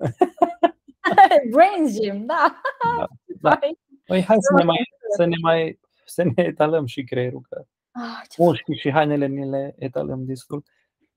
Brains 1.53 2.01
Gym, 2.01 2.27
da. 2.27 2.61
Da. 2.97 3.07
Vai. 3.41 3.79
Păi 4.07 4.23
hai 4.23 4.37
să 4.41 4.53
ne 4.57 4.65
mai, 4.65 4.79
să 5.17 5.25
ne 5.25 5.37
mai 5.43 5.79
să 6.05 6.23
ne 6.23 6.43
etalăm 6.43 6.87
și 6.87 7.05
creierul, 7.05 7.41
că 7.49 7.65
Ah, 7.97 8.23
ce 8.29 8.43
mușchii 8.43 8.77
și 8.77 8.91
hainele 8.91 9.27
ne 9.27 9.45
le 9.45 9.75
etalăm 9.79 10.25
destul. 10.25 10.63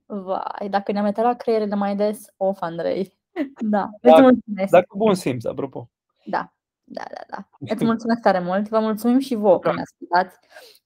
Vai, 0.05 0.69
dacă 0.69 0.91
ne-am 0.91 1.05
etalat 1.05 1.37
creierele 1.37 1.75
mai 1.75 1.95
des, 1.95 2.25
of, 2.37 2.57
Andrei. 2.61 3.17
Da, 3.59 3.89
Da, 4.01 4.13
îți 4.13 4.21
mulțumesc. 4.21 4.71
Dar 4.71 4.83
cu 4.85 4.97
bun 4.97 5.13
simț, 5.13 5.45
apropo. 5.45 5.89
Da, 6.25 6.53
da, 6.83 7.03
da, 7.13 7.21
da. 7.29 7.47
Îți 7.59 7.85
mulțumesc 7.85 8.21
tare 8.21 8.39
mult. 8.39 8.69
Vă 8.69 8.79
mulțumim 8.79 9.19
și 9.19 9.35
vouă 9.35 9.59
că 9.59 9.73
ne 9.73 9.81
ascultați. 9.81 10.37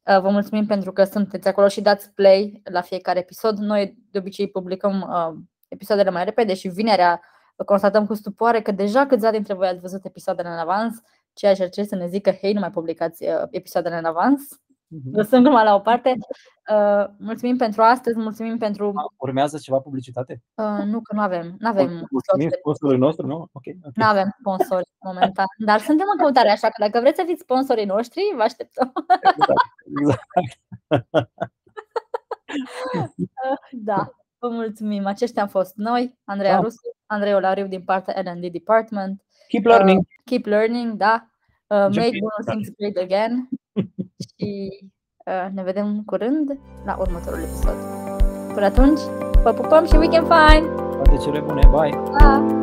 Uh, 0.03 0.19
Vă 0.19 0.29
mulțumim 0.29 0.65
pentru 0.65 0.91
că 0.91 1.03
sunteți 1.03 1.47
acolo 1.47 1.67
și 1.67 1.81
dați 1.81 2.11
play 2.11 2.61
la 2.63 2.81
fiecare 2.81 3.19
episod. 3.19 3.57
Noi 3.57 3.97
de 4.11 4.17
obicei 4.17 4.49
publicăm 4.49 5.01
uh, 5.01 5.41
episoadele 5.67 6.09
mai 6.09 6.23
repede 6.23 6.53
și 6.53 6.67
vinerea 6.67 7.21
constatăm 7.65 8.05
cu 8.05 8.13
stupoare 8.13 8.61
că 8.61 8.71
deja 8.71 9.05
câțiva 9.05 9.31
dintre 9.31 9.53
voi 9.53 9.67
ați 9.67 9.79
văzut 9.79 10.05
episoadele 10.05 10.47
în 10.47 10.57
avans, 10.57 11.01
ceea 11.33 11.53
ce 11.53 11.63
ar 11.63 11.69
trebui 11.69 11.89
să 11.89 11.95
ne 11.95 12.07
zică, 12.07 12.31
hei, 12.31 12.53
nu 12.53 12.59
mai 12.59 12.71
publicați 12.71 13.23
uh, 13.23 13.43
episoadele 13.49 13.97
în 13.97 14.05
avans. 14.05 14.60
Mhm. 14.93 15.15
Lăsăm 15.15 15.41
gluma 15.41 15.63
la 15.63 15.75
o 15.75 15.79
parte. 15.79 16.17
Uh, 16.71 17.05
mulțumim 17.17 17.57
pentru 17.57 17.81
astăzi, 17.81 18.17
mulțumim 18.17 18.57
pentru... 18.57 18.93
Urmează 19.17 19.57
ceva 19.57 19.79
publicitate? 19.79 20.41
Uh, 20.53 20.83
nu, 20.85 21.01
că 21.01 21.15
nu 21.15 21.21
avem. 21.21 21.55
Nu 21.59 21.67
avem 21.67 22.07
Mulțumim 22.09 22.49
sponsorul 22.49 22.97
nostru, 22.97 23.27
nu? 23.27 23.35
Ok. 23.35 23.63
ok. 23.85 23.95
Nu 23.95 24.05
avem 24.05 24.35
sponsori 24.39 24.89
momentan, 25.03 25.45
dar 25.57 25.79
suntem 25.79 26.05
în 26.11 26.17
căutare, 26.17 26.49
așa 26.49 26.67
că 26.67 26.73
dacă 26.79 26.99
vreți 26.99 27.19
să 27.19 27.25
fiți 27.27 27.41
sponsorii 27.41 27.85
noștri, 27.85 28.21
vă 28.35 28.41
așteptăm. 28.41 28.93
Exact, 29.37 29.67
exact. 29.99 30.27
Da, 33.71 34.11
vă 34.39 34.49
mulțumim. 34.49 35.05
Aceștia 35.05 35.41
am 35.41 35.47
fost 35.47 35.75
noi, 35.75 36.19
Andreea 36.23 36.55
Da. 36.55 36.61
Rusu, 36.61 36.95
Andrei 37.05 37.33
Olariu 37.33 37.67
din 37.67 37.81
partea 37.81 38.21
L&D 38.21 38.51
Department. 38.51 39.23
Keep 39.47 39.65
learning. 39.65 40.05
Keep 40.25 40.45
learning, 40.45 40.93
da. 40.93 41.25
Uh, 41.67 41.77
make 41.77 41.85
Începem. 41.85 42.19
bunul 42.19 42.63
simț 42.63 42.67
great 42.77 42.97
again. 42.97 43.49
Și 44.27 44.69
uh, 45.25 45.47
ne 45.53 45.63
vedem 45.63 46.03
curând 46.05 46.59
la 46.85 46.97
următorul 46.99 47.39
episod. 47.39 47.75
Până 48.53 48.65
atunci, 48.65 48.99
vă 49.43 49.51
pupăm 49.51 49.85
și 49.85 49.95
weekend 49.95 50.27
fine! 50.27 50.67
Toate 50.75 51.17
cele 51.17 51.39
bune. 51.39 51.61
Bye. 51.71 52.01
Pa! 52.17 52.60